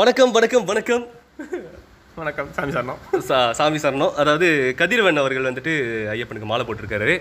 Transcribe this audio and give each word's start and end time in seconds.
வணக்கம் 0.00 0.30
வணக்கம் 0.34 0.66
வணக்கம். 0.68 1.02
வணக்கம் 2.18 2.48
சாமி 2.56 2.72
சரணம். 2.74 3.00
சா 3.28 3.38
சாமி 3.58 3.78
சரணம். 3.84 4.12
அதாவது 4.22 4.46
கதிரவன் 4.80 5.20
அவர்கள் 5.22 5.48
வந்துட்டு 5.48 5.72
ஐயப்பனுக்கு 6.12 6.48
மாலை 6.50 6.64
போட்டிருக்காரு. 6.66 7.14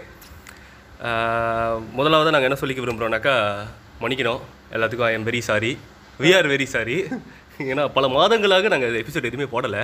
முதலாவது 1.97 2.33
நாங்கள் 2.35 2.49
என்ன 2.49 2.59
சொல்லிக்க 2.61 2.83
விரும்புகிறோம்னாக்கா 2.83 3.35
மன்னிக்கணும். 4.03 4.43
எல்லாத்துக்கும் 4.75 5.09
I'm 5.17 5.27
very 5.29 5.41
sorry 5.49 5.71
we 6.23 6.31
are 6.37 6.51
very 6.53 6.67
sorry 6.75 6.97
ஏன்னா 7.71 7.85
பல 7.97 8.07
மாதங்களாக 8.17 8.71
நாங்கள் 8.75 9.01
எபிசோட் 9.03 9.29
எதுவுமே 9.31 9.49
போடலை. 9.55 9.83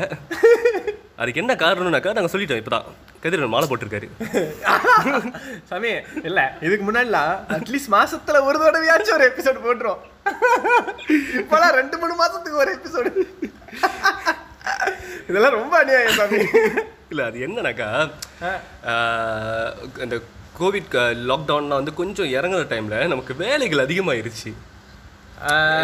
அதுக்கு 1.22 1.42
என்ன 1.44 1.54
காரணம்னாக்கா 1.66 2.16
நாங்கள் 2.18 2.34
சொல்லிட்டோம் 2.36 2.62
இப்போ 2.62 2.74
தான் 2.76 2.88
கதிரவன் 3.24 3.54
மாலை 3.56 3.68
போட்டிருக்காரு. 3.72 4.10
சாமி 5.72 5.94
இல்ல 6.30 6.40
இதுக்கு 6.68 6.86
முன்னாடிலாம் 6.90 7.34
அட்லீஸ்ட் 7.58 7.96
மாசத்துல 7.98 8.44
ஒரு 8.50 8.60
தடவையாச்சும் 8.66 9.18
ஒரு 9.20 9.28
எபிசோட் 9.32 9.66
போட்டுரும். 9.68 10.02
இப்பெல்லாம் 11.38 11.74
ரெண்டு 11.74 11.98
மூணு 11.98 12.14
மாசத்துக்கு 12.24 12.54
ஒரு 12.54 12.72
எபிசோடு 12.76 13.12
இதெல்லாம் 15.30 15.52
ரொம்ப 15.52 15.78
அநியாயம் 15.78 16.12
சாமி. 16.12 16.38
இல்லை 17.10 17.26
அது 17.26 17.40
என்னன்னாக்கா 17.40 17.88
இந்த 19.98 20.16
கோவிட் 20.60 20.94
லாக்டவுன்லாம் 21.30 21.80
வந்து 21.80 21.94
கொஞ்சம் 21.94 22.28
இறங்குற 22.28 22.64
டைமில் 22.68 23.08
நமக்கு 23.08 23.36
வேலைகள் 23.36 23.86
அதிகமாயிருச்சு. 23.86 24.52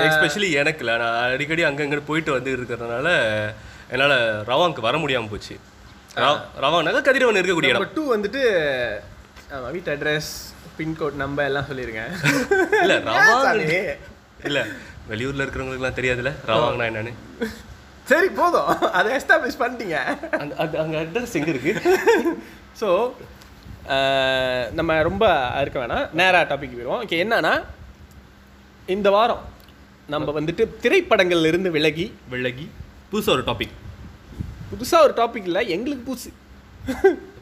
எஸ்பெஷலி 0.08 0.50
எனக்குல 0.62 0.98
நான் 0.98 1.32
அடிக்கடி 1.32 1.64
அங்கங்கே 1.64 1.98
போயிட்டு 1.98 2.32
வந்து 2.32 2.56
இருக்கிறதுனால 2.58 3.08
என்னால் 3.90 4.18
ரவாங்க்கு 4.48 4.80
வர 4.80 4.98
முடியாமல் 4.98 5.30
போச்சு. 5.30 5.56
ரவ- 6.16 6.40
ரவாங்னாக்கா 6.62 7.02
கதிரவன் 7.02 7.36
இருக்கக்கூடிய 7.36 7.72
இடம். 7.74 7.94
டூ 7.94 8.16
வந்துட்டு 8.16 8.42
வீட்டு 9.72 9.96
அட்ரஸ் 9.96 10.32
பின்கோட் 10.78 11.14
நம்பர் 11.14 11.46
எல்லாம் 11.46 11.66
சொல்லிருக்கேன் 11.72 12.12
இல்லை 12.82 12.98
ரவாங் 12.98 13.42
சாமி. 13.42 13.64
இல்லை 14.50 14.64
வெளியூரில் 15.10 15.44
இருக்கிறவங்களுக்குலாம் 15.44 16.00
தெரியாதுல்ல? 16.00 16.32
ரவாங்னா 16.50 16.88
என்னன்னு. 16.90 17.14
சரி 18.12 18.30
போதும். 18.40 18.70
அதை 18.98 19.10
எஸ்டாப்ளிஷ் 19.18 19.62
பண்ணிட்டீங்க. 19.62 19.98
அந்த 20.42 20.54
அது 20.64 20.80
அங்கே 20.84 20.98
அட்ரஸ் 21.04 21.38
எங்கே 21.40 21.54
இருக்கு. 21.54 21.74
ஸோ 22.82 22.90
நம்ம 24.80 25.02
ரொம்ப 25.10 25.26
இருக்க 25.62 25.78
வேணாம். 25.84 26.06
நேராக 26.20 26.44
டாபிக் 26.52 26.76
போயிடுவோம். 26.76 27.04
ஓகே 27.06 27.20
என்னன்னா 27.26 27.54
இந்த 28.96 29.10
வாரம் 29.18 29.44
நம்ம 30.14 30.34
வந்துட்டு 30.40 30.64
திரைப்படங்கள்ல 30.84 31.50
இருந்து 31.52 31.70
விலகி 31.78 32.06
வெள்ளகி 32.32 32.66
புதுசாக 33.12 33.36
ஒரு 33.38 33.44
டாபிக் 33.50 33.76
புதுசாக 34.72 35.06
ஒரு 35.08 35.14
டாபிக் 35.20 35.48
இல்லை 35.50 35.64
எங்களுக்கு 35.76 36.04
புதுசு 36.10 36.32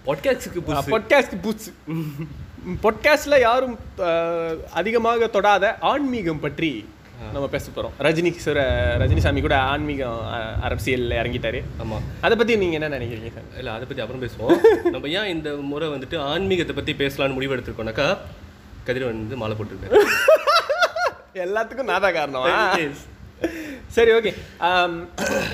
பாட்காஸ்டுக்கு 0.07 0.61
புதுசு 0.67 0.93
பொட்காஸ்ட்க்கு 0.93 1.39
புதுசு 1.47 1.71
பொட்காஸ்டில் 2.83 3.43
யாரும் 3.47 3.75
அதிகமாக 4.79 5.27
தொடாத 5.35 5.65
ஆன்மீகம் 5.91 6.41
பற்றி 6.45 6.71
நம்ம 7.33 7.45
பேச 7.53 7.65
போகிறோம் 7.69 7.95
ரஜினி 8.05 8.31
சார் 8.43 8.59
ரஜினிசாமி 9.01 9.41
கூட 9.45 9.55
ஆன்மீகம் 9.71 10.19
அரசியல்ல 10.67 11.17
இறங்கிட்டாரு. 11.21 11.59
ஆமாம் 11.83 12.05
அதை 12.25 12.35
பற்றி 12.39 12.53
நீங்கள் 12.61 12.79
என்ன 12.79 12.91
நினைக்கிறீங்க 12.97 13.31
சார்? 13.37 13.47
இல்லை 13.59 13.71
அதை 13.75 13.85
பற்றி 13.87 14.03
அப்புறம் 14.03 14.23
பேசுவோம். 14.25 14.59
நம்ம 14.93 15.09
ஏன் 15.19 15.31
இந்த 15.35 15.51
முறை 15.71 15.89
வந்துட்டு 15.95 16.17
ஆன்மீகத்தை 16.33 16.75
பற்றி 16.75 16.95
பேசலாம்னு 17.01 17.37
முடிவு 17.37 17.55
எடுத்திருக்கோம்னாக்கா 17.55 18.07
கதிரவன் 18.89 19.21
வந்து 19.23 19.41
மாலை 19.41 19.55
போட்டிருக்காரு. 19.59 20.03
எல்லாத்துக்கும் 21.47 21.91
நான் 21.91 22.05
தான் 22.05 22.17
காரணமா. 22.19 22.45
சரி 23.89 24.11
ஓகே 24.13 24.31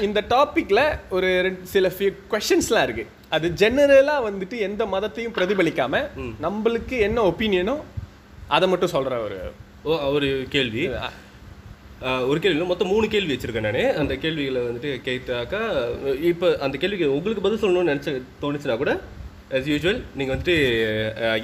இந்த 0.02 0.20
டாப்பிக்கில் 0.30 0.84
ஒரு 1.10 1.28
ரெண்டு 1.42 1.68
சில 1.68 1.90
ஃபியூ 1.90 2.10
கொஷின்ஸ்லாம் 2.32 2.86
இருக்குது 2.88 3.12
அது 3.30 3.48
ஜெனரலாக 3.62 4.26
வந்துட்டு 4.28 4.58
எந்த 4.60 4.86
மதத்தையும் 4.86 5.36
பிரதிபலிக்காம 5.36 6.02
நம்மளுக்கு 6.42 6.98
என்ன 7.00 7.22
ஒப்பீனியனோ 7.32 7.76
அதை 8.50 8.66
மட்டும் 8.70 8.90
சொல்கிற 8.90 9.20
ஒரு 9.22 9.38
ஓ 9.84 9.96
ஒரு 10.10 10.28
கேள்வி. 10.50 10.84
ஒரு 12.28 12.40
கேள்வி 12.40 12.66
மொத்தம் 12.66 12.88
மூணு 12.88 13.06
கேள்வி 13.08 13.34
வச்சிருக்கேன் 13.34 13.68
நான். 13.68 13.98
அந்த 13.98 14.14
கேள்விகளை 14.16 14.62
வந்துட்டு 14.62 14.92
கேட்டாக்கா 15.06 15.60
இப்போ 16.24 16.48
அந்த 16.60 16.76
கேள்விக்கு 16.78 17.08
உங்களுக்கு 17.14 17.42
பதில் 17.42 17.62
சொல்லணும்னு 17.62 17.92
நினச்ச 17.94 18.12
தோணுச்சுன்னா 18.42 18.78
கூட 18.78 18.94
as 19.54 19.66
யூஷுவல் 19.70 20.00
நீங்கள் 20.18 20.36
வந்துட்டு 20.36 20.54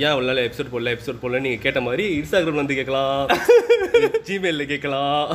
ஏன் 0.03 0.11
அவ்வளோ 0.11 0.27
நாள் 0.29 0.39
எபிசோட் 0.45 0.71
போடல 0.73 0.93
எபிசோட் 0.95 1.19
போடல 1.23 1.39
நீங்கள் 1.45 1.63
கேட்ட 1.65 1.81
மாதிரி 1.87 2.03
இன்ஸ்டாகிராம் 2.19 2.61
வந்து 2.61 2.77
கேட்கலாம். 2.79 3.27
ஜிமெயிலில் 4.27 4.69
கேட்கலாம். 4.71 5.27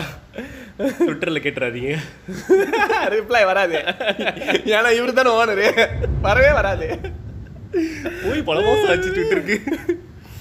ட்விட்டரில் 0.79 1.45
கேட்டுறாதீங்க. 1.45 1.93
ரிப்ளை 3.15 3.43
வராது. 3.51 3.79
ஏன்னா 4.73 4.91
இவர் 4.99 5.19
தானே 5.19 5.31
ஓனரு 5.39 5.67
வரவே 6.27 6.51
வராது. 6.59 6.89
போய் 8.25 8.43
பல 8.49 8.59
மாதம் 8.67 8.91
ஆச்சு 8.95 9.15
ட்விட்டருக்கு 9.17 9.57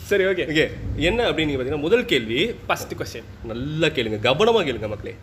சரி 0.09 0.25
ஓகே 0.31 0.47
ஓகே 0.53 0.65
என்ன 1.09 1.29
அப்படின்னு 1.29 1.53
பார்த்தீங்கன்னா 1.53 1.85
முதல் 1.85 2.09
கேள்வி. 2.13 2.39
ஃபர்ஸ்ட் 2.67 2.97
கொஸ்டின் 3.01 3.29
நல்லா 3.51 3.87
கேளுங்க. 3.95 4.19
கவனமா 4.27 4.65
கேளுங்க 4.69 4.89
மக்களே. 4.95 5.15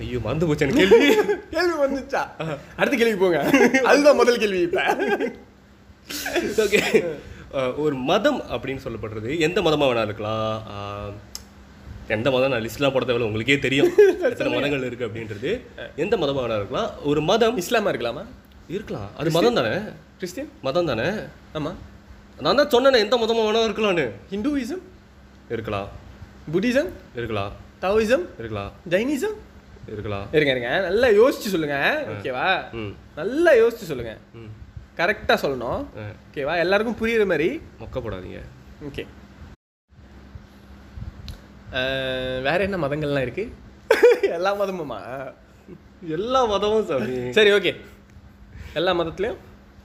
ஐயோ 0.00 0.18
மறந்து 0.24 0.46
போச்சு 0.48 0.66
எனக்கு 0.66 0.82
கேள்வி. 0.82 1.08
கேள்வி 1.54 1.76
வந்துச்சா? 1.84 2.24
அடுத்த 2.80 2.94
கேள்வி 2.96 3.16
போங்க. 3.22 3.40
அதுதான் 3.92 4.20
முதல் 4.22 4.42
கேள்வி 4.44 4.60
இப்போ. 4.68 4.82
ஓகே 6.64 6.80
ஒரு 7.76 7.94
மதம் 8.08 8.40
அப்படின்னு 8.54 8.82
சொல்லப்படுறது 8.84 9.30
எந்த 9.38 9.58
மதமா 9.60 9.86
வேணா 9.88 10.04
இருக்கலாம். 10.04 10.52
ஆஹ், 10.74 11.12
எந்த 12.08 12.28
மதம் 12.30 12.52
நான் 12.52 12.64
லிஸ்ட்லாம் 12.64 12.92
போட 12.92 13.04
தேவையில்ல 13.04 13.28
உங்களுக்கே 13.30 13.58
தெரியும். 13.58 13.90
எத்தனை 14.30 14.50
மதங்கள் 14.54 14.84
இருக்கு 14.84 15.06
அப்படின்றது. 15.08 15.50
எந்த 15.96 16.16
மதமா 16.16 16.42
வேணா 16.44 16.58
இருக்கலாம். 16.60 16.90
ஒரு 17.02 17.20
மதம் 17.22 17.58
இஸ்லாமா 17.58 17.90
இருக்கலாமா? 17.92 18.24
இருக்கலாம். 18.68 19.10
அது 19.18 19.30
மதம் 19.30 19.58
தானே? 19.60 19.74
கிறிஸ்டியன் 20.18 20.50
மதம் 20.62 20.86
தானே? 20.86 21.08
ஆமாம் 21.52 21.78
நான் 22.38 22.58
தான் 22.60 22.72
சொன்னேனே 22.74 23.04
எந்த 23.04 23.16
மதமா 23.16 23.44
வேணா 23.46 23.66
இருக்கலாம்னு. 23.68 24.06
ஹிந்துவிசம் 24.32 24.84
இருக்கலாம். 25.50 25.88
புத்திசம்? 26.52 26.90
இருக்கலாம். 27.16 27.52
தாவிசம் 27.82 28.24
இருக்கலாம். 28.38 28.72
ஜைனிசம்? 28.88 29.36
இருக்கலாம். 29.92 30.26
இருங்க 30.32 30.52
இருங்க. 30.54 30.70
நல்லா 30.88 31.08
யோசிச்சு 31.20 31.52
சொல்லுங்க. 31.54 31.76
ஓகேவா? 32.14 32.48
நல்லா 33.16 33.52
யோசிச்சு 33.62 33.90
சொல்லுங்க. 33.90 34.12
கரெக்டாக 34.98 35.36
சொல்லணும். 35.42 35.82
ஓகேவா 36.26 36.54
எல்லாருக்கும் 36.64 36.98
புரியுற 37.00 37.24
மாதிரி. 37.32 37.48
மொக்க 37.82 37.98
போடாதீங்க 38.04 38.40
ஓகே 38.88 39.04
வேற 42.46 42.58
என்ன 42.66 42.78
மதங்கள்லாம் 42.84 43.26
இருக்கு? 43.26 43.44
எல்லா 44.36 44.50
மதமுமா? 44.60 44.98
எல்லா 46.16 46.40
மதமும் 46.52 46.88
சாமி. 46.88 47.16
சரி 47.36 47.50
ஓகே 47.58 47.72
எல்லா 48.78 48.92
மதத்துலயும்? 49.00 49.38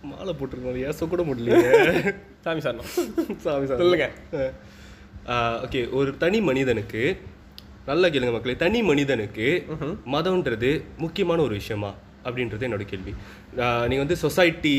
மாலை 0.10 0.34
போட்டிருக்கோம். 0.40 0.80
ஏச 0.88 1.08
கூட 1.12 1.22
முடியலையே 1.28 2.16
சாமி 2.46 2.62
சாரணும். 2.66 2.90
சாமி 3.44 3.66
சாமி 3.70 3.82
சொல்லுங்க. 3.82 4.08
ஓகே 5.66 5.80
ஒரு 6.00 6.12
தனி 6.24 6.40
மனிதனுக்கு 6.50 7.04
நல்லா 7.90 8.08
கேளுங்க 8.14 8.34
மக்களே 8.36 8.56
தனி 8.66 8.80
மனிதனுக்கு 8.90 9.48
மதம்ன்றது 10.16 10.72
முக்கியமான 11.04 11.40
ஒரு 11.48 11.56
விஷயமா? 11.62 11.92
அப்படின்றது 12.28 12.68
என்னோட 12.68 12.84
கேள்வி. 12.92 13.12
ஆஹ் 13.58 13.86
நீங்க 13.88 14.02
வந்து 14.04 14.18
சொசைட்டி 14.18 14.74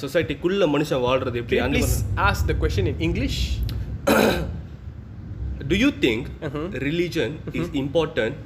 சொசைட்டிக்குள்ள 0.00 0.64
மனுஷன் 0.72 1.04
வாழ்றது 1.04 1.36
எப்படி? 1.36 1.58
Please 1.74 1.94
ask 2.26 2.46
the 2.46 2.54
question 2.62 2.88
in 2.88 3.00
English 3.00 3.40
do 5.66 5.76
you 5.76 5.90
think 6.00 6.26
religion 6.84 7.34
is 7.52 7.72
important 7.82 8.36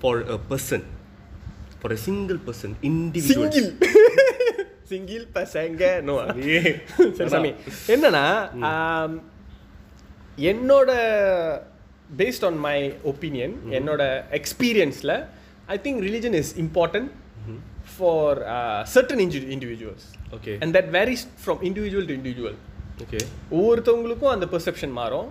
for 0.00 0.20
a 0.28 0.38
person 0.50 0.84
for 1.80 1.92
a 1.92 2.00
single 2.06 2.40
person 2.46 2.74
individual 2.82 3.70
single 4.88 5.24
பசங்க. 5.34 5.82
நோ 6.02 6.14
சரி 7.18 7.30
சாமி. 7.30 7.50
என்னன்னா 7.88 8.24
என்னோட 10.46 10.90
பேஸ்ட் 12.18 12.44
ஆன் 12.44 12.58
மை. 12.58 12.78
ஒப்பீனியன் 13.04 13.54
என்னோட 13.70 14.02
எக்ஸ்பீரியன்ஸில் 14.30 15.14
I 15.66 15.76
think 15.84 16.02
religion 16.02 16.34
is 16.34 16.52
important 16.58 17.08
for 17.94 18.38
certain 18.94 19.22
individuals 19.56 20.06
okay 20.36 20.54
and 20.64 20.74
that 20.76 20.90
varies 20.98 21.26
from 21.42 21.62
individual 21.70 22.08
to 22.10 22.16
individual 22.18 22.58
okay 23.04 23.18
ஒவ்வொருத்தவங்களுக்கும் 23.56 24.34
அந்த 24.34 24.46
perception 24.52 24.94
மாறும். 25.00 25.28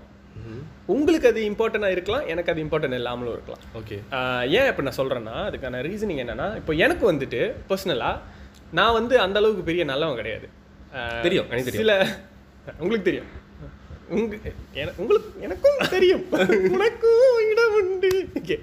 உங்களுக்கு 0.93 1.27
அது 1.31 1.41
இம்பார்ட்டண்ட்டாக 1.51 1.95
இருக்கலாம் 1.95 2.25
எனக்கு 2.31 2.51
அது 2.53 2.63
இம்பார்ட்டன்ட் 2.63 2.97
இல்லாமலும் 2.99 3.35
இருக்கலாம். 3.35 3.63
ஓகே 3.79 3.95
ஏன் 4.57 4.67
இப்போ 4.71 4.83
நான் 4.87 4.97
சொல்கிறேன்னா 4.99 5.35
அதுக்கான 5.47 5.81
ரீசனிங் 5.87 6.21
என்னன்னா 6.23 6.47
இப்போ 6.61 6.73
எனக்கு 6.85 7.05
வந்துட்டு 7.11 7.41
பர்சனலாக 7.69 8.21
நான் 8.79 8.95
வந்து 8.99 9.15
அந்த 9.25 9.39
அளவுக்கு 9.41 9.67
பெரிய 9.69 9.83
நல்லவன் 9.91 10.19
கிடையாது. 10.21 10.47
தெரியும், 11.25 11.47
எனக்கு. 11.53 11.79
சில 11.81 11.93
உங்களுக்கு 12.79 13.07
தெரியும். 13.09 13.29
உங்க 14.15 14.35
உங்களுக்கு 15.01 15.29
எனக்கும் 15.45 15.79
தெரியும். 15.95 16.23
உனக்கும் 16.75 17.37
இடம் 17.51 17.75
உண்டு. 17.79 18.11
ஓகே 18.39 18.57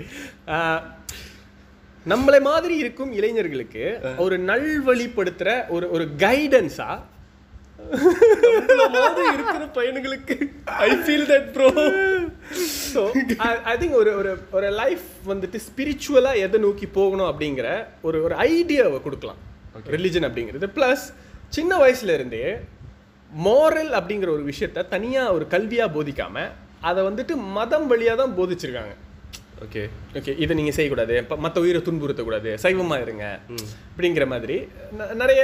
நம்மளை 2.10 2.40
மாதிரி 2.50 2.74
இருக்கும் 2.82 3.10
இளைஞர்களுக்கு 3.18 3.84
ஒரு 4.24 4.38
நல்வழிப்படுத்துற 4.50 5.48
ஒரு 5.74 5.86
ஒரு 5.90 6.04
கைடன்ஸா 6.24 6.90
இருக்கிற 9.34 9.64
பையனுங்களுக்கு 9.76 10.34
I 10.86 10.90
feel 11.02 11.26
that 11.30 11.48
bro 11.54 11.68
so 12.92 13.02
I 13.72 13.74
think 13.80 13.96
ஒரு 14.00 14.10
ஒரு 14.20 14.32
ஒரு 14.50 14.68
லைஃப் 14.82 15.06
வந்துட்டு 15.32 15.58
ஸ்பிரிச்சுவலாக 15.66 16.42
எதை 16.46 16.60
நோக்கி 16.66 16.86
போகணும் 16.98 17.30
அப்படிங்கிற 17.30 17.68
ஒரு 18.08 18.18
ஒரு 18.26 18.34
ஐடியாவை 18.34 19.00
கொடுக்கலாம். 19.02 19.40
ரிலிஜன் 19.96 20.26
அப்படிங்கிறது. 20.28 20.68
ப்ளஸ் 20.78 21.04
சின்ன 21.48 21.78
வயசுல 21.84 22.14
இருந்தே 22.18 22.44
மாரல் 23.46 23.92
அப்படிங்கிற 23.98 24.30
ஒரு 24.36 24.44
விஷயத்த 24.50 24.88
தனியாக 24.88 25.34
ஒரு 25.36 25.46
கல்வியாக 25.54 25.94
போதிக்காம 25.96 26.44
அதை 26.80 27.00
வந்துட்டு 27.04 27.34
மதம் 27.58 27.86
வழியாக 27.86 28.16
தான் 28.22 28.36
போதிச்சிருக்காங்க. 28.38 28.94
ஓகே 29.66 29.84
ஓகே 30.18 30.32
இதை 30.42 30.52
நீங்கள் 30.58 30.76
செய்யக்கூடாது. 30.78 31.14
மற்ற 31.46 31.56
உயிரை 31.64 31.80
துன்புறுத்தக்கூடாது. 31.86 32.52
சைவமாக 32.66 33.06
இருங்க. 33.06 33.24
அப்படிங்கிற 33.92 34.26
மாதிரி 34.34 34.58
நிறைய 35.22 35.42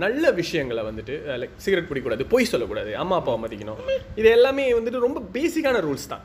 நல்ல 0.00 0.24
விஷயங்களை 0.38 0.82
வந்துட்டு 0.88 1.14
லைக் 1.40 1.54
சிகரெட் 1.62 1.88
பிடிக்கக்கூடாது 1.88 2.24
பொய் 2.32 2.48
சொல்லக்கூடாது 2.50 2.90
அம்மா 3.02 3.14
அப்பாவை 3.20 3.38
மதிக்கணும். 3.44 3.78
இது 4.20 4.28
எல்லாமே 4.34 4.64
வந்துட்டு 4.78 5.00
ரொம்ப 5.04 5.20
பேசிக்கான 5.36 5.80
ரூல்ஸ் 5.86 6.06
தான். 6.12 6.22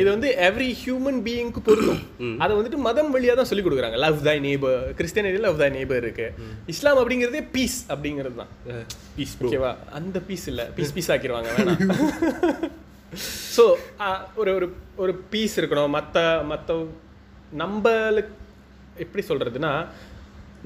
இது 0.00 0.08
வந்து 0.14 0.28
எவ்ரி 0.48 0.70
ஹியூமன் 0.82 1.18
பீயிங்க்கு 1.26 1.62
பொருந்தும். 1.68 2.02
அதை 2.44 2.52
வந்துட்டு 2.58 2.80
மதம் 2.88 3.12
வழியா 3.14 3.34
தான் 3.40 3.50
சொல்லி 3.50 3.64
கொடுக்குறாங்க. 3.64 3.98
Love 4.06 4.22
thy 4.28 4.36
neighbour 4.46 4.78
Christianity 5.00 5.40
love 5.46 5.60
thy 5.62 5.70
neighbour 5.78 6.02
இருக்கு. 6.04 6.28
இஸ்லாம் 6.74 7.00
அப்படிங்கிறதே 7.02 7.42
பீஸ் 7.56 7.78
அப்படிங்கிறது 7.94 8.38
தான். 8.42 8.52
பீஸ் 9.16 9.34
ஓகேவா 9.48 9.72
அந்த 10.00 10.20
பீஸ் 10.28 10.46
இல்ல. 10.52 10.64
பீஸ் 10.78 10.94
பீஸ் 10.98 11.10
ஆக்கிடுவாங்க 11.14 11.50
வேணாம். 11.58 11.80
ஸோ 13.58 13.64
ஒரு 14.40 14.50
ஒரு 14.58 14.66
ஒரு 15.02 15.12
பீஸ் 15.32 15.54
இருக்கணும். 15.60 15.92
மற்ற 15.98 16.24
மற்ற 16.52 16.74
நம்மளுக்கு 17.62 18.34
எப்படி 19.04 19.22
சொல்றதுன்னா 19.30 19.72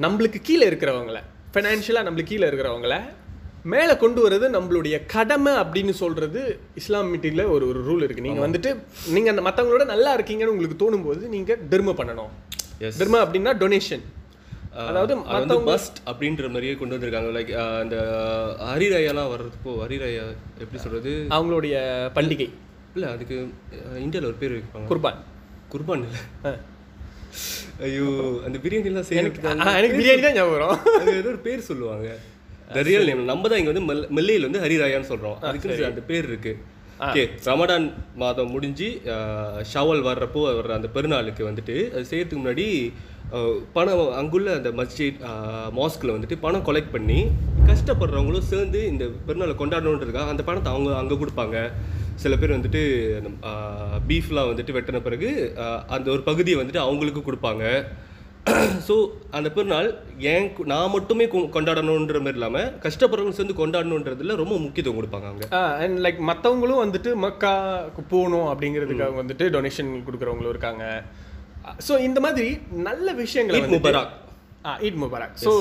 நம்மளுக்கு 0.05 0.39
கீழே 0.49 0.65
இருக்கிறவங்கள 0.71 1.19
ஃபைனான்ஷியலாக 1.55 2.07
நம்மளுக்கு 2.07 2.33
கீழே 2.33 2.47
இருக்கிறவங்கள 2.51 2.95
மேலே 3.73 3.95
கொண்டு 4.03 4.21
வர்றது 4.25 4.47
நம்மளுடைய 4.55 4.97
கடமை 5.13 5.53
அப்படின்னு 5.63 5.93
சொல்றது 6.01 6.41
இஸ்லாம் 6.81 7.11
மீட்டிங்கில் 7.13 7.51
ஒரு 7.55 7.65
ஒரு 7.71 7.81
ரூல் 7.89 8.05
இருக்கு. 8.07 8.25
நீங்க 8.27 8.43
வந்துட்டு 8.47 8.71
நீங்க 9.15 9.29
அந்த 9.33 9.43
மற்றவங்களோட 9.47 9.85
நல்லா 9.93 10.13
இருக்கீங்கன்னு 10.17 10.55
உங்களுக்கு 10.55 10.81
தோணும் 10.81 11.07
போது 11.09 11.23
நீங்க 11.35 11.57
தர்ம 11.75 11.95
பண்ணணும். 12.01 12.33
Yes. 12.85 12.97
தர்ம 13.03 13.21
அப்படின்னா 13.25 13.53
டொனேஷன் 13.63 14.05
அதாவது 14.89 15.15
அதாவது 15.15 15.15
அது 15.37 15.47
வந்து 15.53 15.71
பஸ்ட் 15.71 15.99
அப்படின்ற 16.11 16.51
மாதிரியே 16.53 16.75
கொண்டு 16.81 16.95
வந்திருக்காங்க. 16.97 17.31
லைக் 17.37 17.53
அந்த 17.83 17.97
ஹரிராயாலாம் 18.71 19.33
வர்றதுப்போ 19.35 19.73
ஹரிராயா 19.85 20.25
எப்படி 20.65 20.81
சொல்றது? 20.87 21.13
அவங்களுடைய 21.37 21.75
பண்டிகை. 22.19 22.49
இல்ல 22.95 23.07
அதுக்கு 23.15 23.37
இந்தியாவில் 24.03 24.29
ஒரு 24.31 24.39
பேர் 24.41 24.55
வைப்பாங்க. 24.57 24.87
குர்பான். 24.91 25.19
குர்பான் 25.73 26.03
இல்ல. 26.03 26.19
ஐயோ 27.87 28.07
அந்த 28.47 28.57
பிரியாணிலாம் 28.65 29.07
ஆ, 29.65 29.73
எனக்கு 29.79 29.97
பிரியாணி 29.99 30.23
தான் 30.27 30.37
ஞாபகம் 30.39 30.75
அது 30.97 31.15
ஏதோ 31.21 31.31
ஒரு 31.33 31.41
பேர் 31.47 31.69
சொல்லுவாங்க. 31.71 32.09
த 32.69 32.83
ரியல் 32.89 33.09
நேம் 33.09 33.31
நம்ம 33.31 33.49
தான் 33.49 33.61
இங்க 33.61 33.73
வந்து 33.73 33.87
மெல் 33.89 34.05
மெல்லையில் 34.17 34.47
வந்து 34.49 34.63
ஹரிராயான்னு 34.65 35.11
சொல்றோம். 35.13 35.39
அதுக்கு 35.49 35.59
அந்த 35.91 36.03
பேர் 36.11 36.29
இருக்கு. 36.31 36.53
ஓகே 37.05 37.23
ரமடான் 37.47 37.87
மாதம் 38.17 38.51
முடிஞ்சு 38.55 38.89
ஷவல் 39.71 40.03
வர்றப்போ 40.07 40.43
வர்ற 40.51 40.73
அந்த 40.77 40.89
பெருநாளுக்கு 40.97 41.43
வந்துட்டு 41.49 41.77
அது 41.95 42.05
செய்யறதுக்கு 42.11 42.43
முன்னாடி 42.43 42.67
பணம் 43.77 44.03
அங்குள்ள 44.21 44.49
அந்த 44.59 44.71
மஸ்ஜித் 44.79 45.21
மாஸ்கில் 45.79 46.15
வந்துட்டு 46.15 46.37
பணம் 46.45 46.67
கொலெக்ட் 46.69 46.95
பண்ணி 46.97 47.19
கஷ்டப்படுறவங்களும் 47.71 48.49
சேர்ந்து 48.51 48.81
இந்த 48.93 49.05
பெருநாளை 49.27 49.55
கொண்டாடணுன்றதுக்காக 49.57 50.33
அந்த 50.35 50.45
பணத்தை 50.49 50.71
அவங்க 50.73 50.91
அங்கே 50.97 51.17
கொடுப்பாங்க. 51.17 51.57
சில 52.17 52.37
பேர் 52.37 52.57
வந்துட்டு 52.57 52.81
பீஃப்லாம் 54.09 54.51
வந்துட்டு 54.51 54.77
வெட்டின 54.77 55.03
பிறகு 55.03 55.29
அந்த 55.89 56.07
ஒரு 56.11 56.23
பகுதியை 56.23 56.57
வந்துட்டு 56.61 56.85
அவங்களுக்கு 56.87 57.23
கொடுப்பாங்க. 57.23 57.65
ஸோ 58.87 58.95
அந்த 59.31 59.49
பெருநாள் 59.51 59.89
ஏன் 60.31 60.47
நான் 60.65 60.93
மட்டுமே 60.95 61.25
கொண்டாடணுன்ற 61.57 62.21
மாதிரி 62.21 62.39
இல்லாமல் 62.39 62.71
கஷ்டப்படுறவங்க 62.85 63.37
சேர்ந்து 63.39 63.57
கொண்டாடணுன்றதுல 63.61 64.37
ரொம்ப 64.41 64.55
முக்கியத்துவம் 64.59 64.99
கொடுப்பாங்க 65.01 65.29
அவங்க 65.29 65.47
அண்ட் 65.85 66.01
லைக் 66.07 66.21
மற்றவங்களும் 66.31 66.83
வந்துட்டு 66.85 67.11
மக்காக்கு 67.27 68.03
போகணும் 68.15 68.49
அப்படிங்கிறதுக்காக 68.53 69.15
வந்துட்டு 69.23 69.47
டொனேஷன் 69.57 69.93
கொடுக்குறவங்களும் 70.07 70.53
இருக்காங்க. 70.55 70.85
ஸோ 71.89 71.93
இந்த 72.01 72.21
மாதிரி 72.21 72.49
நல்ல 72.89 73.13
விஷயங்களை 73.13 73.61
முபராக். 73.75 74.13
ஆ 74.67 74.73
ஈத் 74.89 75.01
முபாரக் 75.05 75.39
ஸோ 75.47 75.53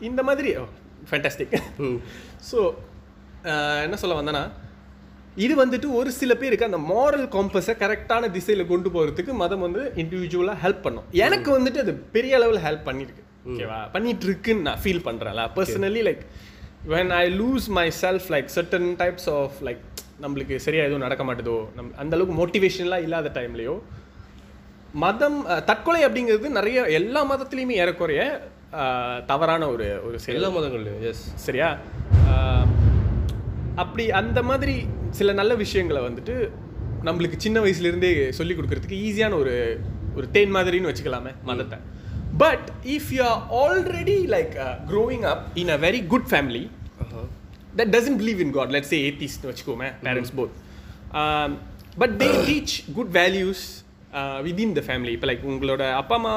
இந்த 0.00 0.22
மாதிரி 0.22 0.50
ஃபேண்டாஸ்டிக் 1.10 1.54
ம். 1.78 1.98
ஸோ 2.50 2.58
என்ன 3.86 3.96
சொல்ல 3.96 4.16
வந்தேன்னா 4.20 4.44
இது 5.44 5.54
வந்துட்டு 5.62 5.88
ஒரு 5.98 6.10
சில 6.20 6.32
பேருக்கு 6.40 6.68
அந்த 6.68 6.80
மாரல் 6.90 7.26
காம்பஸை 7.34 7.74
கரெக்டான 7.82 8.30
திசையில் 8.36 8.70
கொண்டு 8.72 8.88
போகிறதுக்கு 8.94 9.32
மதம் 9.42 9.64
வந்து 9.66 9.82
இண்டிவிஜுவலாக 10.02 10.58
ஹெல்ப் 10.64 10.84
பண்ணும். 10.86 11.06
எனக்கு 11.26 11.50
வந்துட்டு 11.56 11.82
அது 11.84 11.92
பெரிய 12.16 12.32
அளவில் 12.38 12.64
ஹெல்ப் 12.66 12.86
பண்ணியிருக்கு 12.88 13.22
ஓகேவா? 13.50 13.78
பண்ணிட்டு 13.94 14.26
இருக்குன்னு 14.28 14.66
நான் 14.68 14.80
feel 14.84 15.04
பண்ணுறேன்ல 15.08 15.44
personally 15.58 16.02
like 16.08 16.24
when 16.92 17.08
I 17.20 17.24
lose 17.38 17.68
myself 18.02 18.28
like 18.34 18.48
certain 18.56 18.84
types 19.02 19.28
of 19.36 19.56
like 19.68 19.82
நம்மளுக்கு 20.24 20.54
சரியா 20.66 20.82
எதுவும் 20.88 21.04
நடக்க 21.06 21.22
மாட்டுதோ 21.28 21.56
நம் 21.76 21.90
அந்த 22.02 22.12
அளவுக்கு 22.16 22.36
மோட்டிவேஷன்லாம் 22.40 23.04
இல்லாத 23.06 23.32
டைம்லையோ 23.38 23.74
மதம் 25.02 25.38
தற்கொலை 25.70 26.00
அப்படிங்கிறது 26.06 26.50
நிறைய 26.58 26.78
எல்லா 26.98 27.20
மதத்துலேயுமே 27.32 27.74
ஏறக்குறைய 27.82 28.22
தவறான 29.30 29.62
ஒரு 29.74 29.86
ஒரு 30.06 30.18
எல்லா 30.36 30.50
மதங்கள்லையும் 30.56 31.04
எஸ் 31.10 31.24
சரியா? 31.46 31.68
அப்படி 33.82 34.04
அந்த 34.20 34.38
மாதிரி 34.50 34.76
சில 35.18 35.32
நல்ல 35.40 35.52
விஷயங்களை 35.64 36.00
வந்துட்டு 36.08 36.34
நம்மளுக்கு 37.04 37.36
சின்ன 37.36 37.58
வயசுலேருந்தே 37.60 38.12
சொல்லி 38.38 38.54
கொடுக்கறதுக்கு 38.54 38.98
ஈஸியான 39.08 39.36
ஒரு 39.42 39.54
ஒரு 40.16 40.26
தேன் 40.30 40.54
மாதிரின்னு 40.54 40.90
வச்சுக்கலாமே 40.90 41.32
மதத்தை 41.42 41.78
but 42.38 42.66
if 42.96 43.10
you 43.10 43.22
are 43.24 43.44
already 43.62 44.18
like 44.36 44.56
growing 44.88 45.26
up 45.32 45.44
in 45.62 45.72
a 45.76 45.78
very 45.86 46.02
good 46.06 46.28
family 46.30 46.64
that 47.76 47.90
doesn't 47.96 48.18
believe 48.20 48.40
in 48.44 48.50
God, 48.54 48.68
let's 48.70 48.90
say 48.92 48.98
atheist 49.10 49.42
வச்சுக்கோமே 49.42 49.88
parents 50.02 50.30
both. 50.38 50.54
Um, 51.12 51.50
but 51.98 52.10
they 52.20 52.32
teach 52.50 52.72
good 52.96 53.10
values 53.12 53.60
uh, 54.12 54.38
within 54.46 54.70
the 54.76 54.84
family. 54.88 55.12
இப்போ 55.16 55.26
like 55.28 55.44
உங்களோட 55.52 55.82
அப்பா 55.92 56.14
அம்மா 56.14 56.34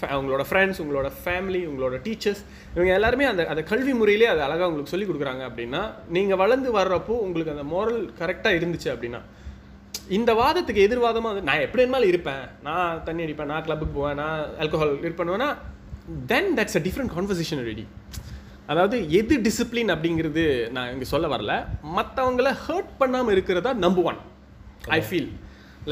உங்களோட 0.00 0.44
friends 0.48 0.80
உங்களோட 0.82 1.08
family 1.22 1.60
உங்களோட 1.70 1.96
teachers 2.06 2.42
இவங்க 2.74 2.92
எல்லாருமே 2.94 3.24
அந்த 3.24 3.42
அந்த 3.52 3.62
கல்வி 3.62 3.92
முறையிலே 3.92 4.26
அது 4.32 4.40
அழகாக 4.46 4.68
உங்களுக்கு 4.70 4.92
சொல்லிக் 4.94 5.10
கொடுக்குறாங்க 5.10 5.44
அப்படின்னா 5.48 5.82
நீங்கள் 6.08 6.40
வளர்ந்து 6.42 6.70
வர்றப்போ 6.78 7.16
உங்களுக்கு 7.26 7.54
அந்த 7.56 7.66
மோரல் 7.74 8.02
கரெக்டாக 8.20 8.58
இருந்துச்சு 8.58 8.90
அப்படின்னா 8.94 9.20
இந்த 10.08 10.34
வாதத்துக்கு 10.34 10.80
எதிர்வாதமாக 10.86 11.32
வந்து 11.32 11.48
நான் 11.48 11.62
எப்படி 11.66 11.82
இருந்தாலும் 11.82 12.08
இருப்பேன். 12.08 12.42
நான் 12.62 13.02
தண்ணி 13.04 13.22
அடிப்பேன் 13.26 13.50
நான் 13.52 13.64
கிளப்புக்கு 13.66 13.94
போவேன் 13.98 14.18
நான் 14.22 14.40
ஆல்கஹால் 14.62 14.92
இது 15.04 15.14
பண்ணுவேன்னா 15.20 15.50
then 16.32 16.50
that's 16.58 16.78
a 16.80 16.82
different 16.86 17.14
conversation 17.16 17.64
ready 17.70 17.86
அதாவது 18.72 18.96
எது 19.20 19.34
டிசிப்ளின் 19.46 19.92
அப்படிங்கிறது 19.94 20.70
நான் 20.70 20.90
இங்கே 20.92 21.08
சொல்ல 21.12 21.26
வரல. 21.34 21.54
மற்றவங்கள 21.96 22.50
ஹர்ட் 22.66 22.92
பண்ணாமல் 22.98 23.34
இருக்கிறதா 23.36 23.72
number 23.84 24.04
one 24.04 24.20
I 24.98 25.00
feel 25.08 25.30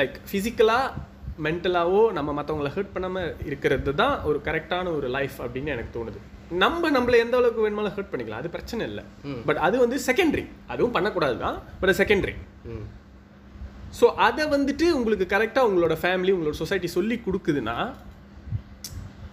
like 0.01 0.15
ஃபிசிக்கலாக 0.29 0.93
மென்டலாவோ 1.47 2.01
நம்ம 2.19 2.31
மற்றவங்கள 2.39 2.71
ஹர்ட் 2.77 2.95
பண்ணாமல் 2.95 3.35
இருக்கிறது 3.49 3.93
தான் 4.03 4.15
ஒரு 4.29 4.39
கரெக்டான 4.49 4.87
ஒரு 4.99 5.09
லைஃப் 5.17 5.37
அப்படின்னு 5.45 5.73
எனக்கு 5.75 5.93
தோணுது. 5.99 6.19
நம்ம 6.63 6.91
நம்மள 6.97 7.15
எந்த 7.25 7.37
அளவுக்கு 7.39 7.65
வேணுமாலும் 7.65 7.95
ஹர்ட் 7.97 8.11
பண்ணிக்கலாம். 8.13 8.43
அது 8.43 8.55
பிரச்சனை 8.57 8.83
இல்லை. 8.91 9.05
பட் 9.49 9.61
அது 9.67 9.77
வந்து 9.85 9.99
செகண்டரி 10.09 10.45
அதுவும் 10.73 10.95
பண்ணக்கூடாது 10.97 11.39
தான் 11.45 11.59
பட் 11.83 11.95
செகண்டரி 12.03 12.35
ஸோ 13.99 14.07
அதை 14.27 14.45
வந்துட்டு 14.57 14.87
உங்களுக்கு 14.99 15.27
கரெக்டாக 15.35 15.69
உங்களோட 15.69 15.95
ஃபேமிலி 16.03 16.33
உங்களோட 16.37 16.57
சொசைட்டி 16.63 16.91
சொல்லி 16.99 17.17
கொடுக்குதுன்னா 17.27 17.77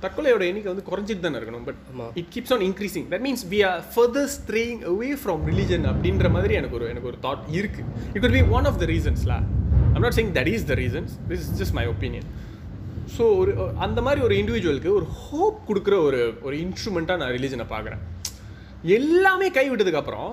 தற்கொலையோட 0.03 0.43
எண்ணிக்கை 0.49 0.69
வந்து 0.71 0.85
குறைஞ்சிட்டு 0.89 1.23
தானே 1.23 1.37
இருக்கணும். 1.39 1.63
But. 1.67 1.79
It 2.19 2.29
keeps 2.33 2.53
on 2.55 2.63
increasing 2.67 3.07
that 3.13 3.23
means 3.27 3.43
we 3.53 3.59
are 3.69 3.81
further 3.93 4.29
straying 4.35 4.81
away 4.91 5.09
from 5.21 5.41
religion 5.51 5.85
அப்படின்ற 5.91 6.29
மாதிரி 6.35 6.53
எனக்கு 6.59 6.77
ஒரு 6.79 6.87
எனக்கு 6.91 7.09
ஒரு 7.11 7.19
தாட் 7.25 7.43
இருக்கு. 7.59 7.83
It 8.13 8.21
could 8.23 8.37
be 8.37 8.43
one 8.57 8.67
of 8.71 8.79
the 8.83 8.87
ரீசன்ஸ்ல 8.95 9.35
I'm 9.93 10.01
not 10.01 10.13
saying 10.13 10.31
that 10.33 10.47
is 10.47 10.65
the 10.65 10.73
reasons 10.73 11.13
this 11.29 11.43
is 11.43 11.61
just 11.61 11.71
my 11.71 11.87
opinion 11.87 12.27
so 13.17 13.37
ஒரு 13.37 13.51
அந்த 13.77 14.01
மாதிரி 14.01 14.21
ஒரு 14.21 14.35
இண்டிவிஜுவலுக்கு 14.35 14.89
ஒரு 14.89 15.05
ஹோப் 15.19 15.59
கொடுக்குற 15.67 15.95
ஒரு 15.99 16.19
ஒரு 16.41 16.57
இன்ஸ்ட்ருமெண்ட்டாக 16.57 17.17
நான் 17.17 17.31
ரிலிஜனை 17.31 17.65
பார்க்குறேன். 17.69 18.03
எல்லாமே 18.97 19.51
கை 19.51 19.71
விட்டதுக்கப்புறம் 19.71 20.31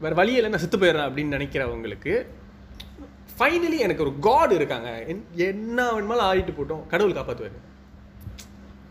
வேறு 0.00 0.14
வழி 0.14 0.32
இல்லை 0.32 0.50
நான் 0.50 0.60
செத்து 0.60 0.78
போயிடுறேன் 0.78 1.08
அப்படின்னு 1.08 1.36
நினைக்கிறவங்களுக்கு 1.36 2.14
ஃபைனலி 3.36 3.78
எனக்கு 3.78 4.02
ஒரு 4.02 4.18
காட் 4.20 4.52
இருக்காங்க. 4.52 5.04
என்- 5.08 5.24
என்ன 5.46 5.92
வேணுமாலும் 5.92 6.26
ஆடிட்டு 6.26 6.54
போட்டோம். 6.58 6.86
கடவுள் 6.86 7.12
காப்பாற்றுவார் 7.12 7.58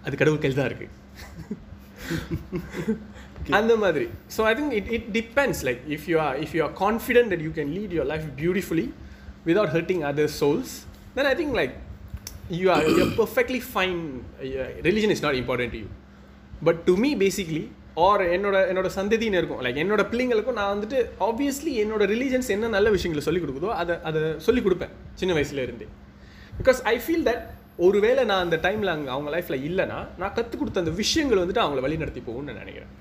அது 0.03 0.17
கடவுள் 0.17 0.39
கையில் 0.39 0.59
தான் 0.59 0.69
இருக்கு. 0.69 0.87
அந்த 3.59 3.75
மாதிரி. 3.75 4.05
So 4.37 4.41
I 4.41 4.53
think 4.55 4.71
it 4.71 4.89
it 4.89 5.07
depends 5.11 5.63
like 5.63 5.81
if 5.89 6.07
you 6.07 6.19
are 6.19 6.39
if 6.39 6.53
you 6.53 6.61
are 6.63 6.73
confident 6.79 7.31
that 7.33 7.43
you 7.43 7.51
can 7.51 7.71
lead 7.77 7.93
your 7.97 8.05
life 8.05 8.27
beautifully 8.37 8.85
without 9.47 9.69
hurting 9.75 10.01
other 10.09 10.25
other 10.25 10.33
souls 10.41 10.73
then 11.17 11.29
I 11.31 11.35
think 11.41 11.55
like 11.59 11.75
you 12.61 12.71
are 12.75 12.83
perfectly 12.83 13.13
perfectly 13.21 13.61
fine 13.73 13.99
is 14.91 15.11
is 15.15 15.23
not 15.27 15.37
to 15.51 15.77
you 15.83 15.87
but 16.69 16.81
to 16.89 16.95
me 17.03 17.11
basically 17.23 17.63
are 18.07 18.21
என்னோட 18.35 18.57
என்னோட 18.71 18.89
சந்ததின்னு 18.97 19.39
இருக்கும். 19.39 19.61
Like 19.65 19.79
என்னோட 19.83 20.01
பிள்ளைங்களுக்கும் 20.11 20.57
நான் 20.59 20.71
வந்துட்டு 20.73 20.97
obviously 21.27 21.71
என்னோட 21.83 22.03
religions 22.13 22.49
என்ன 22.55 22.67
நல்ல 22.75 22.89
விஷயங்களை 22.95 23.23
சொல்லிக் 23.27 23.43
கொடுக்குதோ 23.45 23.71
அதை 23.81 23.95
அதை 24.09 24.21
சொல்லிக் 24.47 24.65
கொடுப்பேன் 24.67 24.93
சின்ன 25.21 25.33
வயசுல 25.37 25.63
இருந்தே. 25.67 25.87
பிகாஸ் 26.59 26.79
ஐ 26.93 26.95
ஃபீல் 27.05 27.25
தட் 27.29 27.43
ஒருவேளை 27.85 28.23
நான் 28.31 28.43
அந்த 28.45 28.57
டைமில் 28.63 28.91
அங்கே 28.93 29.11
அவங்க 29.15 29.29
லைஃப்பில் 29.35 29.63
இல்லைன்னா 29.69 29.99
நான் 30.21 30.33
கற்றுக் 30.37 30.61
கொடுத்த 30.61 30.81
அந்த 30.83 30.93
விஷயங்கள் 31.01 31.41
வந்துட்டு 31.43 31.63
அவங்கள 31.63 31.81
வழி 31.85 31.97
நடத்தி 32.03 32.23
போகும்னு 32.27 32.49
நான் 32.49 32.61
நினைக்கிறேன். 32.63 32.91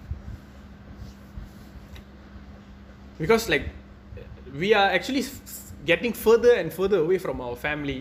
Because 3.22 3.46
like 3.54 3.66
we 4.62 4.70
are 4.80 4.90
actually 4.98 5.24
getting 5.88 6.12
further 6.24 6.52
and 6.60 6.68
further 6.78 6.98
away 7.04 7.18
from 7.24 7.36
our 7.44 7.56
family 7.64 8.00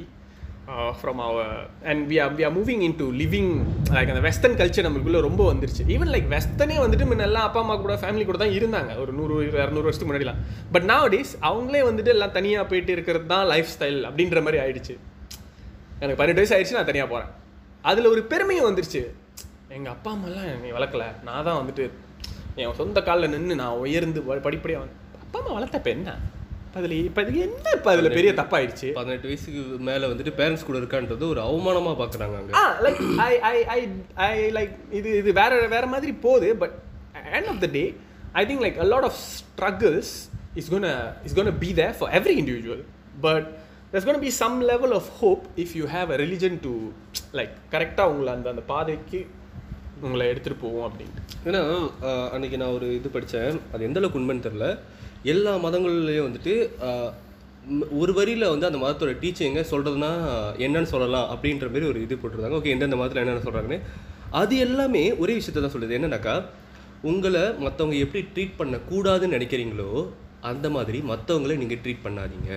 uh, 0.72 0.92
from 1.02 1.18
our 1.26 1.44
and 1.90 2.00
we 2.12 2.18
are 2.24 2.30
we 2.40 2.44
are 2.48 2.52
moving 2.58 2.82
into 2.88 3.06
living 3.22 3.48
like 3.96 4.10
அந்த 4.14 4.24
வெஸ்டர்ன் 4.28 4.58
கல்ச்சர் 4.60 4.86
நம்மளுக்குள்ள 4.88 5.20
ரொம்ப 5.28 5.42
வந்துருச்சு. 5.52 5.84
ஈவன் 5.96 6.12
லைக் 6.16 6.28
வெஸ்டர்னே 6.36 6.78
வந்துட்டு 6.86 7.08
முன்னெல்லாம் 7.12 7.48
அப்பா 7.48 7.62
அம்மா 7.64 7.76
கூட 7.84 7.96
ஃபேமிலி 8.02 8.26
கூட 8.30 8.40
தான் 8.44 8.56
இருந்தாங்க. 8.58 8.92
ஒரு 9.04 9.12
நூறு 9.20 9.36
இரநூறு 9.62 9.86
வருஷத்துக்கு 9.88 10.12
முன்னாடிலாம். 10.12 10.42
பட் 10.76 10.88
now 10.92 11.02
டேஸ் 11.14 11.34
அவங்களே 11.50 11.84
வந்துட்டு 11.90 12.14
எல்லாம் 12.16 12.36
தனியாக 12.38 12.66
போயிட்டு 12.72 12.92
இருக்கிறது 12.98 13.28
தான் 13.34 13.46
லைஃப் 13.54 13.72
ஸ்டைல் 13.76 14.02
அப்படின்ற 14.10 14.42
மாதிரி 14.48 14.62
ஆயிடுச்சு. 14.66 14.96
எனக்கு 16.02 16.20
பன்னெண்டு 16.22 16.42
வயசு 16.42 16.56
ஆயிடுச்சு 16.58 16.78
நான் 16.80 16.92
தனியாக 16.92 17.10
போகிறேன் 17.14 17.32
அதில் 17.92 18.12
ஒரு 18.14 18.24
பெருமையும் 18.34 18.68
வந்துருச்சு. 18.70 19.04
எங்கள் 19.78 19.94
அப்பா 19.96 20.12
அம்மாலாம் 20.16 20.50
என்னை 20.56 20.74
வளர்க்கல. 20.80 21.06
நான் 21.30 21.46
தான் 21.48 21.60
வந்துட்டு 21.62 21.86
என் 22.62 22.78
சொந்த 22.82 23.02
காலில் 23.08 23.32
நின்று 23.34 23.56
நான் 23.64 23.82
உயர்ந்து 23.86 24.22
படிப்படியாக 24.48 24.84
வந்து 24.84 24.98
அப்பா 25.24 25.40
அம்மா 25.42 25.54
வளர்த்தப்ப 25.58 25.90
என்ன? 25.98 26.14
அதில் 26.74 26.96
இப்போ 27.00 27.20
இதுக்கு 27.24 27.42
என்ன 27.46 27.68
இப்போ 27.76 27.90
அதில் 27.94 28.16
பெரிய 28.16 28.32
தப்பாயிடுச்சு? 28.40 28.90
பதினெட்டு 28.94 29.30
வயசுக்கு 29.30 29.62
மேல 29.88 30.10
வந்துட்டு 30.10 30.34
பேரண்ட்ஸ் 30.36 30.66
கூட 30.66 30.78
இருக்கான்றது 30.78 31.26
ஒரு 31.28 31.42
அவமானமா 31.44 31.94
பாக்குறாங்க 32.00 32.36
அங்க. 32.40 32.52
Like 32.86 33.00
I 33.24 33.32
I 33.50 33.58
I 33.70 33.80
I 34.26 34.30
like 34.58 34.76
இது 35.00 35.12
இது 35.18 35.32
வேற 35.40 35.54
வேற 35.74 35.86
மாதிரி 35.94 36.14
போகுது 36.26 36.50
but 36.62 36.76
end 37.34 37.50
of 37.52 37.62
the 37.62 37.70
day 37.74 37.84
I 38.34 38.46
think 38.48 38.64
like 38.66 38.78
a 38.80 38.90
lot 38.92 39.08
of 39.10 39.18
struggles 39.32 40.14
is 40.56 40.70
gonna 40.72 40.88
is 41.26 41.36
gonna 41.36 41.52
be 41.60 41.72
there 41.80 41.96
for 42.00 42.14
every 42.20 42.36
individual 42.42 42.86
but 43.24 43.50
there's 43.92 44.06
going 44.06 44.18
to 44.18 44.24
be 44.24 44.34
some 44.34 44.56
level 44.64 44.92
of 44.94 45.06
hope 45.20 45.46
if 45.58 45.70
you 45.76 45.86
have 45.88 46.10
a 46.10 46.20
religion 46.20 46.54
to 46.60 46.72
like 47.34 47.54
கரெக்டாக 47.72 48.12
உங்களை 48.12 48.32
அந்த 48.34 48.48
அந்த 48.52 48.64
பாதைக்கு 48.68 49.20
உங்களை 50.04 50.26
எடுத்துகிட்டு 50.28 50.62
போவோம் 50.62 50.86
அப்படின்ட்டு. 50.88 51.22
ஏன்னா 51.46 51.62
ஆஹ், 52.08 52.30
அன்னைக்கு 52.34 52.58
நான் 52.58 52.76
ஒரு 52.76 52.88
இது 52.96 53.10
படித்தேன் 53.10 53.58
அது 53.72 53.88
எந்த 53.88 54.00
அளவுக்கு 54.00 54.20
உண்மைன்னு 54.20 54.46
தெரில 54.46 54.68
எல்லா 55.34 55.54
மதங்கள்லேயும் 55.66 56.28
வந்துட்டு 56.28 56.54
ஒரு 58.02 58.12
வரியில் 58.18 58.52
வந்து 58.52 58.68
அந்த 58.70 58.80
மதத்தோட 58.84 59.12
டீச்சிங்க 59.24 59.64
சொல்கிறதுனா 59.72 60.12
என்னன்னு 60.66 60.90
சொல்லலாம் 60.94 61.28
அப்படின்ற 61.34 61.68
மாதிரி 61.74 61.90
ஒரு 61.92 62.00
இது 62.06 62.16
போட்டிருந்தாங்க. 62.22 62.60
ஓகே 62.60 62.74
எந்தெந்த 62.76 62.98
மதத்தில் 63.02 63.22
என்னென்ன 63.24 63.44
சொல்கிறாங்கன்னு 63.46 63.80
அது 64.42 64.56
எல்லாமே 64.66 65.04
ஒரே 65.22 65.34
விஷயத்தை 65.40 65.62
தான் 65.64 65.76
சொல்லுது. 65.76 65.98
என்னன்னாக்கா 65.98 66.36
உங்களை 67.12 67.44
மற்றவங்க 67.66 67.98
எப்படி 68.06 68.22
ட்ரீட் 68.34 68.58
பண்ணக்கூடாதுன்னு 68.62 69.36
நினைக்கிறீங்களோ 69.38 69.90
அந்த 70.50 70.68
மாதிரி 70.76 71.00
மற்றவங்கள 71.12 71.56
நீங்கள் 71.62 71.82
ட்ரீட் 71.84 72.06
பண்ணாதீங்க. 72.06 72.52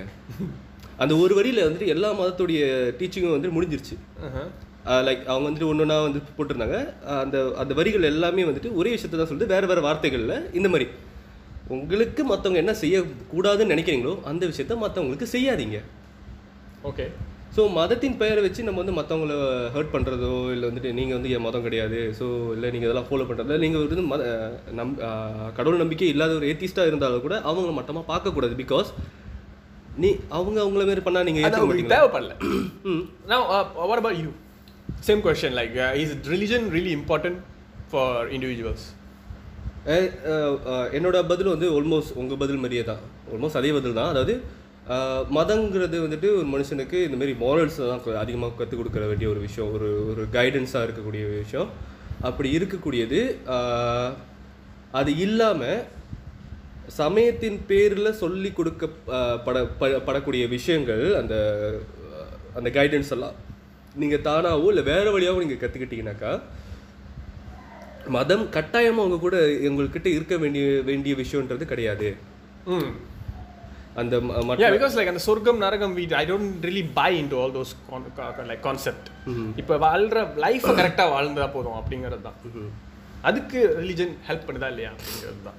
அந்த 1.03 1.13
ஒரு 1.23 1.33
வரியில் 1.39 1.65
வந்துட்டு 1.67 1.93
எல்லா 1.95 2.09
மதத்துடைய 2.19 2.65
டீச்சிங்கும் 2.99 3.37
வந்து 3.37 3.55
முடிஞ்சிருச்சு. 3.57 3.97
லைக் 5.07 5.23
அவங்க 5.31 5.47
வந்துட்டு 5.49 5.71
ஒன்று 5.71 5.85
ஒன்றா 5.85 5.97
வந்து 6.09 6.21
போட்டிருந்தாங்க. 6.37 6.79
அந்த 7.23 7.39
அந்த 7.63 7.73
வரிகள் 7.81 8.11
எல்லாமே 8.13 8.45
வந்துட்டு 8.51 8.71
ஒரே 8.81 8.93
விஷயத்தை 8.97 9.17
தான் 9.17 9.31
சொல்லிட்டு 9.31 9.55
வேறு 9.55 9.69
வேறு 9.71 9.87
வார்த்தைகளில் 9.89 10.37
இந்த 10.61 10.71
மாதிரி. 10.75 10.89
உங்களுக்கு 11.69 12.25
மற்றவங்க 12.25 12.55
என்ன 12.55 12.73
செய்யக்கூடாதுன்னு 12.73 13.75
நினைக்கிறீங்களோ 13.75 14.23
அந்த 14.23 14.47
விஷயத்த 14.47 14.79
மற்றவங்களுக்கு 14.79 15.27
செய்யாதீங்க. 15.33 15.81
ஓகே 16.83 17.09
ஸோ 17.57 17.73
மதத்தின் 17.73 18.17
பெயரை 18.17 18.43
வச்சு 18.43 18.63
நம்ம 18.63 18.83
வந்து 18.85 19.03
மற்றவங்கள 19.03 19.33
ஹர்ட் 19.75 19.93
பண்ணுறதோ 19.93 20.53
இல்லை 20.53 20.69
வந்துட்டு 20.69 20.93
நீங்கள் 20.93 21.17
வந்து 21.17 21.31
என் 21.31 21.41
மதம் 21.41 21.63
கிடையாது 21.63 22.15
ஸோ 22.19 22.53
இல்லை 22.53 22.71
நீங்கள் 22.71 22.91
இதெல்லாம் 22.91 23.09
ஃபாலோ 23.11 23.27
பண்ணுறதோ 23.29 23.59
நீங்கள் 23.59 23.87
வந்து 23.87 24.03
மத 24.03 24.51
நம் 24.73 24.97
கடவுள் 25.55 25.77
நம்பிக்கை 25.77 26.09
இல்லாத 26.09 26.35
ஒரு 26.35 26.47
ஏத்திஸ்டாக 26.47 26.87
இருந்தாலும் 26.87 27.21
கூட 27.21 27.41
அவங்க 27.41 27.71
மட்டமாக 27.71 28.17
பார்க்கக்கூடாது 28.17 28.65
பிகாஸ் 28.67 28.87
நீ 29.97 30.17
அவங்க 30.29 30.61
அவங்கள 30.61 30.87
மாதிரி 30.87 31.01
பண்ணால் 31.01 31.23
நீங்கள் 31.23 31.45
உங்களுக்கு 31.45 31.85
மாட்டீங்களா? 31.85 31.99
தேவைப்படல. 31.99 32.37
ம். 32.83 33.09
Now, 33.29 33.43
uh, 33.51 33.87
what 33.87 33.99
about 33.99 34.17
you? 34.17 34.35
Same 35.01 35.23
question. 35.23 35.55
Like, 35.55 35.77
uh, 35.77 35.93
is 35.95 36.29
religion 36.29 36.71
really 36.71 36.93
என்னோட 40.97 41.17
பதில் 41.31 41.53
வந்து 41.53 41.69
ஆல்மோஸ்ட் 41.77 42.17
உங்கள் 42.23 42.41
பதில் 42.43 42.61
மாதிரியே 42.65 42.85
தான். 42.91 43.01
ஆல்மோஸ்ட் 43.33 43.61
அதே 43.61 43.71
பதில் 43.77 43.99
தான். 44.01 44.11
அதாவது 44.13 44.35
மதங்கிறது 45.39 45.97
வந்துட்டு 46.05 46.29
ஒரு 46.39 46.47
மனுஷனுக்கு 46.53 46.99
இந்த 47.07 47.17
மாதிரி 47.21 47.35
மாரல்ஸ் 47.43 47.81
தான் 47.91 48.23
அதிகமாக 48.25 48.57
கற்றுக் 48.61 48.81
கொடுக்குற 48.81 49.07
வேண்டிய 49.11 49.29
ஒரு 49.33 49.41
விஷயம். 49.47 49.71
ஒரு 49.77 49.89
ஒரு 50.13 50.23
கைடன்ஸாக 50.37 50.87
இருக்கக்கூடிய 50.87 51.25
விஷயம். 51.43 51.71
அப்படி 52.29 52.49
இருக்கக்கூடியது 52.59 53.21
அது 55.01 55.11
இல்லாமல் 55.27 55.85
சமயத்தின் 57.01 57.59
பேரில் 57.69 58.19
சொல்லி 58.23 58.51
கொடுக்க 58.57 58.89
பட 59.47 59.59
படக்கூடிய 60.09 60.45
விஷயங்கள் 60.57 61.05
அந்த 61.21 61.35
அந்த 62.59 62.69
கைடன்ஸ் 62.79 63.13
எல்லாம் 63.17 63.37
நீங்கள் 64.01 64.25
தானாவோ 64.27 64.67
இல்லை 64.73 64.85
வேறு 64.91 65.13
வழியாகவும் 65.15 65.45
நீங்கள் 65.45 65.63
கற்றுக்கிட்டீங்கன்னாக்கா 65.63 66.33
மதம் 68.07 68.49
கட்டாயமாக 68.49 69.03
அவங்க 69.03 69.21
கூட 69.21 69.37
உங்கள்கிட்ட 69.47 70.07
இருக்க 70.07 70.37
வேண்டிய 70.37 70.83
வேண்டிய 70.83 71.15
விஷயம்ன்றது 71.15 71.65
கிடையாது. 71.65 72.17
அந்த 73.95 74.19
because 74.19 74.95
like 74.95 75.07
அந்த 75.07 75.19
சொர்க்கம் 75.19 75.57
நரகம் 75.57 75.97
don't 75.97 76.53
really 76.63 76.85
buy 76.97 77.11
into 77.21 77.33
all 77.33 77.53
those 77.53 77.73
con- 77.91 78.11
co- 78.17 78.47
like 78.49 78.63
concept. 78.63 79.05
இப்போ 79.57 79.77
வாழ்ற 79.77 80.35
லைஃப் 80.37 80.67
கரெக்டாக 80.67 81.11
வாழ்ந்தா 81.17 81.51
போதும் 81.53 81.73
அப்படிங்கிறது 81.73 82.21
தான். 82.21 82.35
அதுக்கு 83.23 83.77
ரிலிஜன் 83.81 84.15
ஹெல்ப் 84.29 84.47
பண்ணுதா 84.49 84.67
இல்லையா 84.67 84.91
அப்படிங்கிறது 84.91 85.43
தான். 85.45 85.59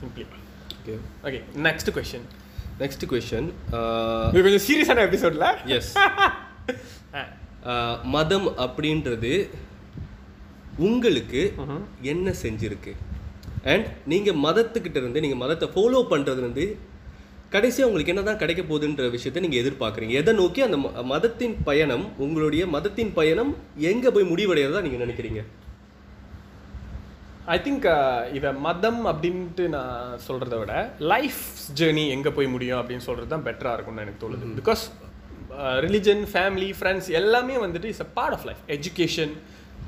Simply 0.00 0.26
okay 0.84 0.98
okay 1.24 1.42
next 1.62 1.90
question 1.94 2.26
next 2.78 3.06
question 3.10 3.48
கொஞ்சம் 4.32 4.64
சீரியஸான 4.66 5.00
எபிசோட்ல 5.00 5.64
எஸ் 5.64 5.96
மதம் 8.02 8.46
அப்படின்றது 8.46 9.48
உங்களுக்கு 10.86 11.40
என்ன 12.12 12.34
செஞ்சிருக்கு? 12.44 12.92
அண்ட் 13.72 13.88
நீங்கள் 14.12 14.38
மதத்துக்கிட்ட 14.46 14.98
இருந்து 15.02 15.22
நீங்கள் 15.24 15.42
மதத்தை 15.44 15.66
ஃபாலோ 15.74 16.00
பண்ணுறது 16.12 16.40
வந்து 16.46 16.64
கடைசியாக 17.54 17.88
உங்களுக்கு 17.88 18.12
என்ன 18.12 18.22
தான் 18.28 18.40
கிடைக்க 18.42 18.62
போகுதுன்ற 18.64 19.06
விஷயத்தை 19.14 19.40
நீங்கள் 19.44 19.60
எதிர்பார்க்குறீங்க. 19.62 20.14
எதை 20.22 20.32
நோக்கி 20.40 20.60
அந்த 20.66 20.78
மதத்தின் 21.12 21.56
பயணம் 21.68 22.04
உங்களுடைய 22.24 22.62
மதத்தின் 22.76 23.12
பயணம் 23.18 23.50
எங்கே 23.90 24.12
போய் 24.16 24.30
முடிவடைகிறதா 24.32 24.84
நீங்கள் 24.86 25.04
நினைக்கிறீங்க? 25.04 25.42
ஐ 27.54 27.58
திங்க் 27.66 27.86
இதை 28.38 28.50
மதம் 28.68 29.02
அப்படின்ட்டு 29.12 29.64
நான் 29.76 30.18
சொல்கிறத 30.26 30.56
விட 30.62 30.72
லைஃப் 31.12 31.44
ஜேர்னி 31.78 32.04
எங்கே 32.16 32.30
போய் 32.36 32.52
முடியும் 32.54 32.80
அப்படின்னு 32.80 33.06
சொல்கிறது 33.08 33.32
தான் 33.34 33.46
பெட்டராக 33.48 33.76
இருக்கும்னு 33.76 34.04
எனக்கு 34.06 34.22
தோணுது. 34.24 34.52
பிகாஸ் 34.60 34.82
ரிலிஜன் 35.86 36.22
ஃபேமிலி 36.32 36.68
ஃப்ரெண்ட்ஸ் 36.78 37.08
எல்லாமே 37.20 37.56
வந்துட்டு 37.64 37.88
is 37.94 38.04
a 38.06 38.10
part 38.18 38.36
of 38.36 38.46
life 38.48 38.62
education 38.76 39.32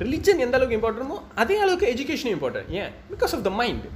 religion 0.01 0.39
எந்த 0.39 0.57
அளவுக்கு 0.59 0.79
இம்பார்ட்டன்மோ 0.79 1.19
அதே 1.35 1.59
அளவுக்கு 1.59 1.87
எஜுகேஷனும் 1.95 2.37
இம்பார்ட்டன்ட் 2.39 2.71
ஏன் 2.71 2.93
பிகாஸ் 3.11 3.35
ஆஃப் 3.37 3.43
த 3.43 3.51
மைண்ட் 3.51 3.87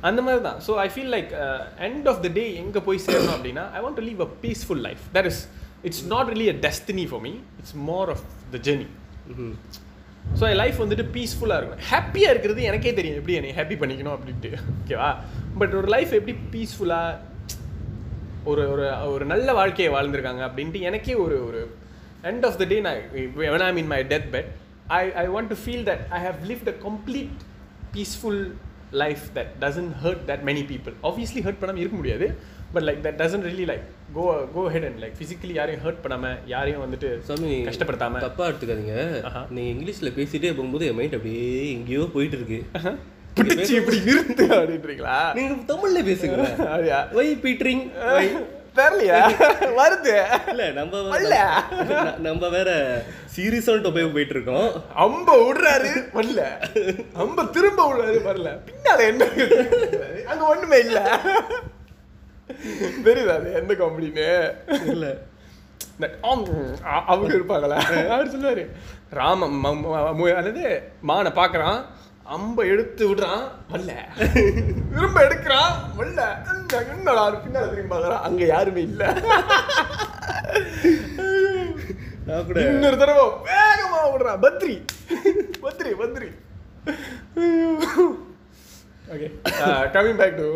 அந்த 0.00 0.22
மாதிரி 0.22 0.42
தான் 0.42 0.58
so 0.66 0.72
I 0.72 0.88
feel 0.94 1.12
like 1.16 1.30
end 1.78 2.08
of 2.08 2.20
the 2.20 2.28
day 2.28 2.54
எங்கே 2.54 2.80
போய் 2.80 2.98
சேரணும் 3.06 3.34
அப்படின்னா 3.36 3.70
I 3.72 3.82
want 3.84 3.94
to 3.94 4.02
leave 4.02 4.20
a 4.20 4.30
peaceful 4.42 4.82
life 4.82 5.02
that 5.12 5.24
is 5.24 5.48
it's 5.82 6.04
not 6.06 6.28
really 6.28 6.48
a 6.48 6.56
destiny 6.66 7.06
for 7.10 7.20
me 7.20 7.32
it's 7.60 7.74
more 7.74 8.10
of 8.10 8.24
the 8.52 8.58
journey 8.58 8.88
so 10.38 10.44
N 10.50 10.56
life 10.56 10.80
வந்துட்டு 10.82 11.04
பீஸ்ஃபுல்லாக 11.16 11.58
இருக்கும் 11.60 11.82
ஹாப்பியாக 11.90 12.30
இருக்கிறது 12.30 12.62
எனக்கே 12.62 12.94
தெரியும். 12.94 13.16
எப்படி 13.16 13.34
என்னை 13.34 13.52
ஹாப்பி 13.52 13.76
பண்ணிக்கணும் 13.82 14.14
அப்படின்ட்டு. 14.16 14.50
ஓகேவா 14.82 15.16
பட் 15.58 15.74
ஒரு 15.74 15.88
லைஃப் 15.88 16.12
எப்படி 16.12 16.38
பீஸ்ஃபுல்லாக 16.54 17.16
ஒரு 18.44 18.70
ஒரு 18.72 18.92
ஒரு 19.12 19.24
நல்ல 19.24 19.52
வாழ்க்கையை 19.52 19.94
வாழ்ந்திருக்காங்க 19.94 20.42
அப்படின்ட்டு 20.48 20.80
எனக்கே 20.80 21.14
ஒரு 21.14 21.46
ஒரு 21.46 21.76
எண்ட் 22.23 22.45
ஆஃப் 22.45 22.57
த 22.57 22.65
டே 22.65 22.77
நான் 22.81 23.01
when 23.45 23.63
I'm 23.63 23.77
in 23.77 23.87
my 23.87 24.01
death 24.05 24.27
bed 24.31 24.47
I 24.93 25.05
I 25.17 25.27
want 25.29 25.47
to 25.49 25.57
feel 25.59 25.81
that 25.83 26.01
I 26.11 26.19
have 26.19 26.39
lived 26.43 26.67
a 26.67 26.77
complete 26.81 27.35
peaceful 27.93 28.37
life 28.99 29.23
that 29.33 29.47
doesn't 29.59 29.93
hurt 30.01 30.19
that 30.27 30.41
many 30.43 30.63
people 30.63 30.93
obviously 31.03 31.41
hurt 31.41 31.57
பண்ணாமல் 31.59 31.81
இருக்க 31.81 31.97
முடியாது 31.97 32.25
but 32.73 32.85
like 32.87 33.01
that 33.03 33.15
doesn't 33.17 33.43
really 33.43 33.65
like 33.65 33.83
go 34.13 34.23
go 34.53 34.61
ahead 34.65 34.83
and 34.83 34.95
like 35.03 35.15
physically 35.15 35.55
யாரையும் 35.57 35.83
hurt 35.83 36.01
பண்ணாம 36.03 36.31
யாரையும் 36.47 36.83
வந்துட்டு 36.85 37.09
சாமி 37.27 37.51
கஷ்டப்படுத்தாம 37.67 38.21
தப்பா 38.25 38.45
எடுத்துக்காதீங்க 38.49 38.95
ஆஹா. 39.29 39.41
நீங்க 39.55 39.69
இங்கிலீஷ்ல 39.73 40.11
பேசிட்டே 40.17 40.51
போகும்போது 40.57 40.87
என் 40.89 40.97
மைண்ட் 40.99 41.17
அப்படியே 41.17 41.45
எங்கேயோ 41.75 42.05
போயிட்டு 42.15 42.37
இருக்கு 42.39 42.59
பிடிச்சி 43.37 43.73
இப்படி 43.79 43.99
நிறுத்து 44.07 44.43
அப்படின்றீங்களா 44.57 45.17
நீங்க 45.37 45.53
தமிழ்ல 45.71 46.01
பேசுங்க 46.09 46.39
அப்படியா 46.67 46.99
வை 47.17 47.27
பீட்ரிங் 47.45 47.83
தெரியலையா 48.78 49.18
வருது. 49.80 50.14
இல்ல 50.48 50.64
நம்ம 50.70 51.02
வரல. 51.08 51.36
நம்ம 52.18 52.48
வேற 52.48 52.70
சீரியஸான 53.36 53.90
போய் 53.90 54.12
போயிட்டு 54.12 54.34
இருக்கோம் 54.34 54.68
அம்ப 54.96 55.36
விடுறாரு 55.42 55.92
வரல. 56.14 56.42
அம்ப 57.14 57.44
திரும்ப 57.48 57.86
விடுறாரு 57.88 58.20
வரல. 58.24 58.50
பின்னால 58.66 59.06
என்ன? 59.06 59.28
அங்க 60.26 60.44
ஒண்ணுமே 60.46 60.78
இல்ல. 60.78 61.00
தெரியுதா 63.04 63.34
அது 63.34 63.48
எந்த 63.54 63.74
காமெடின்னு 63.74 64.28
இல்ல. 64.86 65.06
அவங்க 67.06 67.30
இருப்பாங்களா? 67.34 67.78
அவர் 68.08 68.32
சொல்லுவாரு 68.34 68.64
ராம 69.10 69.48
அதாவது 70.32 70.64
மானை 71.08 71.30
பார்க்கறான் 71.34 71.78
அம்ப 72.26 72.64
எடுத்து 72.66 73.02
விடுறான் 73.08 73.44
வரல. 73.70 73.92
திரும்ப 74.94 75.18
எடுக்கிறான் 75.22 75.70
இந்த 76.68 76.80
என்னடா 76.94 77.22
பின்னால 77.36 77.68
திரும்பி 77.68 77.90
பார்க்கறான் 77.92 78.24
அங்க 78.26 78.42
யாருமே 78.46 78.80
இல்ல. 78.88 79.02
கூட 82.48 82.56
இன்னொரு 82.64 82.96
தடவை 82.98 83.22
வேகமா 83.46 84.00
விடுறான் 84.08 84.40
Badri. 84.42 84.74
Badri 85.62 85.90
Badri. 86.00 86.28
Okay 89.12 89.28
coming 89.94 90.20
back 90.20 90.36
to 90.36 90.46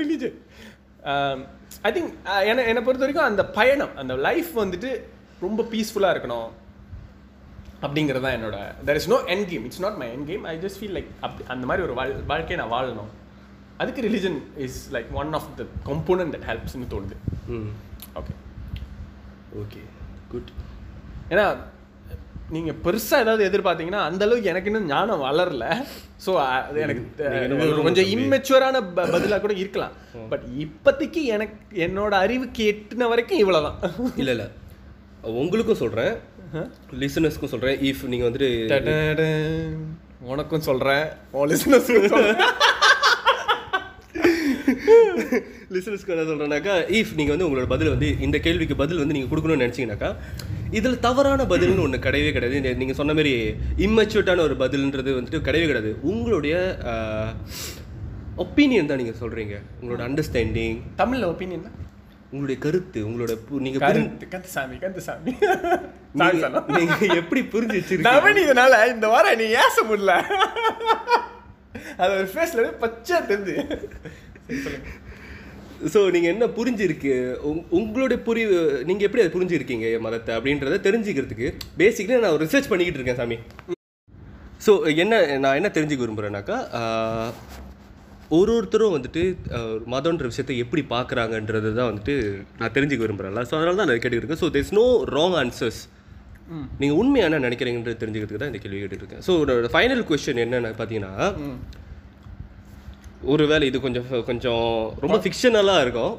religion 0.00 0.36
I 1.82 1.92
think 1.92 2.10
என்னை 2.48 2.62
என்னை 2.66 2.82
பொறுத்த 2.82 3.04
வரைக்கும் 3.04 3.28
அந்த 3.28 3.44
பயணம் 3.58 3.94
அந்த 3.96 4.14
லைஃப் 4.26 4.52
வந்துட்டு 4.58 4.90
ரொம்ப 5.40 5.62
பீஸ்ஃபுல்லாக 5.72 6.14
இருக்கணும் 6.14 6.50
அப்படிங்கிறது 7.82 8.24
தான் 8.26 8.36
என்னோட 8.38 8.58
there 8.86 8.98
is 9.00 9.08
no 9.08 9.20
end 9.32 9.46
game 9.48 9.66
it's 9.68 9.84
not 9.86 10.00
my 10.02 10.08
end 10.12 10.26
game 10.26 10.44
I 10.46 10.56
just 10.58 10.80
feel 10.80 10.96
like 10.98 11.10
அப்படி 11.20 11.44
அந்த 11.48 11.66
மாதிரி 11.66 11.84
ஒரு 11.86 11.94
வாழ் 11.94 12.14
வாழ்க்கையை 12.26 12.58
நான் 12.60 12.74
வாழணும். 12.74 13.12
அதுக்கு 13.82 14.02
religion 14.08 14.38
is 14.64 14.80
like 14.94 15.10
one 15.22 15.32
of 15.38 15.48
the 15.60 15.64
component 15.90 16.34
that 16.34 16.48
ஹெல்ப்ஸ்னு 16.50 16.90
தோணுது. 16.94 17.16
ம். 17.56 17.70
ஓகே 18.20 18.34
ஓகே 19.62 19.80
குட் 20.32 20.50
ஏன்னா 21.30 21.44
நீங்க 22.54 22.72
பெருசா 22.84 23.18
ஏதாவது 23.24 23.42
எதிர்பார்த்தீங்கன்னா 23.48 24.00
அந்த 24.08 24.22
அளவுக்கு 24.24 24.50
எனக்கு 24.52 24.70
இன்னும் 24.70 24.88
ஞானம் 24.88 25.22
வளரல. 25.22 25.66
ஸோ 26.24 26.32
அது 26.46 26.80
எனக்கு 26.80 27.82
கொஞ்சம். 27.86 28.10
இம்மெச்சுவரான 28.14 28.82
பதிலா 28.98 29.38
கூட 29.44 29.54
இருக்கலாம். 29.62 29.94
பட் 30.32 30.44
இப்போதைக்கு 30.64 31.22
எனக்கு 31.36 31.56
என்னோட 31.86 32.12
அறிவுக்கு 32.24 32.62
எட்டுன 32.72 33.08
வரைக்கும் 33.12 33.42
இவ்வளவுதான். 33.44 33.78
இல்ல 34.16 34.30
இல்ல. 34.36 34.46
உங்களுக்கும் 35.42 35.82
சொல்றேன். 35.82 36.14
லிசனர்ஸ்க்கும் 37.02 37.52
சொல்றேன். 37.54 37.78
இஃப் 37.90 38.04
நீங்க 38.12 38.26
வந்துட்டு. 38.28 39.28
உனக்கும் 40.32 40.66
சொல்றேன். 40.68 41.06
உன் 41.38 41.50
listeners-க்கும் 41.52 42.28
சொல்றேன். 44.92 45.42
லிசனர்ஸ்க்கு 45.70 46.06
என்ன 46.06 46.22
சொல்றேன்னாக்கா 46.22 46.84
இஃப் 46.90 47.14
நீங்க 47.14 47.34
வந்து 47.34 47.48
உங்களோட 47.48 47.66
பதில் 47.66 47.88
வந்து 47.88 48.20
இந்த 48.20 48.38
கேள்விக்கு 48.38 48.76
பதில் 48.76 48.98
வந்து 48.98 49.14
நீங்க 49.14 49.36
கொடுக்கணும்னு 49.36 49.68
நினைச்சீங்கன்னாக்கா 49.68 50.16
இதுல 50.70 50.98
தவறான 50.98 51.42
பதில்னு 51.42 51.84
ஒண்ணு 51.86 51.98
கிடையவே 51.98 52.32
கிடையாது. 52.32 52.70
நீ- 52.70 52.76
நீங்க 52.76 52.92
சொன்ன 52.92 53.14
மாதிரி 53.14 53.54
இம்மெச்சூர்டான 53.78 54.38
ஒரு 54.38 54.54
பதில்ன்றது 54.54 55.16
வந்துட்டு 55.18 55.38
கிடையவே 55.40 55.40
கிடையாது. 55.40 55.96
உங்களுடைய 56.02 56.76
ஒப்பீனியன் 58.38 58.86
தான் 58.86 58.96
நீங்க 58.96 59.12
சொல்றீங்க. 59.20 59.62
உங்களோட 59.82 60.02
அண்டர்ஸ்டாண்டிங் 60.08 60.80
தமிழ்ல 60.98 61.24
ஒப்பீனியன் 61.24 61.70
உங்களுடைய 62.24 62.60
கருத்து 62.60 63.08
உங்களோட 63.08 63.38
நீங்க 63.48 63.78
கருத்து 63.78 64.28
கந்தசாமி 64.28 64.76
கந்தசாமி 64.76 65.36
நீங்க- 66.12 66.48
நீங்க 66.66 67.14
எப்படி 67.14 67.40
புரிஞ்சு 67.40 67.80
வச்சிருக்கீங்க? 67.80 68.02
இதனால 68.40 68.88
இந்த 68.88 69.08
வாரம் 69.08 69.38
நீ 69.38 69.44
ஏச 69.44 69.82
முடியல. 69.90 70.22
அது 71.96 72.12
ஒரு 72.12 72.28
ஃபேஸ்ல 72.34 72.78
பச்சை 72.78 73.18
தெரிஞ்சு. 73.18 73.84
ஸோ 75.92 76.00
நீங்கள் 76.12 76.32
என்ன 76.32 76.44
புரிஞ்சிருக்கு? 76.56 77.12
உங்- 77.48 77.66
உங்களுடைய 77.70 78.18
புரிவு 78.22 78.56
நீங்கள் 78.88 79.06
எப்படி 79.06 79.22
அதை 79.22 79.32
புரிஞ்சிருக்கீங்க 79.32 79.86
மதத்தை 80.00 80.32
அப்படின்றத 80.36 80.78
தெரிஞ்சுக்கிறதுக்கு 80.86 81.48
பேசிக்கலி 81.78 82.20
நான் 82.20 82.42
ரிசர்ச் 82.42 82.70
பண்ணிக்கிட்டு 82.70 83.00
இருக்கேன் 83.00 83.20
சாமி. 83.20 83.36
ஸோ 84.60 84.72
என்ன 84.96 85.14
நான் 85.38 85.56
என்ன 85.56 85.70
தெரிஞ்சுக்க 85.74 86.04
விரும்புகிறேன்னாக்கா 86.04 86.56
ஒரு 88.30 88.50
ஒருத்தரும் 88.54 88.94
வந்துட்டு 88.94 89.22
மதம்ன்ற 89.86 90.26
விஷயத்தை 90.30 90.54
எப்படி 90.62 90.82
பார்க்குறாங்கன்றது 90.90 91.70
தான் 91.74 91.90
வந்துட்டு 91.90 92.14
நான் 92.60 92.74
தெரிஞ்சுக்க 92.76 93.04
விரும்புகிறேன்ல 93.04 93.42
ஸோ 93.44 93.56
அதனால 93.58 93.76
தான் 93.76 93.90
நான் 93.90 93.98
கேட்டுக்கிட்டு 93.98 94.40
so 94.42 94.50
there's 94.54 94.70
no 94.74 94.86
wrong 95.12 95.36
answers 95.40 95.80
நீங்கள் 96.80 96.98
உண்மையாக 97.00 97.30
என்ன 97.30 97.42
நினைக்கிறீங்கன்றது 97.44 98.00
தெரிஞ்சுக்கிறதுக்கு 98.00 98.42
தான் 98.42 98.52
இந்த 98.52 98.62
கேள்வி 98.62 98.80
கேட்டுட்டு 98.80 99.04
இருக்கேன். 99.04 99.24
ஸோ 99.26 99.34
ஃபைனல் 99.74 100.04
கொஸ்டின் 100.08 100.42
என்னென்னு 100.44 100.72
பார்த்தீங்கன்னா 100.74 101.12
ஒருவேளை 103.32 103.64
இது 103.70 103.78
கொஞ்சம் 103.84 104.08
கொஞ்சம் 104.24 104.66
ரொம்ப 105.04 105.16
ஃபிக்ஷனலாக 105.22 105.84
இருக்கும். 105.84 106.12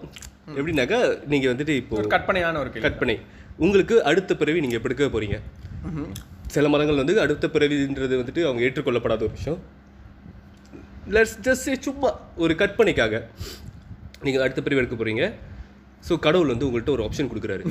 எப்படின்னாக்கா 0.58 1.00
நீங்கள் 1.32 1.52
வந்துட்டு 1.54 1.74
இப்போ 1.82 1.96
ஒரு 2.02 2.10
கற்பனையான 2.14 2.60
ஒரு 2.64 2.70
கற்பனை. 2.86 3.16
உங்களுக்கு 3.66 3.96
அடுத்த 4.10 4.32
பிறவி 4.42 4.64
நீங்கள் 4.64 4.80
எப்படி 4.80 4.96
எடுக்க 4.96 5.10
போகிறீங்க 5.16 5.38
சில 6.56 6.66
மதங்கள் 6.74 7.02
வந்து 7.02 7.16
அடுத்த 7.24 7.46
பிறவின்றது 7.54 8.16
வந்துட்டு 8.22 8.42
அவங்க 8.48 8.62
ஏற்றுக்கொள்ளப்படாத 8.68 9.24
ஒரு 9.28 9.34
விஷயம். 9.38 9.60
லெட்ஸ் 11.16 11.38
ஜஸ்ட் 11.48 11.86
சும்மா 11.88 12.10
ஒரு 12.44 12.54
கற்பனைக்காக 12.62 13.14
நீங்கள் 14.26 14.44
அடுத்த 14.46 14.60
பிறவி 14.66 14.82
எடுக்க 14.82 14.98
போகிறீங்க 15.02 15.24
ஸோ 16.10 16.14
கடவுள் 16.26 16.52
வந்து 16.54 16.68
உங்கள்கிட்ட 16.68 16.96
ஒரு 16.98 17.06
ஆப்ஷன் 17.08 17.32
கொடுக்குறாரு. 17.32 17.64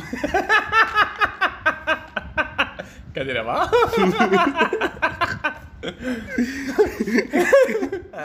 கதிரவா? 3.15 3.59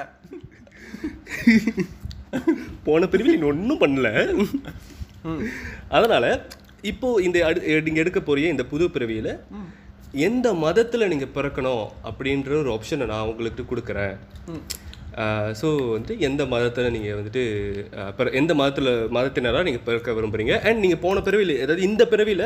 போன 2.84 3.08
பிரிவில் 3.08 3.40
நீ 3.40 3.48
ஒன்றும் 3.48 3.82
பண்ணல. 3.82 4.10
அதனால 5.90 6.26
இப்போ 6.84 7.22
இந்த 7.22 7.38
அடு 7.46 7.60
நீங்கள் 7.82 8.04
எடுக்க 8.04 8.20
போறிய 8.22 8.48
இந்த 8.48 8.66
புது 8.66 8.86
பிறவியில் 8.90 9.32
எந்த 10.26 10.54
மதத்தில் 10.60 11.08
நீங்கள் 11.08 11.34
பிறக்கணும் 11.34 11.82
அப்படின்ற 12.06 12.52
ஒரு 12.60 12.70
ஆப்ஷனை 12.72 13.06
நான் 13.06 13.28
உங்களுக்கு 13.28 13.64
கொடுக்குறேன். 13.66 14.14
ஸோ 15.60 15.68
வந்து 15.90 16.14
எந்த 16.20 16.46
மதத்தில் 16.46 16.92
நீங்கள் 16.92 17.18
வந்துட்டு 17.18 17.44
பிற- 18.18 18.34
எந்த 18.34 18.54
மதத்தில் 18.54 18.88
மதத்தினராக 19.16 19.64
நீங்கள் 19.64 19.86
பிறக்க 19.86 20.14
விரும்புறீங்க? 20.14 20.56
அண்ட் 20.62 20.80
நீங்கள் 20.80 21.00
போன 21.00 21.22
பிறவியில் 21.22 21.54
அதாவது 21.58 21.82
இந்த 21.82 22.04
பிறவியில் 22.08 22.46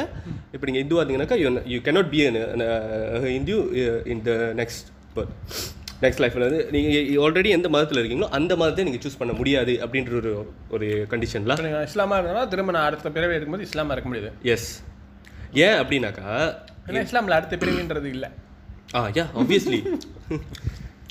இப்போ 0.54 0.66
நீங்கள் 0.68 0.84
இந்துவாக 0.84 1.02
இருந்தீங்கன்னாக்கா 1.02 1.40
you 1.42 1.52
you 1.66 1.80
cannot 1.82 2.10
be 2.10 2.22
an 2.28 2.38
Hindu 3.34 3.56
in 4.06 4.24
the 4.24 4.32
next 4.56 4.90
next 6.04 6.22
லைஃப்பில் 6.24 6.46
வந்து 6.48 6.60
நீங்கள் 6.76 7.20
ஆல்ரெடி 7.26 7.50
எந்த 7.58 7.70
மதத்தில் 7.70 8.02
இருக்கீங்களோ 8.02 8.30
அந்த 8.38 8.54
மதத்தை 8.56 8.86
நீங்கள் 8.88 9.04
சூஸ் 9.06 9.20
பண்ண 9.20 9.34
முடியாது 9.34 9.74
அப்படின்ற 9.84 10.14
ஒரு 10.22 10.32
ஒரு 10.70 10.88
கண்டிஷன்லாம் 11.12 11.58
இப்ப 11.58 11.68
நீங்க 11.70 11.82
இஸ்லாமா 11.90 12.18
இருந்தாலும் 12.20 12.52
திரும்ப 12.54 12.76
நான் 12.78 12.88
அடுத்த 12.90 13.12
பிறவி 13.18 13.36
எடுக்கும்போது 13.38 13.68
இஸ்லாமா 13.70 13.92
இருக்க 13.92 14.10
முடியாது. 14.10 14.32
எஸ் 14.54 14.70
ஏன் 15.66 15.78
அப்படின்னாக்கா 15.82 16.30
இஸ்லாம்ல 17.06 17.38
அடுத்த 17.40 17.56
பிறவின்றது 17.56 18.10
இல்ல. 18.16 18.26
ஆ 18.96 19.02
யா 19.18 19.26
ஆப்வியஸ்லி 19.42 19.80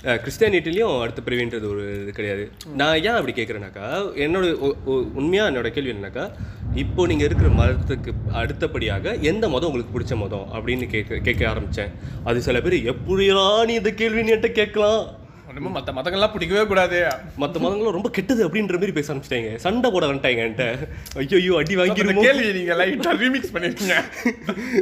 கிறிஸ்டியானிட்டிலையும் 0.05 1.01
அடுத்த 1.01 1.23
பிரிவின்றது 1.25 1.69
ஒரு 1.69 2.03
இது 2.03 2.13
கிடையாது. 2.13 2.51
நான் 2.77 2.97
ஏன் 2.97 3.07
அப்படி 3.07 3.33
கேட்குறேனாக்கா 3.33 3.87
என்னோட 4.17 4.59
ஒ- 4.59 4.75
ஒ- 4.85 5.05
உண்மையா 5.15 5.47
என்னோட 5.47 5.69
கேள்வி 5.69 5.91
என்னன்னாக்கா 5.91 6.31
இப்போ 6.75 7.07
நீங்கள் 7.07 7.27
இருக்கிற 7.27 7.51
மதத்துக்கு 7.51 8.33
அடுத்தபடியாக 8.33 9.15
எந்த 9.15 9.49
மதம் 9.49 9.73
உங்களுக்கு 9.73 10.01
பிடிச்ச 10.01 10.19
மதம் 10.19 10.49
அப்படின்னு 10.53 10.87
கேட்க 10.87 11.17
கேட்க 11.17 11.49
ஆரம்பித்தேன் 11.49 11.91
அது 12.25 12.43
சில 12.43 12.61
பேர் 12.61 12.95
எப்படியா 12.95 13.65
நீ 13.65 13.75
இந்த 13.75 13.91
கேள்வி 13.91 14.23
நீ 14.23 14.33
என்கிட்ட 14.33 14.53
கேட்கலாம்? 14.53 15.21
ஒன்றுமே 15.49 15.69
மற்ற 15.69 15.93
மதங்கள்லாம் 15.93 16.33
பிடிக்கவே 16.33 16.67
கூடாது. 16.67 17.07
மற்ற 17.37 17.61
மதங்களும் 17.61 17.93
ரொம்ப 17.93 18.11
கெட்டது 18.11 18.49
அப்படின்ற 18.49 18.73
மாதிரி 18.73 18.93
பேச 18.93 19.15
ஆரம்பிச்சிட்டாங்க. 19.15 19.57
சண்டை 19.57 19.91
போட 19.91 20.07
வந்துட்டாங்க 20.07 20.43
என்கிட்ட. 20.47 20.89
ஐயோ 21.17 21.37
ஐயோ 21.37 21.57
அடி 21.57 21.77
வாங்கிருமோ? 21.77 22.21
கேள்வி 22.21 22.53
நீங்க 22.53 22.75
லைட்டா 22.75 23.15
ரீமிக்ஸ் 23.17 23.53
பண்ணிருக்கீங்க. 23.53 23.95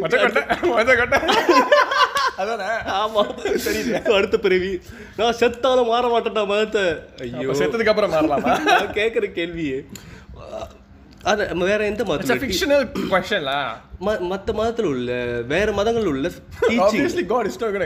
மொத்த 0.01 0.17
கொட்டை 0.17 0.43
மொத்த 0.71 0.95
கொட்டை. 0.97 1.19
அதானே? 2.40 2.68
ஆமா. 2.98 3.22
தெரியுது. 3.66 3.94
அடுத்த 4.12 4.38
பிறவி. 4.38 4.70
நான் 5.16 5.38
செத்தாலும் 5.40 5.87
மாற 5.87 6.07
மாட்டேன்டா 6.09 6.46
மதத்தை 6.46 6.85
ஐயோ. 7.22 7.50
செத்ததுக்கு 7.53 7.88
அப்புறம் 7.88 8.12
மாறலாமா? 8.12 8.53
நான் 8.72 8.94
கேட்குற 8.94 9.26
கேள்வியே. 9.33 9.79
அது 11.22 11.42
வேற 11.62 11.85
எந்த 11.85 12.05
மதத்தில்? 12.05 12.40
ஃபிக்ஷனல் 12.42 12.85
கொஸ்டின்ல 13.11 13.55
மற்ற 14.29 14.53
மதத்தில் 14.53 14.87
உள்ள 14.87 15.11
வேற 15.46 15.72
மதங்கள் 15.72 16.07
உள்ள 16.07 16.29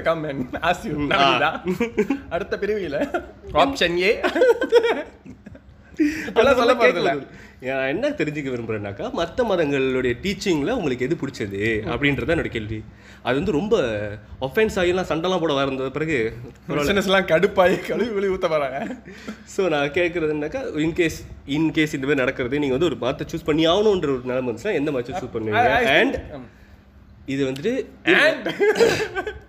come 0.04 0.22
and 0.24 0.42
ask 0.62 0.84
you. 0.84 0.96
நவீதா 1.12 1.50
அடுத்த 2.30 2.56
பிரிவில 2.56 2.98
ஆப்ஷன் 3.62 3.96
ஏ 4.00 4.12
அதெல்லாம் 6.34 6.60
சொல்ல 6.60 6.74
போறதில்ல. 6.80 7.12
நான் 7.66 7.90
என்ன 7.92 8.06
தெரிஞ்சுக்க 8.18 8.48
விரும்புறேன்னாக்கா 8.52 9.06
மற்ற 9.18 9.44
மதங்களுடைய 9.50 10.14
டீச்சிங்ல 10.24 10.70
உங்களுக்கு 10.78 11.06
எது 11.06 11.16
பிடிச்சது 11.20 11.60
அப்படின்றத 11.92 12.34
என்னோட 12.34 12.50
கேள்வி. 12.56 12.78
அது 13.26 13.36
வந்து 13.40 13.54
ரொம்ப 13.58 13.74
ஒஃபென்ஸ் 14.46 14.76
ஆகிலாம் 14.80 15.08
சண்டைலாம் 15.10 15.42
போட 15.44 15.52
வந்த 15.60 15.90
பிறகு 15.96 16.16
பிசினஸ் 16.72 17.08
எல்லாம் 17.10 17.28
கடுப்பாயி 17.30 17.76
கழுவி 17.88 18.10
கழுவி 18.16 18.32
ஊத்த 18.34 18.48
போறாங்க 18.54 18.80
ஸோ 19.54 19.62
நான் 19.74 19.94
கேட்குறதுனாக்கா 19.98 20.62
இன்கேஸ் 20.86 21.18
இன்கேஸ் 21.58 21.96
இந்த 21.98 22.08
மாதிரி 22.08 22.22
நடக்கிறது 22.24 22.62
நீங்கள் 22.64 22.78
வந்து 22.78 22.90
ஒரு 22.90 22.98
மதத்தை 23.04 23.26
சூஸ் 23.32 23.48
பண்ணி 23.48 23.64
ஆகணுன்ற 23.72 24.10
ஒரு 24.16 24.30
நிலைமை 24.32 24.46
இருந்துச்சுன்னா 24.48 24.78
எந்த 24.80 24.92
மதத்தை 24.96 25.14
சூஸ் 25.20 25.34
பண்ணுவீங்க? 25.36 25.64
அண்ட் 25.98 26.18
இது 27.34 27.42
வந்துட்டு 27.48 27.72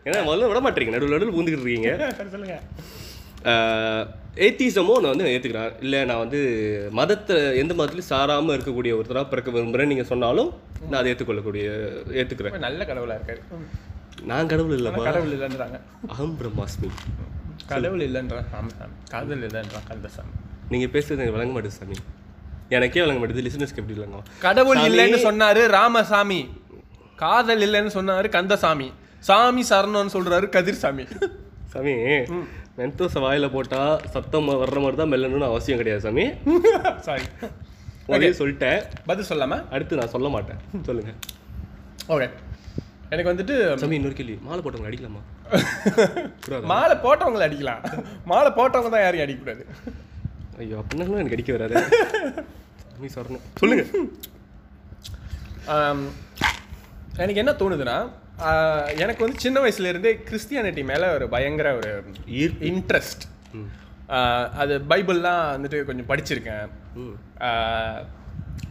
ஏன்னா 0.07 0.19
முதல்ல 0.27 0.49
விட 0.49 0.59
மாட்டீங்க. 0.65 0.93
நடுவில் 0.95 1.15
நடுவில் 1.15 1.35
பூந்துக்கிட்டு 1.35 1.65
இருக்கீங்க. 1.65 1.91
சரி, 2.19 3.04
ஏத்திசமும் 4.45 5.01
நான் 5.01 5.13
வந்து 5.13 5.33
ஏற்றுக்கிறேன் 5.33 5.73
இல்லை 5.85 5.99
நான் 6.09 6.21
வந்து 6.23 6.39
மதத்தை 6.99 7.35
எந்த 7.61 7.73
மதத்துலையும் 7.79 8.11
சாராமல் 8.13 8.55
இருக்கக்கூடிய 8.55 8.93
ஒருத்தராக 8.99 9.27
பிறக்க 9.31 9.49
விரும்புகிறேன் 9.55 9.91
நீங்கள் 9.91 10.09
சொன்னாலும் 10.11 10.49
நான் 10.89 10.99
அதை 11.01 11.11
ஏற்றுக்கொள்ளக்கூடிய 11.11 11.65
ஏற்றுக்கிறேன் 12.21 12.65
நல்ல 12.67 12.81
கடவுளா 12.89 13.17
இருக்காரு. 13.19 13.41
நான் 14.31 14.49
கடவுள் 14.51 14.77
இல்லைப்பா 14.79 15.05
கடவுள் 15.09 15.33
இல்லைன்றாங்க. 15.37 15.77
அகம் 16.13 16.35
பிரம்மாஸ்மி. 16.41 16.89
கடவுள் 17.71 18.03
இல்லைன்றான் 18.07 18.49
ராமசாமி 18.55 18.97
காதல் 19.13 19.45
இல்லைன்றான் 19.49 19.87
கந்தசாமி. 19.91 20.33
நீங்கள் 20.73 20.91
பேசுறது 20.95 21.19
எனக்கு 21.19 21.37
விளங்க 21.37 21.53
மாட்டேது 21.55 21.77
சாமி. 21.79 21.97
எனக்கே 22.77 23.01
விளங்க 23.05 23.19
மாட்டேது 23.21 23.45
லிசனர்ஸ்க்கு 23.47 23.81
எப்படி 23.83 23.97
இல்லைங்க. 23.97 24.21
கடவுள் 24.47 24.81
சாமி. 24.81 24.89
இல்லைன்னு 24.89 25.19
சொன்னாரு 25.27 25.63
ராமசாமி. 25.77 26.41
காதல் 27.23 27.65
இல்லைன்னு 27.69 27.95
சொன்னாரு 27.97 28.29
கந்தசாமி. 28.37 28.89
சாமி 29.29 29.63
சரணம்னு 29.71 30.15
சொல்றாரு 30.17 30.47
கதிர்சாமி. 30.57 31.05
சாமி 31.73 31.95
மென்தோஸை 32.77 33.19
வாயில 33.25 33.45
போட்டா 33.53 33.81
சத்தம் 34.13 34.49
வர்ற 34.63 34.79
மாதிரி 34.83 34.97
தான் 35.01 35.11
மெல்லணும்னு 35.13 35.51
அவசியம் 35.51 35.79
கிடையாது 35.81 36.03
சாமி. 36.05 36.25
சாரி 37.07 37.25
உடனே 38.09 38.29
சொல்லிட்டேன். 38.39 38.79
பதில் 39.09 39.29
சொல்லாம? 39.29 39.53
அடுத்து 39.75 39.99
நான் 39.99 40.11
சொல்ல 40.15 40.27
மாட்டேன். 40.35 40.59
சொல்லுங்க. 40.89 41.11
ஓகே 42.15 42.27
எனக்கு 43.13 43.31
வந்துட்டு 43.31 43.55
சாமி 43.81 43.97
இன்னொரு 43.99 44.17
கேள்வி. 44.19 44.35
மாலை 44.47 44.59
போட்டவங்க 44.65 44.89
அடிக்கலாமா? 44.91 45.21
மாலை 46.73 46.95
போட்டவங்களை 47.05 47.45
அடிக்கலாம். 47.47 47.81
மாலை 48.31 48.51
போட்டவங்க 48.59 48.91
தான் 48.95 49.05
யாரையும் 49.05 49.25
அடிக்கக்கூடாது. 49.25 49.63
ஐயோ 50.63 50.75
அப்படின்னா 50.81 51.19
எனக்கு 51.23 51.37
அடிக்க 51.37 51.51
வராது. 51.57 51.75
சாமி 52.91 53.09
சொல்லணும் 53.17 53.45
சொல்லுங்க. 53.61 53.83
ஆம், 55.75 56.05
எனக்கு 57.23 57.41
என்ன 57.43 57.51
தோணுதுன்னா 57.61 57.97
எனக்கு 58.97 59.23
வந்து 59.23 59.39
சின்ன 59.39 59.59
வயசுல 59.59 59.87
இருந்தே 59.87 60.19
கிறிஸ்டியானிட்டி 60.29 60.83
மேல 60.85 61.13
ஒரு 61.13 61.29
பயங்கர 61.29 61.75
ஒரு. 61.75 62.03
இன்ட்ரெஸ்ட். 62.29 63.23
அது 64.53 64.79
பைபிள்லாம் 64.89 65.45
வந்துட்டு 65.55 65.83
கொஞ்சம் 65.83 66.09
படிச்சிருக்கேன். 66.09 66.69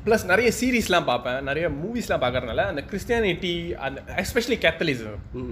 ப்ளஸ் 0.05 0.25
நிறைய 0.25 0.53
சீரீஸ்லாம் 0.61 1.05
பார்ப்பேன். 1.05 1.43
நிறைய 1.43 1.69
மூவிஸ்லாம் 1.69 2.25
பார்க்கறதுனால 2.25 2.57
அந்த 2.57 2.85
கிறிஸ்டியானிட்டி 2.91 3.73
அந்த 3.73 4.03
எஸ்பெஷலி 4.07 4.59
கேத்தலிசம் 4.59 5.19
ம். 5.33 5.51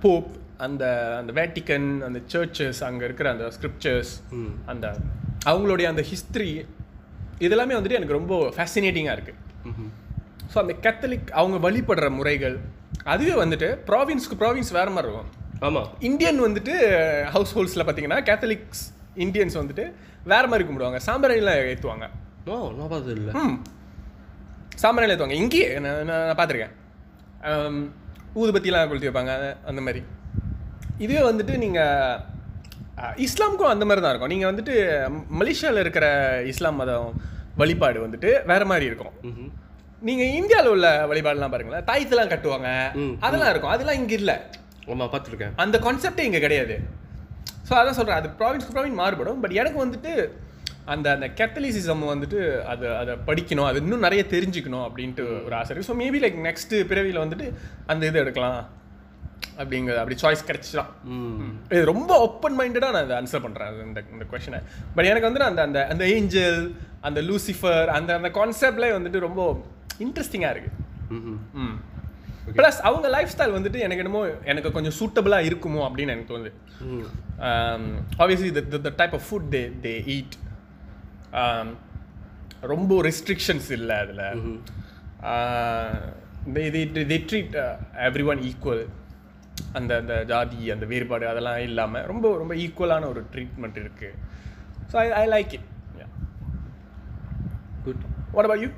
போப் 0.00 0.26
அந்த 0.56 1.16
அந்த 1.16 1.32
வேட்டிக்கன் 1.32 2.04
அந்த 2.04 2.20
சர்ச்சஸ் 2.32 2.84
அங்கே 2.84 3.04
இருக்கிற 3.04 3.30
அந்த 3.30 3.50
ஸ்கிரிப்சர்ஸ் 3.60 4.12
அந்த 4.66 4.96
அவங்களுடைய 5.46 5.84
அந்த 5.84 6.02
ஹிஸ்ட்ரி 6.02 6.66
இதெல்லாமே 7.38 7.74
வந்துட்டு 7.78 7.92
எனக்கு 7.92 8.12
ரொம்ப 8.12 8.52
ஃபேசினேட்டிங்காக 8.56 9.18
இருக்குது. 9.18 9.40
ஸோ 10.52 10.56
அந்த 10.62 10.74
கத்தலிக் 10.84 11.30
அவங்க 11.40 11.56
வழிபடுற 11.66 12.08
முறைகள் 12.18 12.56
அதுவே 13.12 13.34
வந்துட்டு 13.42 13.68
ப்ராவின்ஸ்க்கு 13.88 14.38
ப்ராவின்ஸ் 14.42 14.70
வேறு 14.78 14.94
மாதிரி 14.96 15.08
இருக்கும். 15.08 15.30
ஆமா. 15.66 15.82
இந்தியன் 16.08 16.40
வந்துட்டு 16.46 16.74
ஹவுஸ் 17.34 17.54
ஹோல்ஸில் 17.56 17.84
பார்த்தீங்கன்னா 17.86 18.18
கேத்தலிக்ஸ் 18.28 18.84
இந்தியன்ஸ் 19.24 19.58
வந்துட்டு 19.60 19.84
வேறு 20.32 20.48
மாதிரி 20.52 20.64
கும்பிடுவாங்க. 20.68 20.98
சாம்பிராணிலாம் 21.08 21.60
ஏற்றுவாங்க 21.72 22.06
ஓ 22.50 22.56
நான் 22.78 22.90
பார்த்தது 22.92 23.14
இல்லை 23.18 23.32
ம். 23.42 23.56
சாம்பிராணி 24.82 25.12
ஏற்றுவாங்க 25.14 25.38
இங்கேயே 25.42 25.68
நான் 25.84 26.00
நான் 26.10 26.24
நான் 26.28 26.38
பார்த்துருக்கேன். 26.38 26.74
ஊதுபத்திலாம் 28.40 28.88
கொளுத்தி 28.88 29.08
வைப்பாங்க 29.08 29.34
அந்த 29.70 29.80
மாதிரி. 29.86 30.00
இதுவே 31.04 31.22
வந்துட்டு 31.30 31.54
நீங்கள் 31.64 32.18
இஸ்லாமுக்கும் 33.26 33.72
அந்த 33.72 33.84
மாதிரி 33.88 34.02
தான் 34.02 34.12
இருக்கும். 34.12 34.32
நீங்கள் 34.34 34.50
வந்துட்டு 34.50 34.74
மலேசியாவில் 35.40 35.82
இருக்கிற 35.84 36.06
இஸ்லாம் 36.52 36.80
மதம் 36.82 37.08
வழிபாடு 37.62 37.98
வந்துட்டு 38.06 38.30
வேற 38.50 38.62
மாதிரி 38.72 38.86
இருக்கும். 38.90 39.14
நீங்கள் 40.08 40.32
இந்தியாவில் 40.38 40.72
உள்ள 40.74 40.86
வழிபாடுலாம் 41.10 41.52
பாருங்களேன். 41.54 41.84
தாயத்தெல்லாம் 41.90 42.32
கட்டுவாங்க. 42.32 42.68
அதெல்லாம் 43.26 43.50
இருக்கும். 43.52 43.74
அதெல்லாம் 43.74 43.98
இங்கே 44.00 44.16
இல்லை. 44.20 44.36
ஆமா 44.94 45.06
பார்த்துருக்கேன். 45.12 45.54
அந்த 45.64 45.76
கான்செப்டே 45.86 46.26
இங்கே 46.28 46.40
கிடையாது. 46.46 46.76
ஸோ 47.68 47.72
அதான் 47.78 47.98
சொல்கிறேன் 47.98 48.20
அது 48.20 48.28
ப்ராவின்ஸ்க்கு 48.40 48.74
ப்ராவின் 48.76 49.00
மாறுபடும். 49.02 49.40
பட் 49.44 49.54
எனக்கு 49.60 49.78
வந்துட்டு 49.84 50.12
அந்த 50.94 51.06
அந்த 51.16 51.26
கேத்தலிசிசம் 51.38 52.02
வந்துட்டு 52.12 52.40
அதை 52.72 52.88
அதை 53.02 53.14
படிக்கணும். 53.28 53.68
அது 53.68 53.80
இன்னும் 53.84 54.04
நிறைய 54.06 54.24
தெரிஞ்சுக்கணும் 54.34 54.84
அப்படின்ட்டு 54.88 55.24
ஒரு 55.46 55.54
ஆசை 55.60 55.70
இருக்குது 55.70 55.90
ஸோ 55.92 55.96
மேபி 56.02 56.18
லைக் 56.24 56.38
நெக்ஸ்ட் 56.48 56.74
பிறவியில் 56.90 57.22
வந்துட்டு 57.24 57.46
அந்த 57.92 58.02
இது 58.10 58.20
எடுக்கலாம். 58.24 58.60
அப்படிங்கிற 59.60 59.96
அப்படி 60.00 60.16
சாய்ஸ் 60.22 60.46
கிடைச்சிதான் 60.48 60.90
இது 61.74 61.82
ரொம்ப 61.92 62.12
ஓப்பன் 62.26 62.56
மைண்டடாக 62.58 62.94
நான் 62.94 63.06
அதை 63.06 63.16
ஆன்சர் 63.20 63.44
பண்ணுறேன் 63.44 63.70
இந்த 63.86 64.00
இந்த 64.14 64.24
கொஷனை 64.32 64.60
பட் 64.96 65.08
எனக்கு 65.10 65.28
வந்து 65.28 65.42
அந்த 65.48 65.62
அந்த 65.68 65.80
அந்த 65.92 66.04
ஏஞ்சல் 66.16 66.60
அந்த 67.08 67.20
லூசிஃபர் 67.28 67.88
அந்த 67.96 68.10
அந்த 68.18 68.30
கான்செப்ட்லேயே 68.38 68.94
வந்துட்டு 68.96 69.20
ரொம்ப 69.26 69.42
இன்ட்ரெஸ்டிங்காக 70.04 70.52
இருக்குது 70.54 70.84
ப்ளஸ் 72.56 72.80
அவங்க 72.88 73.06
லைஃப் 73.14 73.32
ஸ்டைல் 73.32 73.54
வந்துட்டு 73.56 73.78
எனக்கு 73.84 74.02
என்னமோ 74.02 74.20
எனக்கு 74.52 74.70
கொஞ்சம் 74.76 74.96
சூட்டபிளாக 74.98 75.48
இருக்குமோ 75.48 75.80
அப்படின்னு 75.86 76.14
எனக்கு 76.14 76.32
தோணுது. 76.32 76.50
Obviously 78.22 78.50
the 78.58 78.80
the 78.86 78.92
type 79.00 79.16
of 79.18 79.26
food 79.28 79.48
they 79.54 79.62
they 79.86 79.94
eat 80.16 80.36
ரொம்ப 82.72 83.00
ரெஸ்ட்ரிக்ஷன்ஸ் 83.02 83.70
இல்லை 83.78 83.96
அதில். 83.96 84.22
ம்ஹும். 84.38 84.60
They 87.10 87.18
treat 87.30 87.56
every 88.08 88.26
one 88.32 88.42
equal 88.50 88.84
அந்த 89.72 89.92
அந்த 89.96 90.14
ஜாதி 90.24 90.70
அந்த 90.70 90.86
வேறுபாடு 90.86 91.24
அதெல்லாம் 91.28 91.60
இல்லாமல் 91.68 92.06
ரொம்ப 92.06 92.26
ரொம்ப 92.38 92.54
ஈக்குவலான 92.64 93.08
ஒரு 93.08 93.22
ட்ரீட்மெண்ட் 93.32 93.78
இருக்குது 93.84 94.14
so 94.92 94.96
I 94.96 95.06
I 95.22 95.24
like 95.34 95.52
it 95.54 95.66
good 97.84 98.04
what 98.32 98.46
about 98.48 98.62
you 98.64 98.70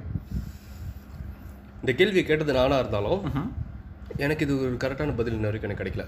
இந்த 1.83 1.93
கேள்வியை 2.01 2.25
கேட்டது 2.31 2.59
நானா 2.59 2.79
இருந்தாலும் 2.83 3.23
எனக்கு 4.25 4.45
இது 4.47 4.55
ஒரு 4.67 4.77
கரெக்டான 4.83 5.15
பதில் 5.19 5.37
இன்ன 5.37 5.49
வரைக்கும் 5.49 5.69
எனக்கு 5.69 5.83
கிடைக்கல. 5.83 6.05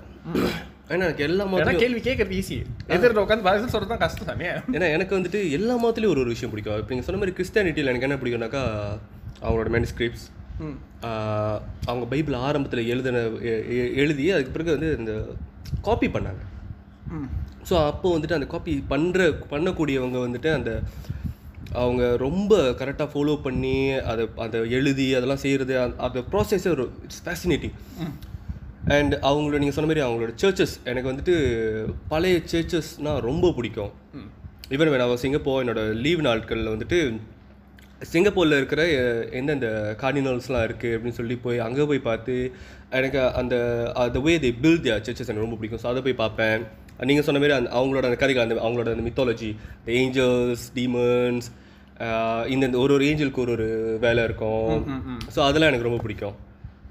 ஏன்னா 0.93 1.05
எனக்கு 1.09 1.25
எல்லா 1.27 1.45
மதத்துலையும் 1.51 1.83
கேள்வி 1.83 2.01
கேட்கறது 2.07 2.37
ஈஸி 2.41 2.57
எதிர்த்து 2.95 3.23
உட்காந்து 3.25 3.47
பதில் 3.49 3.73
சொல்கிறது 3.75 3.93
தான் 3.93 4.03
கஷ்டம் 4.05 4.31
தானே? 4.31 4.49
ஏன்னா 4.75 4.87
எனக்கு 4.97 5.17
வந்துட்டு 5.19 5.41
எல்லா 5.59 5.75
மதத்துலையும் 5.83 6.15
ஒரு 6.15 6.23
ஒரு 6.25 6.33
விஷயம் 6.35 6.53
பிடிக்கும். 6.53 6.79
இப்போ 6.81 6.93
நீங்கள் 6.95 7.09
சொன்ன 7.09 7.21
மாதிரி 7.23 7.37
கிறிஸ்டியானிட்டியில் 7.39 7.91
எனக்கு 7.93 8.09
என்ன 8.09 8.19
பிடிக்கும்னாக்கா 8.23 8.63
அவங்களோட 9.45 9.71
மேனுஸ்கிரிப்ட்ஸ் 9.77 10.27
அவங்க 11.91 12.05
பைபிள் 12.15 12.37
ஆரம்பத்தில் 12.47 12.89
எழுதின 12.95 13.23
எழுதி 14.03 14.25
அதுக்கு 14.37 14.55
பிறகு 14.57 14.75
வந்து 14.77 14.91
இந்த 15.01 15.13
காப்பி 15.87 16.09
பண்ணாங்க. 16.17 16.43
ஸோ 17.69 17.75
அப்போ 17.91 18.09
வந்துட்டு 18.17 18.37
அந்த 18.39 18.49
காப்பி 18.55 18.73
பண்ணுற 18.93 19.31
பண்ணக்கூடியவங்க 19.53 20.19
வந்துட்டு 20.27 20.51
அந்த 20.59 20.71
அவங்க 21.73 22.17
ரொம்ப 22.17 22.59
கரெக்டாக 22.81 23.09
ஃபாலோ 23.13 23.35
பண்ணி 23.43 23.93
அதை 24.13 24.27
அதை 24.37 24.61
எழுதி 24.79 25.15
அதெல்லாம் 25.15 25.43
செய்கிறது 25.45 25.75
அந்த 25.81 26.23
ப்ராசஸே 26.33 26.71
ஒரு 26.77 26.87
இட்ஸ் 27.03 27.23
ஃபேசினேட்டிங் 27.27 27.77
அண்ட் 28.97 29.15
அவங்களோட 29.29 29.59
நீங்கள் 29.63 29.79
சொன்ன 29.79 29.89
மாதிரி 29.91 30.05
அவங்களோட 30.07 30.33
சர்ச்சஸ் 30.43 30.75
எனக்கு 30.85 31.11
வந்துட்டு 31.13 31.35
பழைய 32.09 32.37
சர்ச்சஸ்னால் 32.53 33.21
ரொம்ப 33.29 33.53
பிடிக்கும். 33.53 33.93
ஈவன் 34.75 34.91
வேணா 34.93 35.15
சிங்கப்பூர் 35.25 35.63
என்னோட 35.65 35.83
லீவ் 36.07 36.21
நாட்களில் 36.21 36.73
வந்துட்டு 36.75 36.99
சிங்கப்பூரில் 38.13 38.57
இருக்கிற 38.57 38.83
எந்தெந்த 39.39 39.69
கார்டினல்ஸ்லாம் 40.03 40.67
இருக்குது 40.69 40.95
அப்படின்னு 40.97 41.19
சொல்லி 41.21 41.37
போய் 41.37 41.59
அங்கே 41.59 41.85
போய் 41.91 42.07
பார்த்து 42.09 42.53
எனக்கு 42.91 43.21
அந்த 43.41 43.57
த 44.17 44.21
வே 44.27 44.39
தே 44.39 44.53
பில் 44.61 44.81
தியா 44.85 44.97
சர்ச்சஸ் 45.07 45.31
எனக்கு 45.31 45.47
ரொம்ப 45.47 45.57
பிடிக்கும். 45.57 45.83
ஸோ 45.83 45.87
அதை 45.87 46.03
போய் 46.03 46.23
பார்ப்பேன். 46.23 46.63
நீங்கள் 47.05 47.25
சொன்ன 47.25 47.41
மாதிரி 47.41 47.59
அந்த 47.59 47.71
அவங்களோட 47.77 48.05
அந்த 48.05 48.17
கதைகள் 48.17 48.43
அந்த 48.43 48.55
அவங்களோட 48.55 48.97
அந்த 48.97 49.11
மித்தாலஜி 49.11 49.57
ஏஞ்சல்ஸ் 49.87 50.71
டீமன்ஸ் 50.75 52.49
இந்த 52.49 52.79
ஒரு 52.79 52.95
ஒரு 52.95 53.05
ஏஞ்சலுக்கு 53.05 53.39
ஒரு 53.39 53.53
ஒரு 53.53 53.97
வேலை 54.01 54.25
இருக்கும். 54.25 54.89
ஸோ 55.35 55.41
அதெல்லாம் 55.41 55.69
எனக்கு 55.69 55.83
ரொம்ப 55.83 56.03
பிடிக்கும். 56.03 56.35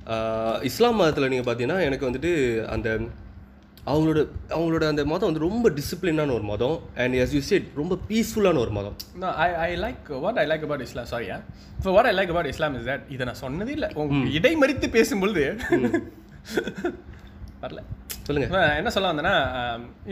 ஆஹ் 0.06 0.63
இஸ்லாம் 0.63 0.95
மதத்தில் 0.95 1.28
நீங்கள் 1.28 1.56
பார்த்தீங்கன்னா 1.56 1.82
எனக்கு 1.82 2.10
வந்துட்டு 2.10 2.65
அந்த 2.65 3.00
அவங்களோட 3.86 4.28
அவங்களோட 4.50 4.88
அந்த 4.88 5.06
மதம் 5.06 5.32
வந்து 5.32 5.39
ரொம்ப 5.39 5.69
டிசிப்ளினான 5.69 6.34
ஒரு 6.34 6.41
மதம். 6.41 6.80
அண்ட் 6.95 7.13
as 7.13 7.36
you 7.36 7.54
said 7.54 7.63
ரொம்ப 7.76 7.98
பீஸ்ஃபுல்லான 8.10 8.58
ஒரு 8.58 8.72
மதம். 8.72 8.95
I 9.36 9.78
like 9.78 10.10
what 10.10 10.34
I 10.34 10.48
like 10.48 10.63
about 10.63 10.82
Islam. 10.82 11.04
Sorry, 11.12 11.28
yeah. 11.28 11.41
So 11.82 11.98
what 11.98 12.06
I 12.06 12.15
like 12.17 12.30
about 12.30 12.45
Islam 12.45 12.76
is 12.76 12.88
that 12.88 13.02
இதை 13.10 13.26
நான் 13.26 13.41
சொன்னதே 13.41 13.67
இல்லை. 13.67 13.89
உங்களுக்கு 13.93 14.39
இடைமறித்து 14.39 14.91
பேசும்பொழுது 14.91 15.60
வரல. 17.62 17.78
சொல்லுங்க. 18.29 18.49
நான் 18.55 18.79
என்ன 18.79 18.89
சொல்ல 18.95 19.11
வந்தேன்னா 19.11 19.35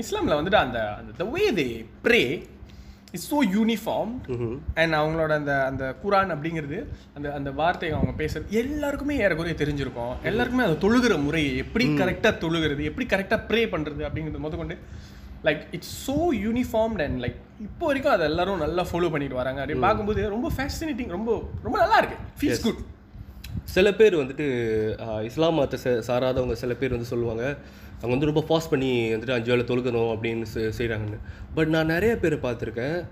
இஸ்லாம்ல 0.04 0.38
வந்துட்டு 0.42 0.62
அந்த 0.66 0.80
அந்த 1.00 1.12
the 1.24 1.28
way 1.34 1.48
they 1.62 1.72
pray 2.06 2.28
is 3.16 3.24
so 3.32 3.38
uniform. 3.62 4.10
And 4.80 4.96
அவங்களோட 5.00 5.32
அந்த 5.40 5.54
அந்த 5.70 5.84
குரான் 6.02 6.34
அப்படிங்கிறது 6.36 6.78
அந்த 7.18 7.28
அந்த 7.38 7.50
வார்த்தை 7.60 7.92
அவங்க 7.98 8.14
பேசுறது 8.22 8.58
எல்லாருக்குமே 8.62 9.16
ஏறக்குறைய 9.26 9.56
தெரிஞ்சிருக்கும். 9.62 10.16
எல்லாருக்குமே 10.32 10.66
அந்த 10.68 10.80
தொழுகிற 10.86 11.14
முறை 11.28 11.44
எப்படி 11.64 11.86
கரெக்டாக 12.02 12.34
தொழுகிறது 12.44 12.90
எப்படி 12.92 13.08
கரெக்டாக 13.14 13.48
ப்ரே 13.52 13.64
பண்ணுறது 13.76 14.04
அப்படிங்கிறது 14.08 14.44
முதற்கொண்டு 14.46 14.78
like 15.48 15.64
it's 15.78 15.96
so 16.08 16.18
uniformed 16.46 17.02
and 17.06 17.20
like 17.24 17.40
இப்போ 17.68 17.86
வரைக்கும் 17.90 18.16
அதை 18.16 18.26
எல்லாரும் 18.32 18.64
நல்லா 18.66 18.86
ஃபாலோ 18.92 19.10
பண்ணிட்டு 19.16 19.42
வராங்க. 19.42 19.60
அப்படி 19.64 19.80
பார்க்கும்போது 19.88 20.22
ரொம்ப 20.36 20.48
ஃபேசினேட்டிங் 20.58 21.12
ரொம்ப 21.18 21.32
ரொம்ப 21.66 21.78
நல்லா 21.84 22.00
இருக்கு. 22.02 22.18
ஃபீல்ஸ் 22.40 22.66
குட் 22.68 22.82
சில 23.64 23.94
பேர் 23.94 24.16
வந்துட்டு 24.16 24.46
இஸ்லாம் 25.22 25.54
மதத்தை 25.54 25.94
ச 25.94 25.98
சாராதவங்க 25.98 26.54
சில 26.54 26.74
பேர் 26.74 26.90
வந்து 26.90 27.06
சொல்லுவாங்க 27.06 27.44
அவங்க 28.02 28.18
வந்து 28.18 28.34
ரொம்ப 28.34 28.44
ஃபாஸ்ட் 28.48 28.70
பண்ணி 28.70 29.14
வந்துட்டு 29.14 29.32
அஞ்சு 29.32 29.56
வேலை 29.56 29.66
தொழுகணும் 29.66 30.16
அப்படின்னு 30.16 30.46
செ- 30.54 30.70
பட் 31.54 31.68
நான் 31.68 31.86
நிறைய 31.86 32.16
பேர் 32.18 32.36
பார்த்துருக்கேன். 32.36 33.06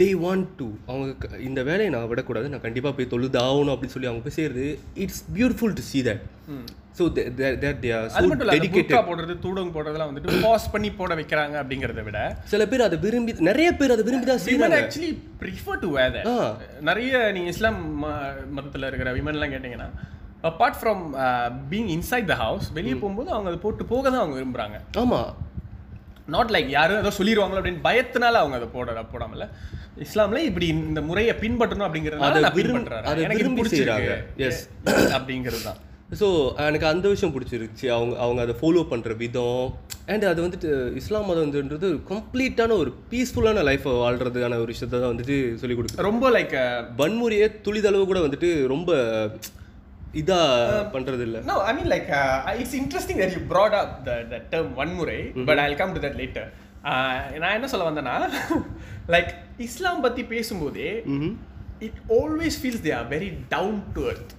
தே 0.00 0.06
வாண்ட் 0.20 0.46
டு 0.56 0.66
அவங்க 0.90 1.38
இந்த 1.48 1.60
வேலையை 1.68 1.90
நான் 1.94 2.10
விடக்கூடாது 2.10 2.52
நான் 2.52 2.64
கண்டிப்பாக 2.64 2.94
போய் 2.96 3.12
தொழுதாகணும் 3.12 3.72
அப்படின்னு 3.72 3.94
சொல்லி 3.94 4.10
அவங்க 4.10 4.24
போய் 4.26 4.38
செய்கிறது 4.38 4.66
it's 5.04 5.24
beautiful 5.36 5.74
to 5.78 5.84
see 5.88 6.02
that. 6.08 6.20
So 6.96 7.04
dedicated 8.54 9.06
போடுறது 9.06 9.34
தூடங் 9.44 9.70
போடுறதுலாம் 9.74 10.08
வந்துட்டு 10.10 10.40
பாஸ் 10.42 10.66
பண்ணி 10.72 10.88
போட 10.98 11.12
வைக்கிறாங்க 11.20 11.54
அப்படிங்கிறத 11.60 12.02
விட 12.08 12.18
சில 12.52 12.62
பேர் 12.66 12.86
அதை 12.86 12.96
விரும்பி 13.04 13.34
நிறைய 13.48 13.68
பேர் 13.78 13.94
அதை 13.94 14.04
விரும்பி 14.08 14.26
தான் 14.30 14.42
செய்கிறாங்க 14.46 14.78
ஆக்சுவலி 14.80 15.12
ப்ரிஃபர் 15.42 15.80
டு 15.84 15.90
வேர். 15.96 16.18
நிறைய 16.90 17.22
நீங்க 17.36 17.50
இஸ்லாம் 17.54 17.80
மதத்துல 18.56 18.90
இருக்கிற 18.90 19.12
விமன்லாம் 19.18 19.54
கேட்டிங்கன்னா 19.54 19.88
apart 20.50 20.78
from 20.80 21.02
being 21.70 21.90
inside 21.96 22.28
the 22.32 22.36
house 22.42 22.68
வெளியே 22.78 22.96
போகும்போது 22.96 23.30
அவங்க 23.34 23.50
அதை 23.52 23.60
போட்டு 23.64 23.86
போக 23.92 24.04
தான் 24.08 24.22
அவங்க 24.22 24.36
விரும்புறாங்க. 24.38 24.78
ஆமாம் 25.02 25.30
நாட் 26.26 26.50
லைக் 26.50 26.68
யாரும் 26.68 26.98
ஏதோ 26.98 27.12
சொல்லிடுவாங்களோ 27.18 27.60
அப்படின்னு 27.60 27.86
பயத்தினால 27.88 28.32
அவங்க 28.32 28.56
அதை 28.56 28.68
போட 28.68 29.04
போடாமல 29.12 29.48
இஸ்லாம்ல 30.00 30.36
இப்படி 30.36 30.66
இந்த 30.66 31.00
முறையை 31.00 31.34
பின்பற்றணும் 31.40 31.86
அப்படிங்கிறதுனால 31.86 32.40
நான் 32.40 32.52
பின்பற்றுறேன் 32.52 33.02
அதை 33.02 33.24
எனக்கு 33.24 33.48
பிடிச்சிருக்கு. 33.48 34.18
Yes. 34.36 34.68
அப்படிங்கிறது 35.16 35.62
தான். 35.62 35.80
ஸோ 36.20 36.56
எனக்கு 36.56 36.86
அந்த 36.86 37.08
விஷயம் 37.08 37.34
பிடிச்சிருச்சு. 37.34 37.86
அவங்க 37.88 38.18
அவங்க 38.18 38.40
அதை 38.42 38.54
ஃபாலோ 38.60 38.82
பண்ணுற 38.90 39.16
விதம். 39.16 39.74
அண்ட் 40.06 40.24
அது 40.24 40.48
வந்துட்டு 40.48 40.94
இஸ்லாம் 40.94 41.26
மதம் 41.26 41.52
வந்துன்றது 41.52 42.00
கம்ப்ளீட்டான 42.08 42.76
ஒரு 42.76 42.94
பீஸ்ஃபுல்லான 43.10 43.62
லைஃப்பை 43.70 43.92
வாழ்கிறதுக்கான 43.98 44.56
ஒரு 44.56 44.66
விஷயத்தை 44.66 45.00
தான் 45.00 45.16
வந்துட்டு 45.16 45.54
சொல்லிக் 45.54 45.78
கொடுக்குது. 45.78 46.02
ரொம்ப 46.02 46.30
லைக் 46.30 46.54
வன்முறையை 46.96 47.48
துளிதளவு 47.68 48.04
கூட 48.04 48.20
வந்துட்டு 48.20 48.66
ரொம்ப 48.66 48.90
இதாக 50.20 50.80
பண்ணுறது 50.94 51.22
இல்லை 51.26 51.40
No, 51.50 51.56
I 51.68 51.74
mean 51.76 51.88
like 51.88 52.08
uh, 52.12 52.60
it's 52.60 52.74
interesting 52.74 53.16
that 53.22 53.32
you 53.36 53.40
brought 53.52 53.74
up 53.80 53.90
the, 54.08 54.16
the 54.32 54.40
term 54.52 54.68
வன்முறை 54.80 55.18
but 55.48 55.58
I'll 55.62 55.78
come 55.82 55.92
to 55.96 56.02
that 56.06 56.16
later. 56.22 56.44
Uh, 56.84 57.14
நான் 57.42 57.56
என்ன 57.58 57.68
சொல்ல 57.72 57.88
வந்தேன்னா 57.88 58.16
லைக் 59.14 59.30
இஸ்லாம் 59.66 60.04
பத்தி 60.06 60.22
பேசும்போதே 60.32 60.90
ம் 61.16 61.32
it 61.88 61.94
always 62.16 62.56
feels 62.62 62.80
they 62.86 62.94
are 62.98 63.06
very 63.14 63.30
down 63.54 63.74
to 63.94 64.02
earth. 64.10 64.32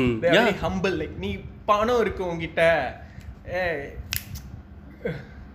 ம் 0.00 0.14
They 0.22 0.30
are 0.30 0.36
Yeah. 0.36 0.44
very 0.44 0.58
humble. 0.66 0.96
Like 1.02 1.14
நீ 1.24 1.30
பணம் 1.70 2.02
இருக்கு 2.04 2.22
உங்ககிட்ட 2.30 2.62
ஏ 3.54 3.62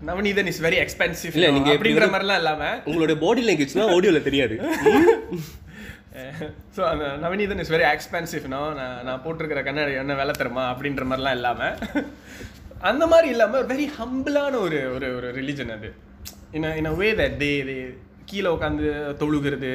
நவநீதன் 0.09 0.49
இஸ் 0.51 0.61
வெரி 0.65 0.77
எக்ஸ்பென்சிவ் 0.83 1.33
இல்ல, 1.37 1.47
நீங்க 1.55 1.69
எப்படி 1.69 1.75
அப்படிங்கிற 1.89 2.07
மாதிரிலாம் 2.13 2.39
இல்லாம 2.41 2.63
உங்களுடைய 2.89 3.17
பாடி 3.23 3.41
லாங்குவேஜ்னா 3.47 3.85
ஆடியோவில் 3.95 4.27
தெரியாது 4.29 4.55
ஸோ 6.75 6.81
அந்த 6.85 7.05
நவநீதன் 7.21 7.59
இஸ் 7.59 7.71
வெரி 7.71 7.85
எக்ஸ்பென்சிவ் 7.91 8.45
நான் 8.47 8.79
நான் 9.03 9.21
போட்டிருக்கிற 9.23 9.63
கண்ணாடி 9.63 9.93
என்ன 9.95 10.15
விலை 10.15 10.33
தருமா 10.33 10.63
அப்படின்ற 10.71 11.03
மாதிரிலாம் 11.05 11.31
இல்லாமல் 11.31 11.75
அந்த 12.81 13.07
மாதிரி 13.07 13.27
இல்லாமல் 13.29 13.65
வெரி 13.65 13.85
ஹம்பிளான 13.97 14.53
ஒரு 14.59 14.79
ஒரு 14.93 15.15
ஒரு 15.15 15.27
ரிலிஜன் 15.35 15.71
அது. 15.71 15.89
இன் 16.51 16.71
இன் 16.75 16.95
வே 16.95 17.11
தட் 17.13 17.37
தே 17.37 17.51
தே 17.63 17.77
கீழே 18.25 18.49
உட்காந்து 18.49 18.87
தொழுகிறது. 19.19 19.71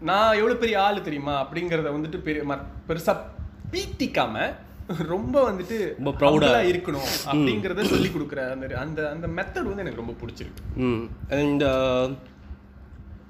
நான் 0.00 0.36
எவ்வளோ 0.36 0.54
பெரிய 0.54 0.82
ஆள் 0.82 1.02
தெரியுமா 1.02 1.34
அப்படிங்கிறத 1.42 1.92
வந்துட்டு 1.92 2.18
பெரிய 2.20 2.42
ம- 2.44 2.64
பெருசா 2.88 3.14
பீத்திக்காம 3.72 4.42
ரொம்ப 5.06 5.50
வந்துட்டு 5.50 5.78
ரொம்ப 5.98 6.10
humbleஆ 6.20 6.68
இருக்கணும் 6.68 7.08
அப்படிங்கிறத 7.30 7.82
சொல்லி 7.86 8.08
கொடுக்குற 8.08 8.42
அந்த 8.50 8.76
அந்த 8.78 9.00
அந்த 9.10 9.26
மெத்தட் 9.36 9.70
வந்து 9.70 9.84
எனக்கு 9.84 10.02
ரொம்ப 10.02 10.14
பிடிச்சிருக்கு. 10.20 10.62
அண்ட் 11.38 11.64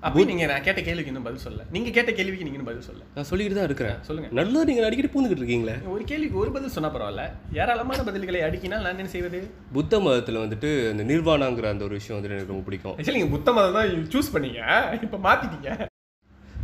அப்போ 0.07 0.25
நீங்க 0.29 0.45
நான் 0.51 0.65
கேட்ட 0.67 0.81
கேள்விக்கு 0.87 1.11
இன்னும் 1.13 1.25
பதில் 1.29 1.43
சொல்ல 1.45 1.65
நீங்க 1.75 1.91
கேட்ட 1.95 2.11
கேள்விக்கு 2.19 2.45
நீங்க 2.47 2.67
பதில் 2.69 2.85
சொல்ல 2.89 3.01
நான் 3.17 3.27
சொல்லிக்கிட்டு 3.31 3.59
தான் 3.59 3.69
இருக்கிறேன் 3.69 3.97
சொல்லுங்க. 4.09 4.29
நல்லா 4.39 4.61
நீங்கள் 4.69 4.87
அடிக்கடி 4.89 5.11
பூந்துக்கிட்டு 5.15 5.43
இருக்கீங்களே? 5.43 5.75
ஒரு 5.95 6.05
கேள்விக்கு 6.11 6.41
ஒரு 6.43 6.51
பதில் 6.57 6.75
சொன்னா 6.77 6.91
பரவாயில்ல. 6.97 7.25
ஏராளமான 7.61 8.05
பதில்களை 8.09 8.41
அடிக்கினால் 8.49 8.85
நான் 8.85 9.03
என்ன 9.03 9.13
செய்வது? 9.17 9.41
புத்த 9.77 10.01
மதத்தில் 10.07 10.41
வந்துட்டு 10.45 10.71
அந்த 10.93 11.05
நிர்வாணங்கிற 11.11 11.69
அந்த 11.75 11.85
ஒரு 11.89 11.99
விஷயம் 12.01 12.17
வந்துட்டு 12.19 12.39
எனக்கு 12.39 12.55
ரொம்ப 12.55 12.67
பிடிக்கும். 12.69 12.97
ஆக்சுவலி 12.97 13.21
நீங்க 13.21 13.35
புத்த 13.37 13.57
மதம் 13.59 13.77
தான் 13.79 14.09
சூஸ் 14.15 14.33
பண்ணீங்க. 14.37 14.63
இப்போ 15.09 15.21
மாத்திட்டீங்க. 15.29 15.69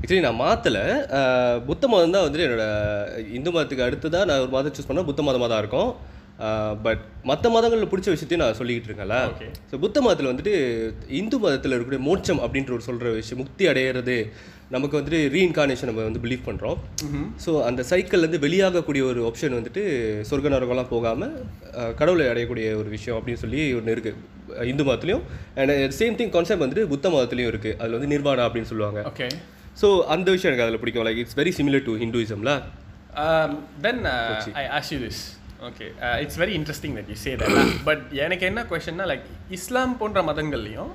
ஆக்சுவலி 0.00 0.24
நான் 0.28 0.40
மாற்றலை 0.44 0.86
புத்த 1.68 1.84
மதம் 1.94 2.16
தான் 2.16 2.26
வந்துட்டு 2.26 2.48
என்னோட 2.48 2.66
இந்து 3.38 3.52
மதத்துக்கு 3.56 3.86
அடுத்ததாக 3.88 4.28
நான் 4.30 4.42
ஒரு 4.46 4.54
மதம் 4.56 4.76
சூஸ் 4.78 4.90
பண்ணால் 4.90 5.10
புத்த 5.10 5.22
மதமாக 5.30 5.50
தான் 5.54 5.64
இருக்கும். 5.64 5.92
பட் 6.84 7.02
மற்ற 7.30 7.50
மதங்களில் 7.54 7.90
பிடிச்ச 7.90 8.08
விஷயத்தையும் 8.14 8.42
நான் 8.42 8.56
சொல்லிக்கிட்டு 8.60 8.88
இருக்கேன்ல. 8.90 9.18
ஸோ 9.70 9.74
புத்த 9.84 9.98
மதத்தில் 10.04 10.30
வந்துட்டு 10.30 10.54
இந்து 11.20 11.36
மதத்தில் 11.44 11.72
இருக்கக்கூடிய 11.74 12.02
மோட்சம் 12.08 12.40
அப்படின்ற 12.44 12.72
ஒரு 12.76 12.84
சொல்கிற 12.88 13.10
விஷயம் 13.18 13.40
முக்தி 13.42 13.64
அடையிறது 13.72 14.16
நமக்கு 14.74 14.98
வந்துட்டு 14.98 15.20
ரீஇன்கார்னேஷன் 15.34 15.88
நம்ம 15.90 16.04
வந்து 16.08 16.22
பிலீவ் 16.24 16.42
பண்ணுறோம் 16.48 16.78
ஸோ 17.44 17.50
அந்த 17.68 17.80
சைக்கிள்லேருந்து 17.90 18.40
வெளியாகக்கூடிய 18.46 19.02
ஒரு 19.10 19.20
ஆப்ஷன் 19.28 19.56
வந்துட்டு 19.58 19.82
சொர்க்க 20.30 20.54
நரகம்லாம் 20.54 20.90
போகாமல் 20.94 21.34
கடவுளை 22.00 22.26
அடையக்கூடிய 22.32 22.66
ஒரு 22.80 22.90
விஷயம் 22.96 23.18
அப்படின்னு 23.18 23.42
சொல்லி 23.44 23.62
ஒன்று 23.78 23.94
இருக்குது 23.96 24.66
இந்து 24.72 24.86
மதத்துலையும் 24.88 25.24
அண்ட் 25.60 25.94
சேம் 26.00 26.18
திங் 26.20 26.34
கான்செப்ட் 26.36 26.64
வந்துட்டு 26.64 26.86
புத்த 26.94 27.08
மதத்துலையும் 27.16 27.52
இருக்குது 27.52 27.76
அதில் 27.80 27.96
வந்து 27.98 28.12
நிர்வாணா 28.14 28.46
அப்படின்னு 28.48 28.72
சொல்லுவாங்க. 28.72 29.00
ஓகே. 29.12 29.28
ஸோ 29.82 29.88
அந்த 30.16 30.28
விஷயம் 30.34 30.50
எனக்கு 30.50 30.66
அதில் 30.66 30.82
பிடிக்கும். 30.82 31.06
Like 31.08 31.22
it's 31.22 31.38
very 31.42 31.54
similar 31.60 31.86
to 31.88 31.94
ஹிந்துயிசம்ல 32.04 32.52
then 33.86 34.04
I 34.64 34.66
ask 34.80 34.92
you 34.94 35.00
this 35.06 35.22
okay 35.64 35.86
it's 36.22 36.38
very 36.42 36.54
interesting 36.58 36.94
that 36.98 37.10
you 37.12 37.18
say 37.22 37.32
that 37.40 37.56
but 37.86 38.04
எனக்கு 38.24 38.44
என்ன 38.50 38.62
கொஷன்னா 38.70 39.06
லைக் 39.10 39.26
இஸ்லாம் 39.56 39.96
போன்ற 40.00 40.22
மதங்கள்லையும் 40.28 40.92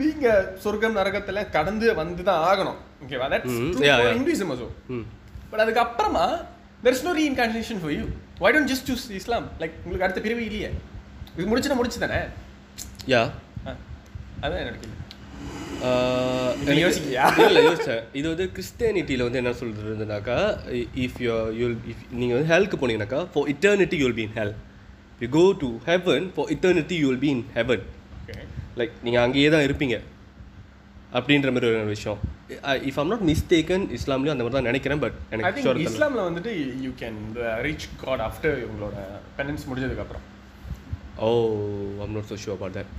நீங்க 0.00 0.26
சொர்க்கம் 0.62 0.98
நரகத்துல 0.98 1.38
கடந்து 1.50 1.86
வந்து 2.00 2.22
தான் 2.28 2.42
ஆகணும் 2.48 2.78
ஓகேவா 3.04 3.26
that's 3.32 3.56
Mm, 3.56 3.68
true 3.72 3.84
yeah, 3.84 3.96
for 3.96 4.04
yeah. 4.04 4.16
Hinduism 4.16 4.50
also 4.52 4.68
hmm 4.94 5.06
but 5.50 5.62
அதுக்கு 5.64 5.82
அப்புறமா 5.84 6.24
there 6.84 6.94
is 6.96 7.04
no 7.06 7.12
reincarnation 7.18 7.80
for 7.82 7.94
you 7.96 8.04
why 8.40 8.50
don't 8.54 8.70
just 8.72 8.88
choose 8.90 9.06
Islam 9.18 9.46
like 9.60 9.74
உங்களுக்கு 9.82 10.06
அடுத்த 10.06 10.22
பிறவி 10.26 10.44
இல்லையே. 10.48 10.70
இது 11.34 11.48
முடிச்சுனா 11.50 11.78
முடிச்சு 11.80 12.04
தானே 12.04 12.20
யா 13.12 13.22
அதான் 14.40 14.60
என்னோட 14.62 14.76
கேள்வி. 14.76 14.96
நீ 16.68 16.78
யோசிக்கலையா? 16.84 17.26
இல்லை 17.48 17.62
இது 18.18 18.26
வந்து 18.32 18.46
கிறிஸ்டியானிட்டியில் 18.56 19.24
வந்து 19.26 19.40
என்ன 19.42 19.52
சொல்கிறதுனாக்கா 19.60 20.38
இஃப் 21.04 21.18
யூ 21.24 21.34
யூல் 21.60 21.76
இஃப் 21.92 22.04
நீங்கள் 22.20 22.36
வந்து 22.36 22.50
ஹெல்க்கு 22.54 22.78
போனீங்கன்னாக்கா 22.80 23.20
for 23.34 23.48
eternity 23.54 23.98
you'll 24.02 24.16
be 24.18 24.24
in 24.28 24.34
hell 24.38 24.54
you 25.24 25.28
go 25.38 25.44
to 25.64 25.68
heaven 25.90 26.26
for 26.36 26.50
eternity 26.54 26.98
you'll 27.04 27.20
be 27.24 27.30
in 27.34 27.44
heaven 27.58 27.84
okay 28.20 28.36
like 28.80 28.94
நீங்கள் 29.06 29.24
அங்கேயே 29.26 29.50
தான் 29.56 29.66
இருப்பீங்க. 29.68 29.98
அப்படின்ற 31.18 31.50
மாதிரி 31.52 31.68
ஒரு 31.68 31.92
விஷயம். 31.96 32.18
இஃப் 32.88 32.98
ஐம் 33.02 33.10
நாட் 33.12 33.24
மிஸ்டேக்கன் 33.30 33.84
இஸ்லாம்லேயும் 33.98 34.34
அந்த 34.34 34.44
மாதிரி 34.44 34.56
தான் 34.58 34.68
நினைக்கிறேன் 34.70 35.00
பட் 35.04 35.16
எனக்கு. 35.34 35.84
இஸ்லாம்ல 35.86 36.24
வந்துட்டு 36.28 36.52
you 36.86 36.90
can 37.02 37.20
reach 37.66 37.86
God 38.02 38.22
after 38.26 38.56
உங்களோட 38.70 38.96
பெனன்ஸ் 39.38 39.64
முடிஞ்சதுக்கு 39.70 40.04
அப்புறம். 40.04 40.24
ஓ 41.26 41.30
I'm 42.06 42.14
not 42.18 42.28
so 42.32 42.38
sure 42.44 42.56
about 42.58 42.76
that 42.78 42.92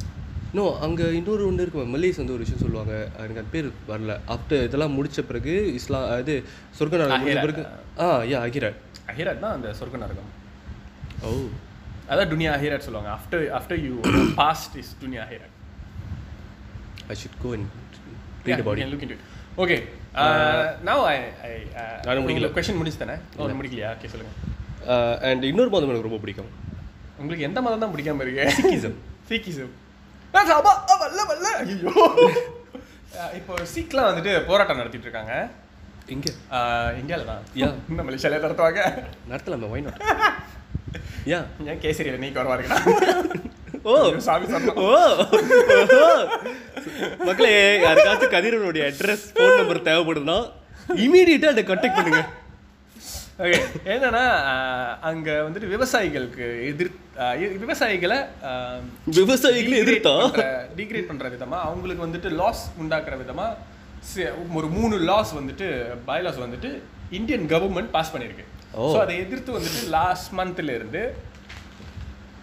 no 0.57 0.63
அங்கே 0.85 1.05
இன்னொரு 1.17 1.43
ஒன்று 1.47 1.63
இருக்கு 1.63 1.81
மல்லேஸ் 1.95 2.19
வந்து 2.21 2.33
ஒரு 2.35 2.43
விஷயம் 2.43 2.61
சொல்லுவாங்க. 2.63 2.93
எனக்கு 3.23 3.41
அது 3.41 3.51
பேர் 3.55 3.67
வரல. 3.89 4.13
ஆஃப்டர் 4.35 4.63
இதெல்லாம் 4.67 4.93
முடிச்ச 4.97 5.21
பிறகு 5.29 5.53
இஸ்லாம் 5.79 6.05
இது 6.21 6.35
சொர்க்க 6.77 7.01
நரகம். 7.01 7.41
பிறகு 7.45 7.63
ஆ 8.03 8.07
யா 8.31 8.39
அகிரட் 8.47 8.77
அஹிரத் 9.11 9.41
தான் 9.43 9.55
அந்த 9.57 9.69
சொர்க்க 9.79 10.03
நரகம். 10.03 10.29
ஓ. 11.25 11.31
அதான் 12.11 12.31
துனியா 12.33 12.51
அஹிரத் 12.57 12.85
சொல்லுவாங்க. 12.87 13.11
After 13.17 13.43
after 13.57 13.81
you 13.87 13.93
past 14.41 14.77
is 14.83 14.91
Duniya 15.03 15.23
அஹிரத் 15.27 15.55
I 17.13 17.17
should 17.23 17.37
go 17.43 17.51
and 17.57 17.67
read 18.47 18.63
about 18.63 18.81
look 18.93 19.05
into 19.07 19.17
okay 19.63 19.77
now 20.87 20.99
I 21.13 21.17
I 21.49 21.51
நானும் 22.07 22.23
உங்களுக்கு 22.25 22.55
கொஸ்டின் 22.57 22.79
முடிச்சு 22.79 23.01
தானே 23.03 23.15
ஒரு 23.43 23.53
முடிக்கலையா? 23.59 23.89
ஓகே 23.95 24.09
சொல்லுங்க. 24.13 24.33
அண்ட் 25.29 25.43
இன்னொரு 25.51 25.71
மதம் 25.73 25.91
எனக்கு 25.91 26.09
ரொம்ப 26.09 26.21
பிடிக்கும். 26.23 26.49
உங்களுக்கு 27.21 27.47
எந்த 27.49 27.59
மதம் 27.65 27.83
தான் 27.83 27.93
பிடிக்காம 27.95 28.25
இருக்கு? 28.25 28.43
Sikhism. 28.57 28.95
சீக்கிசம் 29.29 29.73
வல்ல 30.33 31.21
வல்ல. 31.29 31.47
ஐயோ. 31.63 31.93
இப்போ 33.37 33.53
சீக்லாம் 33.71 34.07
வந்துட்டு 34.09 34.33
போராட்டம் 34.45 34.79
நடத்திட்டு 34.79 35.07
இருக்காங்க. 35.07 35.33
இங்கே? 36.07 36.31
இந்தியாவில் 36.99 37.29
தான். 37.31 37.41
Yeah. 37.55 37.73
இந்த 37.91 38.01
மலேசியாலே 38.03 38.43
நடத்துவாங்க. 38.45 38.83
நடத்தலாமே 39.31 39.69
ஒய் 39.73 39.85
நாட் 39.87 40.05
யா. 41.31 41.39
ஏன் 41.65 41.81
கேசரியில் 41.81 42.21
நீ 42.21 42.29
குறவா 42.29 42.55
இருக்கா 42.57 42.77
ஓ. 43.85 43.93
சாமி 44.25 44.45
சொன்னோம் 44.47 44.79
ஓ. 44.83 44.87
மக்களே 47.27 47.51
யாருக்காச்சும் 47.83 48.33
கதிரவனுடைய 48.33 48.83
அட்ரஸ் 48.89 49.25
ஃபோன் 49.33 49.59
நம்பர் 49.59 49.87
தேவைப்படுதுன்னா 49.87 50.37
இமீடியட்டாக 51.03 51.53
அதை 51.53 51.63
கான்டாக்ட் 51.63 51.97
பண்ணுங்க. 51.99 52.21
ஓகே 53.39 53.59
என்னன்னா 53.85 54.23
அங்க 55.01 55.29
வந்துட்டு 55.43 55.67
விவசாயிகளுக்கு 55.69 56.45
எதிர் 56.65 56.91
விவசாயிகளை 57.61 58.17
விவசாயிகளை 59.17 59.77
எதிர்த்தா? 59.79 60.13
டிகிரேட் 60.77 61.07
பண்ற 61.07 61.29
விதமா 61.29 61.57
அவங்களுக்கு 61.61 62.05
வந்துட்டு 62.05 62.29
லாஸ் 62.33 62.63
உண்டாக்குற 62.81 63.15
விதமா 63.17 63.45
சி- 64.09 64.27
ஒரு 64.53 64.67
மூணு 64.69 64.97
லாஸ் 65.05 65.31
வந்துட்டு 65.35 65.67
பைலாஸ் 66.07 66.39
வந்துட்டு 66.39 66.69
இந்தியன் 67.11 67.45
கவர்மெண்ட் 67.49 67.89
பாஸ் 67.89 68.13
பண்ணியிருக்கு. 68.13 68.45
ஸோ 68.85 68.99
அதை 68.99 69.17
எதிர்த்து 69.17 69.51
வந்துட்டு 69.53 69.87
லாஸ்ட் 69.89 70.35
மந்த்ல 70.35 70.73
இருந்து 70.73 71.01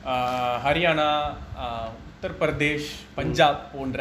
ஆஹ், 0.07 0.59
ஹரியானா 0.65 1.09
உத்தரப்பிரதேஷ் 2.11 2.91
பஞ்சாப் 3.15 3.63
போன்ற 3.73 4.01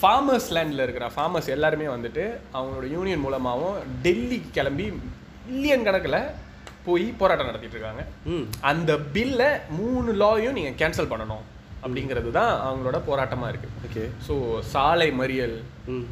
ஃபார்மர்ஸ் 0.00 0.50
லேண்டில் 0.50 0.82
இருக்கிற 0.82 1.10
ஃபார்மர்ஸ் 1.14 1.48
எல்லாருமே 1.48 1.86
வந்துட்டு 1.86 2.24
அவங்களோட 2.54 2.86
யூனியன் 2.90 3.18
மூலமாகவும் 3.18 3.76
டெல்லிக்கு 4.02 4.50
கிளம்பி 4.50 4.86
மில்லியன் 5.50 5.86
கணக்கில் 5.86 6.20
போய் 6.84 7.06
போராட்டம் 7.18 7.48
நடத்திட்டு 7.48 7.76
இருக்காங்க 7.76 8.02
ம். 8.30 8.44
அந்த 8.70 8.90
பில்லை 9.14 9.48
மூணு 9.78 10.10
லாயும் 10.20 10.56
நீங்கள் 10.58 10.78
கேன்சல் 10.80 11.10
பண்ணணும் 11.10 11.44
அப்படிங்கிறது 11.82 12.30
தான் 12.32 12.52
அவங்களோட 12.64 12.98
போராட்டமாக 13.06 13.50
இருக்குது 13.52 13.76
ஓகே. 13.86 14.04
ஸோ 14.26 14.34
சாலை 14.72 15.08
மறியல் 15.20 15.56
ம். 15.92 16.06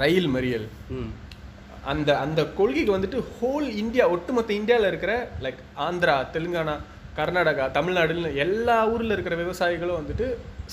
ரயில் 0.00 0.28
மறியல் 0.30 0.66
ம். 0.96 1.10
அந்த 1.86 2.10
அந்த 2.18 2.40
கொள்கைக்கு 2.56 2.92
வந்துட்டு 2.94 3.18
ஹோல் 3.34 3.66
இந்தியா 3.82 4.04
ஒட்டுமொத்த 4.14 4.52
இந்தியாவில் 4.54 4.90
இருக்கிற 4.90 5.12
லைக் 5.44 5.60
ஆந்திரா 5.84 6.16
தெலுங்கானா 6.32 6.74
கர்நாடகா 7.16 7.66
தமிழ்நாடுன்னு 7.76 8.30
எல்லா 8.42 8.78
ஊரில் 8.90 9.14
இருக்கிற 9.14 9.34
விவசாயிகளும் 9.42 10.00
வந்துட்டு 10.00 10.26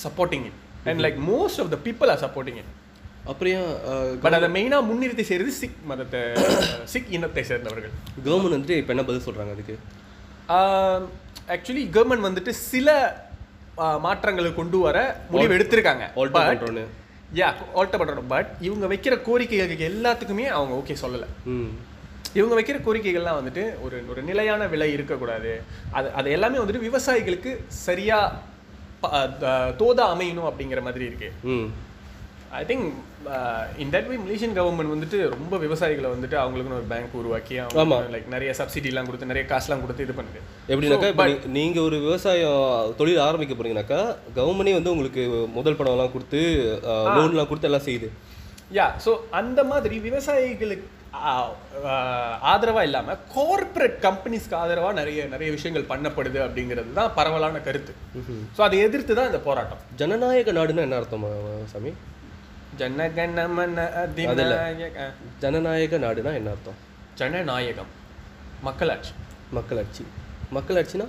supporting 0.04 0.47
it 0.47 0.58
and 0.88 1.04
like 1.06 1.19
most 1.28 1.62
of 1.62 1.71
the 1.71 1.80
people 1.86 2.10
are 2.10 2.21
supporting 2.23 2.60
it 2.62 2.71
அப்புறம் 3.25 4.19
பட் 4.21 4.33
அதை 4.33 4.49
மெயினாக 4.49 4.88
முன்னிறுத்தி 4.89 5.21
செய்கிறது 5.21 5.51
சிக் 5.51 5.75
மதத்தை 5.86 6.21
சிக் 6.93 7.09
இனத்தை 7.09 7.43
சேர்ந்தவர்கள். 7.43 7.91
கவர்மெண்ட் 8.25 8.55
வந்துட்டு 8.55 8.77
இப்போ 8.81 8.93
என்ன 8.93 9.05
பதில் 9.05 9.25
சொல்கிறாங்க 9.27 9.53
அதுக்கு? 9.55 9.75
ஆக்சுவலி 11.47 11.83
கவர்மெண்ட் 11.95 12.27
வந்துட்டு 12.29 12.49
சில 12.49 12.89
மாற்றங்களை 13.75 14.53
கொண்டு 14.53 14.77
வர 14.77 14.97
முடிவு 15.29 15.53
எடுத்திருக்காங்க. 15.57 16.03
யா 17.36 17.49
ஆல்டர் 17.75 17.99
பண்ணுறோம் 18.01 18.27
பட் 18.27 18.49
இவங்க 18.62 18.86
வைக்கிற 18.88 19.15
கோரிக்கைகளுக்கு 19.21 19.88
எல்லாத்துக்குமே 19.93 20.45
அவங்க 20.57 20.75
ஓகே 20.81 20.95
சொல்லலை. 21.01 21.27
ம். 21.45 21.71
இவங்க 22.33 22.55
வைக்கிற 22.62 22.75
கோரிக்கைகள்லாம் 22.81 23.39
வந்துட்டு 23.39 23.63
ஒரு 23.81 24.05
ஒரு 24.09 24.21
நிலையான 24.23 24.65
விலை 24.67 24.91
இருக்கக்கூடாது. 24.93 25.62
அது 25.91 26.12
அது 26.12 26.31
எல்லாமே 26.31 26.57
வந்துட்டு 26.57 26.83
விவசாயிகளுக்கு 26.88 27.51
சரியா 27.67 28.19
ப- 28.99 29.27
த- 29.27 29.73
தோதா 29.79 30.05
அமையணும் 30.13 30.49
அப்படிங்கிற 30.51 30.81
மாதிரி 30.81 31.05
இருக்கு. 31.05 31.31
ம். 31.43 31.67
I 32.49 32.65
think 32.65 32.91
in 33.83 33.91
that 33.93 34.07
way 34.12 34.15
Malaysian 34.23 34.55
government 34.57 34.93
வந்துட்டு 34.93 35.17
ரொம்ப 35.33 35.57
விவசாயிகளை 35.65 36.09
வந்துட்டு 36.13 36.38
அவங்களுக்குன்னு 36.41 36.79
ஒரு 36.79 36.89
பேங்க் 36.93 37.13
உருவாக்கி 37.21 37.55
ஆமா. 37.83 37.97
லைக் 38.15 38.33
நிறைய 38.36 38.51
சப்சிடிலாம் 38.59 39.07
கொடுத்து 39.09 39.29
நிறைய 39.31 39.43
காசுலாம் 39.51 39.83
கொடுத்து 39.83 40.05
இது 40.07 40.15
பண்ணுது. 40.19 40.39
எப்படின்னாக்கா 40.71 41.12
இப்போ 41.13 41.27
நீங்கள் 41.57 41.86
ஒரு 41.88 41.99
விவசாயம் 42.07 42.63
தொழில் 43.01 43.23
ஆரம்பிக்க 43.27 43.55
போறீங்கனாக்கா 43.59 44.01
கவர்மெண்டே 44.39 44.75
வந்து 44.79 44.93
உங்களுக்கு 44.95 45.23
முதல் 45.59 45.79
பணம்லாம் 45.81 46.13
கொடுத்து 46.15 46.41
லோன்லாம் 47.17 47.49
கொடுத்து 47.51 47.69
எல்லாம் 47.71 47.88
செய்யுது. 47.88 48.09
யா 48.79 48.88
ஸோ 49.05 49.13
அந்த 49.41 49.59
மாதிரி 49.71 49.95
விவசாயிகளுக்கு 50.09 50.89
ஆதரவாக 52.51 52.88
இல்லாமல் 52.88 53.19
கார்ப்பரேட் 53.33 53.97
கம்பெனிஸ்க்கு 54.05 54.55
ஆதரவாக 54.62 54.93
நிறைய 54.99 55.25
நிறைய 55.33 55.49
விஷயங்கள் 55.57 55.91
பண்ணப்படுது 55.91 56.39
அப்படிங்கிறது 56.45 56.97
தான் 56.99 57.13
பரவலான 57.17 57.62
கருத்து. 57.67 57.93
ஸோ 58.57 58.62
அதை 58.67 58.77
எதிர்த்து 58.88 59.17
தான் 59.19 59.29
இந்த 59.31 59.41
போராட்டம். 59.47 59.83
ஜனநாயக 60.01 60.55
நாடுன்னா 60.59 60.86
என்ன 60.88 60.99
அர்த்தம் 61.01 61.27
சாமி? 61.73 61.93
ஜனகணமன 62.79 63.79
அதிநாயக 64.01 65.07
ஜனநாயக 65.41 65.97
நாடுனா 65.97 66.31
என்ன 66.33 66.49
அர்த்தம் 66.49 66.79
ஜனநாயகம் 67.15 67.91
மக்களாட்சி 68.63 69.13
மக்களாட்சி 69.51 70.03
மக்களாட்சினா 70.51 71.07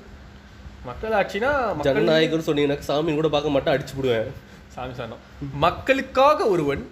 மக்களாட்சினா 0.89 1.51
மக்கள் 1.71 1.89
ஜனநாயகம்னு 1.89 2.47
சொன்னீங்கன்னா 2.49 2.87
சாமி 2.89 3.15
கூட 3.15 3.29
பார்க்க 3.29 3.55
மாட்டேன் 3.55 3.75
அடிச்சு 3.75 3.95
விடுவேன் 3.95 4.31
சாமி 4.75 4.95
சொன்னோம் 4.99 5.23
மக்களுக்காக 5.59 6.47
ஒருவன் 6.47 6.85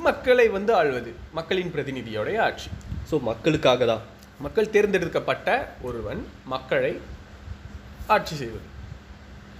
மக்களை 0.00 0.46
வந்து 0.48 0.72
ஆள்வது 0.74 1.10
மக்களின் 1.32 1.72
பிரதிநிதியோடைய 1.74 2.38
ஆட்சி 2.40 2.70
ஸோ 3.10 3.16
மக்களுக்காக 3.22 3.86
தான் 3.86 4.04
மக்கள் 4.40 4.70
தேர்ந்தெடுக்கப்பட்ட 4.70 5.48
ஒருவன் 5.82 6.22
மக்களை 6.46 6.92
ஆட்சி 8.08 8.34
செய்வது 8.34 8.68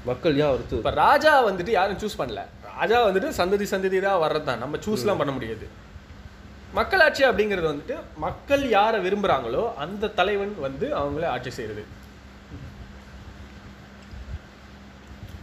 மக்கள் 0.05 0.41
ஒருத்து 0.49 0.79
இப்ப 0.79 0.95
ராஜா 0.99 1.33
வந்துட்டு 1.47 1.73
யாரும் 1.73 2.01
சூஸ் 2.03 2.21
பண்ணல 2.21 2.43
ராஜா 2.79 2.99
வந்துட்டு 3.07 3.31
சந்ததி 3.41 3.67
சந்ததி 3.73 3.99
தான் 4.07 4.23
வர்றது 4.25 4.47
தான். 4.51 4.63
நம்ம 4.65 4.79
சூஸ்லாம் 4.87 5.21
பண்ண 5.21 5.33
முடியாது. 5.37 5.67
மக்களாட்சி 6.79 7.23
அப்படிங்கிறது 7.29 7.69
வந்துட்டு 7.73 7.97
மக்கள் 8.25 8.63
யாரை 8.77 8.99
விரும்புறாங்களோ 9.07 9.63
அந்த 9.85 10.11
தலைவன் 10.21 10.55
வந்து 10.67 10.87
அவங்கள 11.01 11.25
ஆட்சி 11.35 11.51
செய்யறது. 11.59 11.85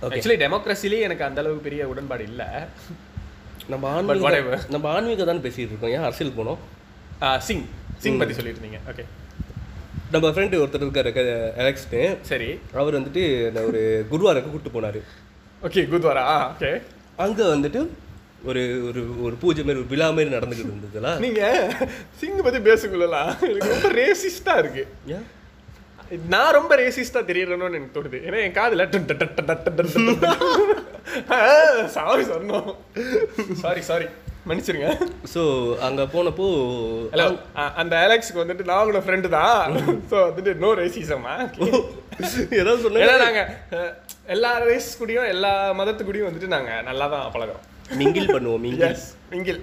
ஓகே 0.05 0.15
ஆக்சுவலி 0.15 0.37
டெமோக்ரஸிலேயே 0.43 1.05
எனக்கு 1.07 1.25
அந்த 1.29 1.39
அளவுக்கு 1.41 1.67
பெரிய 1.67 1.81
உடன்பாடு 1.91 2.23
இல்ல. 2.31 2.43
நம்ம. 3.71 3.89
ஆன்மீக 3.97 4.59
நம்ம 4.75 4.85
ஆன்மீக 4.95 5.25
தான் 5.31 5.43
பேசிட்டு 5.45 5.71
இருக்கோம். 5.73 5.93
ஏன் 5.97 6.05
அரசியல் 6.07 6.37
போனோம்? 6.39 6.61
சிங். 7.47 7.65
சிங் 8.03 8.19
பத்தி 8.21 8.35
சொல்லிட்டு 8.37 8.59
இருந்தீங்க 8.59 8.79
ஓகே 8.91 9.03
நம்ம 10.13 10.29
ஃப்ரெண்டு 10.35 10.61
ஒருத்தர் 10.61 11.03
இருக்காரு 11.05 11.33
எலெக்ஸ்னு 11.63 12.01
சரி. 12.29 12.47
அவர் 12.79 12.97
வந்துட்டு 12.99 13.21
ஒரு 13.69 13.81
குருவாருக்கு 14.11 14.49
கூப்பிட்டு 14.53 14.75
போனார். 14.77 14.99
ஓகே 15.67 15.81
குத்வாரா 15.91 16.23
ஓகே 16.53 16.71
அங்கே 17.17 17.43
வந்துட்டு 17.43 17.81
ஒரு 18.49 18.61
ஒரு 18.87 19.01
ஒரு 19.21 19.35
பூஜை 19.41 19.63
மாதிரி 19.63 19.81
ஒரு 19.81 19.91
விழா 19.91 20.09
மாதிரி 20.09 20.35
நடந்துக்கிட்டு 20.35 20.73
இருந்ததுலாம் 20.73 21.19
நீங்கள் 21.19 21.75
சிங்கை 22.21 22.41
பற்றி 22.47 22.61
பேசுங்களா 22.71 23.21
எனக்கு 23.49 23.75
ரொம்ப 23.75 23.91
ரேசிஸ்டாக 24.01 24.63
இருக்குது 24.63 24.87
ஏன் 25.15 25.27
நான் 26.33 26.55
ரொம்ப 26.57 26.75
ரேசிஸ்டாக 26.75 27.27
தெரியறேன்னு 27.27 27.77
எனக்கு 27.79 27.95
தோணுது. 27.97 28.17
ஏன்னா 28.27 28.39
என் 28.45 28.57
காதில் 28.57 28.89
சாரி 31.93 32.23
சொன்னோம். 32.31 32.75
சாரி 33.61 33.81
சாரி 33.81 34.07
மன்னிச்சிருங்க. 34.49 34.89
ஸோ 35.33 35.41
அங்கே 35.87 36.03
போனப்போ 36.13 36.47
அந்த 37.81 37.93
அலெக்ஸுக்கு 38.05 38.43
வந்துட்டு 38.43 38.67
நான் 38.69 38.81
உங்களோட 38.83 39.03
ஃப்ரெண்டு 39.07 39.29
தான். 39.29 39.77
ஸோ 40.11 40.15
வந்துட்டு 40.27 40.53
நோ 40.63 40.73
ரேசிசமா 40.81 41.35
ஏதாவது 42.59 42.89
ஏன்னா 43.03 43.17
நாங்க 43.17 43.41
எல்லா 44.25 44.57
ரேஸ் 44.57 45.03
கூடயும் 45.03 45.27
எல்லா 45.27 45.73
மதத்து 45.73 46.03
கூடயும் 46.03 46.29
வந்துட்டு 46.29 46.47
நாங்க 46.47 46.81
நல்லா 46.81 47.07
தான் 47.07 47.31
பழகுறோம். 47.33 47.63
மிங்கில் 47.97 48.27
பண்ணுவோம் 48.27 48.61
மிங்கில். 48.61 48.97
மிங்கில். 49.31 49.59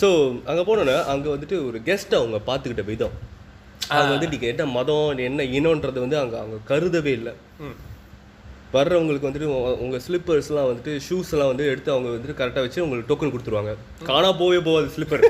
ஸோ 0.00 0.08
அங்கே 0.44 0.62
போனோன்னா 0.62 1.04
அங்கே 1.04 1.30
வந்துட்டு 1.30 1.66
ஒரு 1.66 1.78
கெஸ்ட் 1.84 2.14
அவங்க 2.14 2.36
பார்த்துக்கிட்ட 2.46 2.84
விதம். 2.84 3.14
அவங்க 3.88 4.10
வந்து 4.10 4.28
நீங்கள் 4.28 4.48
என்ன 4.48 4.64
மதம் 4.66 5.18
என்ன 5.18 5.42
இனம்ன்றது 5.58 5.98
வந்து 5.98 6.18
அங்கே 6.18 6.36
அவங்க 6.36 6.56
கருதவே 6.68 7.12
இல்லை. 7.12 7.32
வர்றவங்களுக்கு 8.72 9.28
வந்துட்டு 9.28 9.48
உங்க- 9.50 9.76
உங்க 9.76 9.96
ஸ்லிப்பர்ஸ்லாம் 9.96 10.68
வந்துட்டு 10.70 11.00
ஷூஸ் 11.08 11.30
எல்லாம் 11.30 11.46
வந்து 11.46 11.66
எடுத்து 11.66 11.92
அவங்க 11.92 12.08
வந்துட்டு 12.08 12.38
கரெக்டாக 12.40 12.60
வச்சு 12.60 12.84
உங்களுக்கு 12.84 13.10
டோக்கன் 13.10 13.32
கொடுத்துருவாங்க. 13.32 13.72
காணா 14.04 14.32
போவே 14.32 14.60
போகாது 14.60 14.90
ஸ்லிப்பர் 14.96 15.24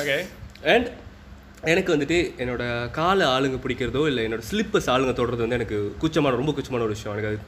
ஓகே 0.00 0.16
அண்ட் 0.64 0.88
எனக்கு 1.72 1.92
வந்துட்டு 1.92 2.18
என்னோட 2.42 2.64
காலை 2.98 3.24
ஆளுங்க 3.32 3.56
பிடிக்கிறதோ 3.62 4.02
இல்லை 4.10 4.22
என்னோட 4.26 4.42
ஸ்லிப்பர்ஸ் 4.50 4.88
ஆளுங்க 4.92 5.12
தொடுறது 5.16 5.44
வந்து 5.44 5.58
எனக்கு 5.58 5.78
கூச்சமான 6.02 6.38
ரொம்ப 6.40 6.52
கூச்சமான 6.56 6.84
ஒரு 6.86 6.94
விஷயம். 6.96 7.14
எனக்கு 7.14 7.30
அது 7.30 7.38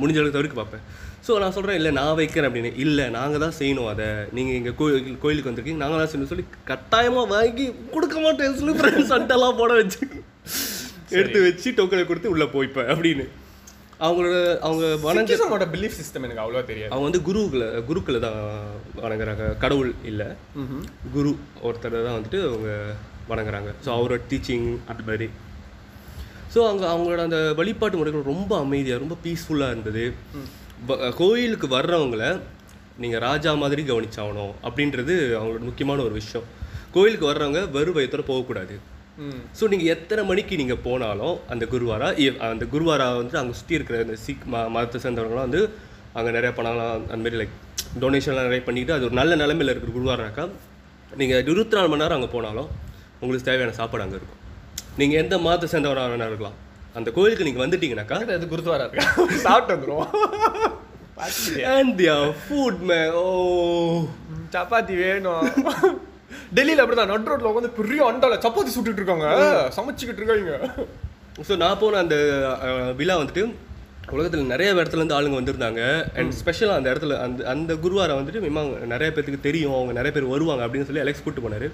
முடிஞ்ச 0.00 0.18
அளவுக்கு 0.20 0.36
தவிர்க்க 0.36 0.56
பார்ப்பேன். 0.60 0.84
ஸோ 1.26 1.32
நான் 1.42 1.54
சொல்கிறேன் 1.56 1.78
இல்லை 1.80 1.90
நான் 1.98 2.16
வைக்கிறேன் 2.20 2.48
அப்படின்னு. 2.50 2.70
இல்லை 2.84 3.06
நாங்கள் 3.18 3.42
தான் 3.44 3.56
செய்யணும் 3.58 3.90
அதை. 3.92 4.08
நீங்கள் 4.36 4.56
எங்கள் 4.60 4.76
கோயில் 4.78 5.20
கோயிலுக்கு 5.24 5.50
வந்திருக்கீங்க 5.50 5.82
நாங்கள் 5.84 6.00
தான் 6.02 6.10
செய்யணும் 6.12 6.32
சொல்லி 6.32 6.46
கட்டாயமாக 6.70 7.32
வாங்கி 7.34 7.66
கொடுக்க 7.96 8.16
மாட்டேன். 8.24 8.56
ஸ்லிப்பர் 8.62 8.98
சட்டெல்லாம் 9.12 9.58
போட 9.60 9.74
வச்சு 9.80 10.02
எடுத்து 11.18 11.38
வச்சு 11.48 11.68
டோக்கனை 11.80 12.06
கொடுத்து 12.08 12.32
உள்ளே 12.34 12.48
போய்ப்பேன் 12.56 12.90
அப்படின்னு. 12.94 13.26
அவங்களோட 14.06 14.36
அவங்க 14.66 14.84
வணங்க 15.04 15.28
சிக்கிசமோட 15.30 15.64
பிலீஃப் 15.72 15.96
சிஸ்டம் 16.00 16.26
எனக்கு 16.26 16.42
அவ்வளோ 16.44 16.64
தெரியாது. 16.72 16.92
அவங்க 16.92 17.06
வந்து 17.08 17.24
குருக்களை 17.28 17.68
குருக்களை 17.88 18.20
தான் 18.26 18.40
வணங்குறாங்க. 19.04 19.46
கடவுள் 19.64 19.90
இல்லை. 20.10 20.28
குரு 21.16 21.32
ஒருத்தரை 21.68 22.00
தான் 22.06 22.18
வந்துட்டு 22.18 22.40
அவங்க 22.50 22.70
வணங்குறாங்க. 23.32 23.70
ஸோ 23.84 23.88
அவரோட 23.96 24.20
டீச்சிங் 24.30 24.68
அந்த 24.90 25.02
மாதிரி. 25.08 25.28
ஸோ 26.54 26.60
அங்கே 26.70 26.86
அவங்களோட 26.92 27.20
அந்த 27.28 27.40
வழிபாட்டு 27.60 27.98
முறைகள் 27.98 28.30
ரொம்ப 28.32 28.52
அமைதியாக 28.64 29.02
ரொம்ப 29.04 29.16
பீஸ்ஃபுல்லாக 29.24 29.74
இருந்தது. 29.74 30.04
கோயிலுக்கு 31.20 31.66
வர்றவங்கள 31.76 32.24
நீங்கள் 33.02 33.22
ராஜா 33.28 33.50
மாதிரி 33.64 33.82
கவனிச்சாகணும் 33.90 34.54
அப்படின்றது 34.68 35.14
அவங்களோட 35.38 35.62
முக்கியமான 35.68 36.02
ஒரு 36.08 36.14
விஷயம். 36.22 36.46
கோயிலுக்கு 36.94 37.26
வர்றவங்க 37.30 37.60
வெறும் 37.76 37.96
வயத்தோட 37.98 38.24
போகக்கூடாது. 38.30 38.74
ஸோ 39.58 39.64
நீங்கள் 39.72 39.90
எத்தனை 39.94 40.22
மணிக்கு 40.30 40.54
நீங்கள் 40.60 40.82
போனாலும் 40.86 41.36
அந்த 41.52 41.64
குருவாரா 41.72 42.08
அந்த 42.50 42.66
குருவாரா 42.74 43.06
வந்துட்டு 43.16 43.40
அங்கே 43.42 43.54
சுற்றி 43.60 43.76
இருக்கிற 43.78 43.96
அந்த 44.04 44.16
சிக் 44.26 44.44
ம 44.52 44.62
மதத்தை 44.74 44.98
சேர்ந்தவங்களாம் 45.04 45.48
வந்து 45.48 45.62
அங்கே 46.18 46.30
நிறைய 46.36 46.50
பணம்லாம் 46.58 46.94
அந்த 47.12 47.22
மாதிரி 47.24 47.38
லைக் 47.40 47.56
டொனேஷன்லாம் 48.04 48.48
நிறைய 48.48 48.62
பண்ணிக்கிட்டு 48.68 48.96
அது 48.96 49.06
ஒரு 49.08 49.16
நல்ல 49.20 49.32
நிலமையில 49.42 49.72
இருக்கிற 49.74 49.92
குருவாராக்கா 49.96 50.44
நீங்கள் 51.20 51.42
இருபத்தி 51.52 51.76
நாலு 51.78 51.90
மணி 51.92 52.02
நேரம் 52.04 52.18
அங்கே 52.18 52.30
போனாலும் 52.36 52.68
உங்களுக்கு 53.22 53.48
தேவையான 53.48 53.76
சாப்பாடு 53.78 54.04
அங்கே 54.06 54.18
இருக்கும். 54.20 54.42
நீங்கள் 55.00 55.20
எந்த 55.22 55.34
மதத்தை 55.46 55.66
சேர்ந்தவராக 55.72 56.12
வேணா 56.12 56.28
இருக்கலாம். 56.30 56.58
அந்த 56.98 57.08
கோயிலுக்கு 57.16 57.46
நீங்கள் 57.48 57.64
வந்துட்டீங்கன்னாக்கா 57.64 58.18
அது 58.36 58.52
குருத்வாரா 58.52 58.86
இருக்கா 58.86 59.06
சாப்பிட்டு 59.46 59.96
பார்த்துக்கிட்டியா? 61.16 61.72
அண்ட் 61.78 61.92
தியர் 62.00 62.30
ஃபுட் 62.42 62.82
மே 62.90 63.00
ஓ. 63.22 63.24
சப்பாத்தி 64.54 64.94
வேணும். 65.00 65.48
டெல்லியில 66.56 66.82
அப்படிதான். 66.82 67.10
நட் 67.12 67.28
ரோட்ல 67.30 67.50
உட்காந்து 67.50 67.70
பெரிய 67.80 68.00
அண்டால 68.10 68.38
சப்பாத்தி 68.44 68.72
சுட்டுட்டு 68.76 69.00
இருக்காங்க. 69.02 69.26
சமைச்சுக்கிட்டு 69.78 70.22
இருக்காங்க. 70.22 70.54
ஸோ 71.48 71.52
நான் 71.64 71.80
போன 71.82 71.98
அந்த 72.04 72.16
விழா 73.00 73.16
வந்துட்டு 73.20 73.44
உலகத்தில் 74.16 74.50
நிறைய 74.52 74.70
இடத்துல 74.74 75.00
இருந்து 75.00 75.16
ஆளுங்க 75.18 75.38
வந்திருந்தாங்க. 75.40 75.82
அண்ட் 76.18 76.32
ஸ்பெஷலாக 76.40 76.78
அந்த 76.80 76.88
இடத்துல 76.92 77.18
அந்த 77.26 77.46
அந்த 77.52 77.74
குருவாரை 77.84 78.14
வந்துட்டு 78.20 78.44
மிம்மா 78.46 78.62
நிறைய 78.94 79.08
பேருக்கு 79.16 79.46
தெரியும். 79.48 79.76
அவங்க 79.78 79.94
நிறைய 79.98 80.12
பேர் 80.16 80.32
வருவாங்க 80.34 80.64
அப்படின்னு 80.66 80.88
சொல்லி 80.88 81.04
அலெக்ஸ் 81.04 81.24
கூட்டு 81.26 81.44
போனாரு. 81.46 81.68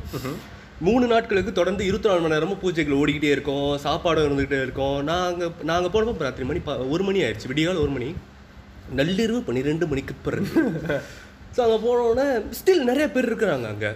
மூணு 0.81 1.07
நாட்களுக்கு 1.07 1.53
தொடர்ந்து 1.53 1.85
இருபத்தி 1.85 2.09
நாலு 2.09 2.21
மணி 2.21 2.33
நேரமும் 2.33 2.59
பூஜைகள் 2.63 2.99
ஓடிக்கிட்டே 2.99 3.31
இருக்கும் 3.31 3.79
சாப்பாடு 3.79 4.29
இருந்துகிட்டே 4.29 4.63
இருக்கும். 4.63 5.05
நாங்கள் 5.05 5.51
நாங்கள் 5.63 5.91
போனப்போ 5.91 6.19
ராத்திரி 6.19 6.47
மணி 6.47 6.59
ப- 6.59 6.79
ஒரு 6.79 7.05
மணி 7.05 7.23
ஆயிடுச்சு. 7.23 7.49
விடிகால 7.49 7.79
ஒரு 7.81 7.89
மணி. 7.89 8.15
நள்ளிரவு 8.97 9.41
பன்னிரெண்டு 9.41 9.87
மணிக்கு 9.87 10.15
பிறகு. 10.23 10.47
ஸோ 11.57 11.61
அங்கே 11.61 11.89
போனோடனே 11.89 12.43
ஸ்டில் 12.59 12.83
நிறைய 12.83 13.11
பேர் 13.11 13.37
இருக்கிறாங்க 13.37 13.67
அங்கே. 13.67 13.91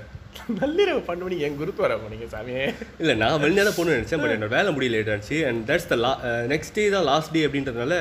நள்ளிரவு 0.59 1.01
பண்ண 1.09 1.21
மணி 1.25 1.37
என் 1.47 1.59
குருத்வாரா 1.61 1.97
போனீங்க 2.03 2.27
சாமியே 2.35 2.64
இல்லை 3.03 3.14
நான் 3.23 3.40
வெளிநாடு 3.45 3.73
போகணும்னு 3.77 3.99
நினச்சேன் 3.99 4.23
பட் 4.23 4.35
என்னோட 4.37 4.51
வேலை 4.57 4.71
முடியல 4.77 4.97
லேட் 4.97 5.12
ஆச்சு 5.14 5.38
and 5.49 5.61
that's 5.71 5.88
the 5.93 5.97
law 6.05 6.12
next 6.53 6.77
day 6.79 6.85
தான் 6.95 7.07
லாஸ்ட் 7.11 7.35
டே 7.37 7.43
அப்படின்றதுனால 7.49 7.97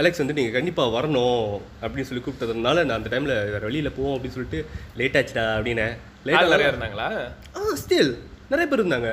அலெக்ஸ் 0.00 0.22
வந்து 0.22 0.36
நீங்கள் 0.38 0.56
கண்டிப்பாக 0.56 0.94
வரணும் 0.96 1.48
அப்படின்னு 1.82 2.08
சொல்லி 2.10 2.22
கூப்பிட்டதுனால 2.24 2.84
நான் 2.88 2.98
அந்த 2.98 3.10
டைமில் 3.14 3.34
வேறு 3.54 3.64
வெளியில் 3.68 3.96
போவோம் 3.98 4.14
அப்படின்னு 4.16 4.36
சொல்லிட்டு 4.38 4.60
லேட் 5.00 5.18
ஆச்சுடா 5.20 5.46
அப்படின்னு. 5.58 5.86
லேட்டாக 6.28 6.52
நிறைய 6.54 6.72
இருந்தாங்களா? 6.72 7.08
ஆ 7.56 7.76
ஸ்டில் 7.82 8.12
நிறைய 8.52 8.66
பேர் 8.70 8.82
இருந்தாங்க. 8.82 9.10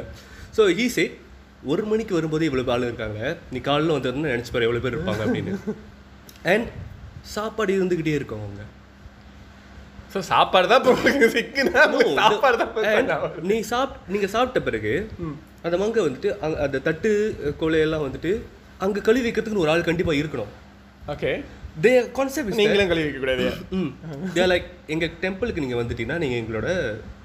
ஸோ 0.57 0.61
ஈ 0.83 0.87
சே 0.97 1.05
ஒரு 1.71 1.83
மணிக்கு 1.91 2.13
வரும்போது 2.17 2.43
இவ்வளோ 2.49 2.63
ஆள் 2.75 2.87
இருக்காங்க. 2.89 3.19
நீ 3.53 3.59
காலையில் 3.69 3.95
வந்ததுன்னு 3.97 4.33
நினச்சி 4.33 4.53
பாரு 4.53 4.67
எவ்வளோ 4.67 4.83
பேர் 4.85 4.95
இருப்பாங்க 4.97 5.23
அப்படின்னு. 5.25 5.53
அண்ட் 6.53 6.69
சாப்பாடு 7.35 7.71
இருந்துக்கிட்டே 7.79 8.15
இருக்கும் 8.19 8.43
அவங்க. 8.45 8.63
ஸோ 10.13 10.19
சாப்பாடு 10.31 10.67
தான் 10.71 10.79
இப்போ 10.81 10.93
உங்களுக்கு 10.95 11.27
சிக்குனா 11.35 11.83
சாப்பாடு 12.21 12.57
தான் 12.61 13.21
நீ 13.51 13.57
சாப் 13.71 13.93
நீங்க 14.13 14.27
சாப்பிட்ட 14.35 14.61
பிறகு 14.67 14.93
அந்த 15.65 15.75
மங்கை 15.81 16.01
வந்துட்டு 16.05 16.29
அங்க 16.45 16.55
அந்த 16.65 16.77
தட்டு 16.87 17.09
கொலையெல்லாம் 17.61 18.05
வந்துட்டு 18.07 18.31
அங்க 18.85 19.01
கழுவி 19.07 19.25
வைக்கிறதுக்கு 19.27 19.63
ஒரு 19.63 19.71
ஆள் 19.73 19.87
கண்டிப்பா 19.89 20.13
இருக்கணும். 20.19 20.51
ஓகே 21.13 21.31
தே 21.83 21.91
கான்செப்ட் 22.17 22.57
நீங்களும் 22.59 22.91
கழுவி 22.91 23.05
வைக்க 23.07 23.19
கூடாது. 23.23 23.45
ம் 23.77 23.91
தே 24.37 24.45
லைக் 24.51 24.67
எங்க 24.93 25.05
டெம்பிளுக்கு 25.23 25.63
நீங்க 25.65 25.77
வந்துட்டீங்கன்னா 25.81 26.19
நீங்க 26.23 26.35
எங்களோட 26.41 26.67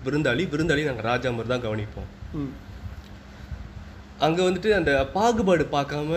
விருந்தாளி 0.06 0.44
விருந்தாளி 0.52 0.84
நாங்க 0.90 1.04
ராஜா 1.10 1.30
மாதிரி 1.36 1.52
தான் 1.54 1.64
கவனிப்போம். 1.66 2.08
ம். 2.40 2.52
அங்க 4.24 4.42
வந்துட்டு 4.42 4.70
அந்த 4.76 4.92
பாகுபாடு 5.14 5.64
பார்க்காம 5.72 6.10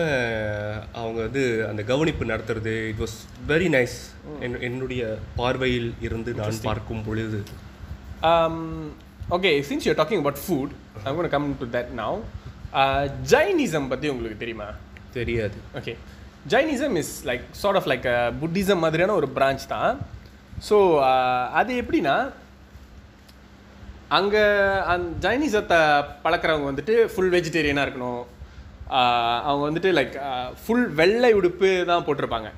அவங்க 1.00 1.18
வந்து 1.26 1.42
அந்த 1.70 1.82
கவனிப்பு 1.90 2.24
நடத்துறது 2.24 2.72
இட் 2.90 3.00
வாஸ் 3.04 3.16
வெரி 3.48 3.68
நைஸ் 3.76 3.96
என்னுடைய 4.68 5.02
பார்வையில் 5.40 5.90
இருந்து 6.00 6.32
நான் 6.34 6.62
பார்க்கும் 6.62 7.02
பொழுது. 7.08 7.40
Um, 8.30 8.56
okay, 9.36 9.52
since 9.68 9.82
you're 9.86 10.00
talking 10.00 10.20
about 10.22 10.38
food, 10.46 10.70
I'm 11.04 11.14
going 11.16 11.28
to 11.28 11.34
come 11.36 11.46
to 11.62 11.66
that 11.76 11.88
now. 12.00 12.12
Uh, 12.80 13.04
Jainism 13.32 13.84
பத்தி 13.92 14.08
உங்களுக்கு 14.14 14.38
தெரியுமா? 14.44 14.68
தெரியாது. 15.18 15.56
Okay 15.78 15.94
Jainism 16.54 16.96
is 17.02 17.14
like 17.28 17.44
sort 17.62 17.78
of 17.80 17.88
like 17.92 18.08
Buddhism 18.42 18.82
மாதிரியான 18.84 19.14
ஒரு 19.20 19.28
பிரான்ச் 19.38 19.66
தான். 19.74 19.98
ஸோ 20.68 20.76
அது 21.60 21.74
எப்படின்னா 21.82 22.16
அங்கே 24.18 24.42
அந் 24.92 25.04
ஜைனிசத்தை 25.24 25.78
பழக்கிறவங்க 26.24 26.66
வந்துட்டு 26.70 26.94
ஃபுல் 27.12 27.32
வெஜிடேரியனாக 27.34 27.86
இருக்கணும். 27.86 28.22
அவங்க 29.48 29.62
வந்துட்டு 29.68 29.90
லைக் 29.98 30.14
ஃபுல் 30.62 30.88
வெள்ளை 31.00 31.30
உடுப்பு 31.38 31.70
தான் 31.90 32.04
போட்டிருப்பாங்க. 32.06 32.48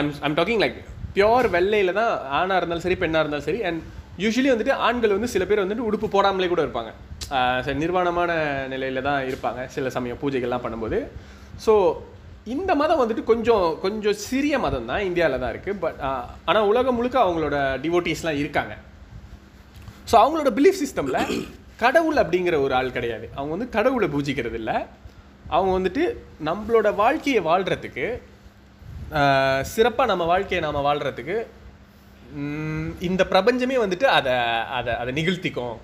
I'm 0.00 0.12
I'm 0.26 0.36
talking 0.38 0.62
like 0.64 0.78
pure 1.16 1.48
வெள்ளையில் 1.56 1.98
தான் 2.00 2.12
ஆணாக 2.40 2.58
இருந்தாலும் 2.60 2.86
சரி 2.86 2.98
பெண்ணாக 3.02 3.22
இருந்தாலும் 3.24 3.48
சரி 3.48 3.62
அண்ட் 3.68 3.82
யூஸ்வலி 4.24 4.50
வந்துட்டு 4.52 4.76
ஆண்கள் 4.86 5.16
வந்து 5.16 5.32
சில 5.34 5.44
பேர் 5.50 5.64
வந்துட்டு 5.64 5.88
உடுப்பு 5.88 6.08
போடாமலே 6.16 6.50
கூட 6.52 6.62
இருப்பாங்க. 6.66 6.92
சரி 7.64 7.78
நிர்வாணமான 7.84 8.30
நிலையில் 8.74 9.06
தான் 9.10 9.20
இருப்பாங்க 9.30 9.60
சில 9.76 9.90
சமயம் 9.98 10.22
பூஜைகள்லாம் 10.22 10.64
பண்ணும்போது. 10.66 10.98
ஸோ 11.66 11.74
இந்த 12.54 12.70
மதம் 12.80 13.00
வந்துட்டு 13.02 13.30
கொஞ்சம் 13.32 13.66
கொஞ்சம் 13.84 14.18
சிறிய 14.28 14.54
மதம் 14.64 14.90
தான் 14.90 15.06
இந்தியாவில் 15.10 15.42
தான் 15.42 15.52
இருக்குது 15.54 15.80
பட் 15.84 16.00
ஆனால் 16.48 16.68
உலகம் 16.72 16.98
முழுக்க 16.98 17.18
அவங்களோட 17.26 17.58
டிவோட்டிஸ்லாம் 17.84 18.40
இருக்காங்க. 18.42 18.74
ஸோ 20.10 20.14
அவங்களோட 20.22 20.50
பிலீஃப் 20.58 20.80
சிஸ்டமில் 20.82 21.20
கடவுள் 21.82 22.18
அப்படிங்கிற 22.22 22.56
ஒரு 22.64 22.74
ஆள் 22.78 22.94
கிடையாது. 22.96 23.26
அவங்க 23.36 23.52
வந்து 23.56 23.74
கடவுளை 23.76 24.08
பூஜிக்கிறது 24.14 24.58
இல்லை 24.60 24.76
அவங்க 25.54 25.72
வந்துட்டு 25.78 26.04
நம்மளோட 26.48 26.88
வாழ்க்கையை 27.02 27.40
வாழ்கிறதுக்கு 27.50 28.06
சிறப்பாக 29.74 30.10
நம்ம 30.10 30.24
வாழ்க்கையை 30.32 30.60
நாம் 30.66 30.86
வாழ்கிறதுக்கு 30.88 31.36
இந்த 33.08 33.22
பிரபஞ்சமே 33.32 33.76
வந்துட்டு 33.82 34.06
அதை 34.18 34.32
அதை 34.78 34.92
அதை 35.00 35.10
நிகழ்த்திக்கும். 35.18 35.76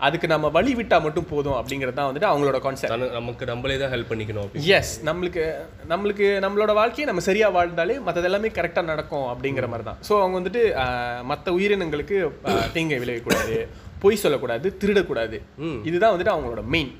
அதுக்கு 0.00 0.26
நம்ம 0.32 0.46
வழி 0.56 0.72
விட்டால் 0.78 1.02
மட்டும் 1.04 1.28
போதும் 1.30 1.56
அப்படிங்கிறது 1.58 1.96
தான் 1.98 2.08
வந்துட்டு 2.08 2.28
அவங்களோட 2.30 2.58
கான்செப்ட் 2.64 3.14
நமக்கு 3.14 3.44
நம்மளே 3.50 3.76
தான் 3.82 3.92
ஹெல்ப் 3.94 4.10
பண்ணிக்கணும் 4.10 4.50
எஸ் 4.78 4.92
நம்மளுக்கு 5.08 5.44
நம்மளுக்கு 5.92 6.26
நம்மளோட 6.44 6.72
வாழ்க்கையை 6.80 7.06
நம்ம 7.10 7.22
சரியாக 7.28 7.54
வாழ்ந்தாலே 7.56 7.96
மற்றது 8.06 8.28
எல்லாமே 8.30 8.50
கரெக்டாக 8.58 8.90
நடக்கும் 8.92 9.26
அப்படிங்கிற 9.32 9.68
மாதிரி 9.72 9.86
தான். 9.88 9.98
ஸோ 10.08 10.14
அவங்க 10.22 10.36
வந்துட்டு 10.40 10.62
மற்ற 11.30 11.54
உயிரினங்களுக்கு 11.58 12.18
தீங்கை 12.74 12.98
விளைவிக்கக்கூடாது 13.04 13.56
பொய் 14.02 14.22
சொல்லக்கூடாது 14.24 14.66
திருடக்கூடாது. 14.82 15.36
இதுதான் 15.88 16.12
வந்துட்டு 16.14 16.34
அவங்களோட 16.34 16.64
மெயின் 16.74 16.92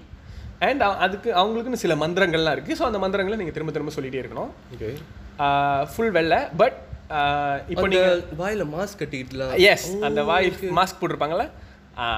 அண்ட் 0.67 0.83
அதுக்கு 1.07 1.31
அவங்களுக்குன்னு 1.41 1.83
சில 1.83 1.95
மந்திரங்கள்லாம் 2.03 2.57
இருக்குது 2.57 2.79
ஸோ 2.81 2.87
அந்த 2.89 3.01
மந்திரங்களை 3.05 3.39
நீங்கள் 3.41 3.57
திரும்ப 3.57 3.73
திரும்ப 3.75 3.95
சொல்லிகிட்டே 3.97 4.23
இருக்கணும். 4.23 4.51
ஃபுல் 5.93 6.15
வெள்ளை 6.17 6.41
பட் 6.61 6.77
இப்போ 7.11 7.73
இப்போ 7.73 7.87
நீங்க 7.93 8.09
வாயில 8.41 8.65
மாஸ்க் 8.73 9.01
கட்டிட்டுலாம் 9.03 9.53
எஸ் 9.73 9.87
அந்த 10.09 10.21
வாய் 10.31 10.49
மாஸ்க் 10.79 11.01
போட்டிருப்பாங்கல்ல? 11.01 11.45
ஆ, 11.45 11.66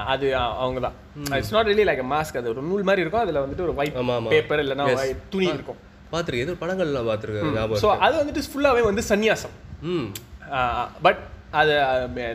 அது 0.05 0.27
அவங்க 0.57 0.79
தான் 0.79 0.95
it's 1.37 1.51
not 1.51 1.67
really 1.67 1.85
like 1.89 2.01
mask 2.11 2.37
அது 2.37 2.49
ஒரு 2.49 2.61
நூல் 2.61 2.83
மாதிரி 2.83 3.01
இருக்கும் 3.01 3.21
அதில் 3.21 3.41
வந்துட்டு 3.43 3.65
ஒரு 3.67 3.75
ஒயிட். 3.75 3.97
பேப்பர் 4.29 4.61
white 4.95 5.21
துணி 5.29 5.47
இருக்கும். 5.53 5.79
பார்த்துருக்கேன் 6.11 6.47
ஏதோ 6.47 6.55
படங்கள்லாம் 6.61 7.09
பார்த்துருக்கேன் 7.09 7.81
ஸோ 7.83 7.89
அது 7.97 8.15
வந்துட்டு 8.21 8.43
ஃபுல்லாகவே 8.47 8.83
வந்து 8.83 9.03
சந்நியாசம் 9.09 9.55
ம். 9.91 10.07
பட் 11.01 11.21
அது 11.51 11.73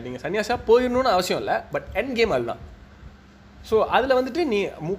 நீங்கள் 0.01 0.21
சன்னியாசா 0.21 0.55
போயிடணும்னு 0.67 1.13
அவசியம் 1.13 1.39
இல்லை 1.39 1.57
பட் 1.71 1.87
என் 1.93 2.13
கேம் 2.13 2.31
அதுதான். 2.31 2.61
ஸோ 3.69 3.75
அதில் 3.89 4.17
வந்துட்டு 4.19 4.43
நீ 4.45 4.59
மு 4.79 4.93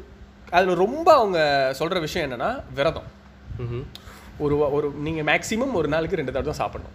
அதில் 0.51 0.75
ரொம்ப 0.77 1.09
அவங்க 1.15 1.39
சொல்கிற 1.73 1.99
விஷயம் 1.99 2.27
என்னென்னா 2.27 2.51
விரதம். 2.75 3.09
ஒரு 4.39 4.55
ஒரு 4.77 4.93
நீங்கள் 4.99 5.25
மேக்ஸிமம் 5.25 5.73
ஒரு 5.73 5.89
நாளுக்கு 5.89 6.17
ரெண்டு 6.17 6.33
தடவை 6.33 6.53
தான் 6.53 6.63
சாப்பிடணும். 6.63 6.95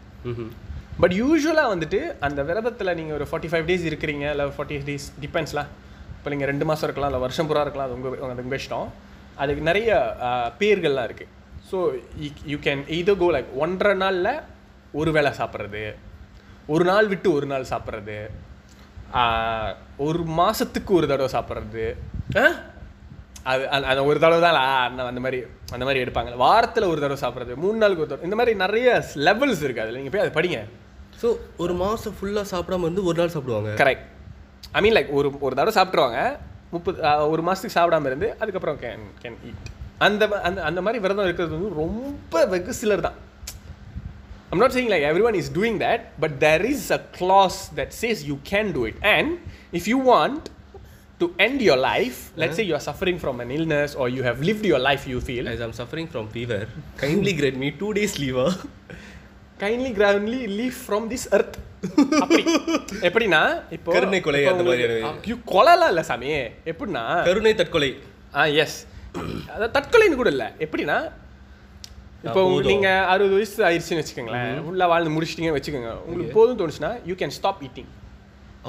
பட் 1.01 1.13
யூஸ்வலாக 1.21 1.71
வந்துட்டு 1.73 1.99
அந்த 2.27 2.39
விரதத்தில் 2.49 2.95
நீங்கள் 2.99 3.17
ஒரு 3.17 3.25
ஃபார்ட்டி 3.29 3.49
ஃபைவ் 3.51 3.67
டேஸ் 3.69 3.85
இருக்கிறீங்க 3.89 4.25
இல்லை 4.33 4.45
ஃபார்ட்டி 4.57 4.77
டேஸ் 4.89 5.07
டிபெண்ட்ஸ்லாம் 5.23 5.69
இப்போ 6.17 6.31
நீங்கள் 6.33 6.49
ரெண்டு 6.51 6.65
மாதம் 6.69 6.87
இருக்கலாம் 6.87 7.09
இல்லை 7.11 7.21
வருஷம் 7.25 7.47
பூரா 7.49 7.63
இருக்கலாம் 7.65 7.87
அது 7.87 7.95
உங்கள் 7.97 8.17
அது 8.33 8.43
உங்கள் 8.45 8.59
இஷ்டம் 8.61 8.89
அதுக்கு 9.41 9.63
நிறைய 9.69 9.89
பேர்கள்லாம் 10.59 11.07
இருக்குது 11.09 11.31
ஸோ 11.69 11.77
யூ 12.51 12.57
கேன் 12.65 12.83
இதோ 12.99 13.15
கோ 13.21 13.29
லைக் 13.35 13.51
ஒன்றரை 13.63 13.93
நாளில் 14.03 14.33
ஒரு 14.99 15.11
வேளை 15.17 15.31
சாப்பிட்றது 15.39 15.83
ஒரு 16.73 16.85
நாள் 16.91 17.09
விட்டு 17.13 17.29
ஒரு 17.37 17.47
நாள் 17.53 17.71
சாப்பிட்றது 17.73 18.17
ஒரு 20.07 20.21
மாதத்துக்கு 20.39 20.91
ஒரு 20.99 21.07
தடவை 21.11 21.29
சாப்பிட்றது 21.37 21.85
அது 23.51 23.63
அந்த 23.89 24.01
ஒரு 24.09 24.17
தடவை 24.23 24.39
தான் 24.43 24.57
அந்த 24.87 25.07
அந்த 25.11 25.21
மாதிரி 25.25 25.39
அந்த 25.75 25.83
மாதிரி 25.87 26.01
எடுப்பாங்க. 26.03 26.31
வாரத்தில் 26.43 26.89
ஒரு 26.91 26.99
தடவை 27.03 27.19
சாப்பிட்றது 27.23 27.53
மூணு 27.63 27.77
நாளுக்கு 27.81 28.03
ஒரு 28.03 28.09
தடவை. 28.11 28.27
இந்த 28.29 28.37
மாதிரி 28.39 28.53
நிறைய 28.63 28.87
லெவல்ஸ் 29.27 29.63
இருக்குது 29.65 29.83
அதில். 29.85 29.99
நீங்கள் 29.99 30.13
போய் 30.15 30.23
அதை 30.25 30.33
படிங்க. 30.37 30.59
ஸோ 31.21 31.29
ஒரு 31.63 31.73
மாசம் 31.81 32.15
ஃபுல்லா 32.17 32.43
சாப்பிடாம 32.53 32.85
இருந்து 32.87 33.03
ஒரு 33.09 33.17
நாள் 33.21 33.33
சாப்பிடுவாங்க 33.35 33.71
கரெக்ட் 33.81 34.05
ஐ 34.77 34.81
மீன் 34.85 34.95
லைக் 34.97 35.11
ஒரு 35.19 35.29
ஒரு 35.45 35.53
தடவை 35.59 35.73
சாப்பிட்ருவாங்க 35.79 36.19
முப்பது 36.75 36.97
ஒரு 37.33 37.41
மாதத்துக்கு 37.47 37.77
சாப்பிடாம 37.79 38.07
இருந்து 38.11 38.27
அதுக்கப்புறம் 38.41 38.79
கேன் 38.83 39.03
கேன் 39.23 39.37
ஈட் 39.49 39.67
அந்த 40.07 40.23
அந்த 40.47 40.59
அந்த 40.69 40.79
மாதிரி 40.85 41.01
விரதம் 41.03 41.27
இருக்கிறது 41.27 41.55
வந்து 41.57 41.73
ரொம்ப 41.83 42.45
வெகு 42.55 42.75
சிலர் 42.83 43.05
தான் 43.07 43.19
I'm 44.53 44.59
not 44.59 44.73
saying 44.75 44.89
like 44.89 45.03
everyone 45.09 45.35
is 45.41 45.47
doing 45.57 45.75
that, 45.79 45.99
but 46.23 46.31
there 46.39 46.63
is 46.71 46.79
a 46.91 46.97
clause 47.17 47.59
that 47.77 47.93
says 47.93 48.17
you 48.29 48.35
can 48.49 48.65
do 48.77 48.81
it. 48.89 48.95
And 49.01 49.27
if 49.79 49.83
you 49.91 49.97
want 50.09 50.49
to 51.21 51.33
end 51.45 51.61
your 51.61 51.77
life, 51.77 52.17
let's 52.35 52.57
say 52.57 52.63
you 52.63 52.75
are 52.79 52.85
suffering 52.87 53.17
from 53.17 53.39
an 53.39 53.49
illness 53.49 53.95
or 53.95 54.09
you 54.09 54.23
have 54.23 54.41
lived 54.41 54.65
your 54.65 54.79
life, 54.79 55.07
you 55.07 55.21
feel, 55.21 55.47
as 55.47 55.61
I'm 55.61 55.71
suffering 55.71 56.07
from 56.07 56.27
fever 56.27 56.59
kindly 56.97 57.33
grant 57.33 57.57
me 57.57 57.69
two 57.71 57.93
days 57.93 58.19
leave 58.19 58.39
kindly 59.61 59.91
grandly 59.99 60.41
leave 60.57 60.77
from 60.87 61.03
this 61.13 61.23
earth. 61.37 61.55
அப்படி. 62.23 62.43
எப்படின்னா 63.07 63.39
இப்போ 63.75 63.89
கருணை 63.95 64.19
கொலை 64.25 64.41
அந்த 64.51 64.63
ஐயோ, 65.09 65.35
கொலைலாம் 65.53 65.91
இல்லை 65.93 66.03
சாமி. 66.09 66.29
எப்படின்னா 66.71 67.03
கருணை 67.27 67.53
தற்கொலை. 67.61 67.89
ஆ 68.39 68.43
எஸ் 68.63 68.77
அது 69.53 69.67
தற்கொலைன்னு 69.77 70.19
கூட 70.21 70.29
இல்லை. 70.35 70.47
எப்படின்னா 70.65 70.97
இப்போ. 72.25 72.41
நீங்க 72.71 72.89
அறுபது 73.13 73.35
வயசு 73.37 73.59
ஆயிடுச்சுன்னு 73.69 74.01
வச்சுக்கோங்களேன். 74.01 74.59
ஃபுல்லாக 74.65 74.91
வாழ்ந்து 74.91 75.13
முடிச்சிட்டீங்க 75.15 75.53
வச்சுக்கோங்க. 75.57 75.91
உங்களுக்கு 76.05 76.35
போதும் 76.37 76.59
தோணுச்சுன்னா 76.59 76.91
you 77.09 77.15
can 77.21 77.35
stop 77.37 77.61
eating 77.67 77.89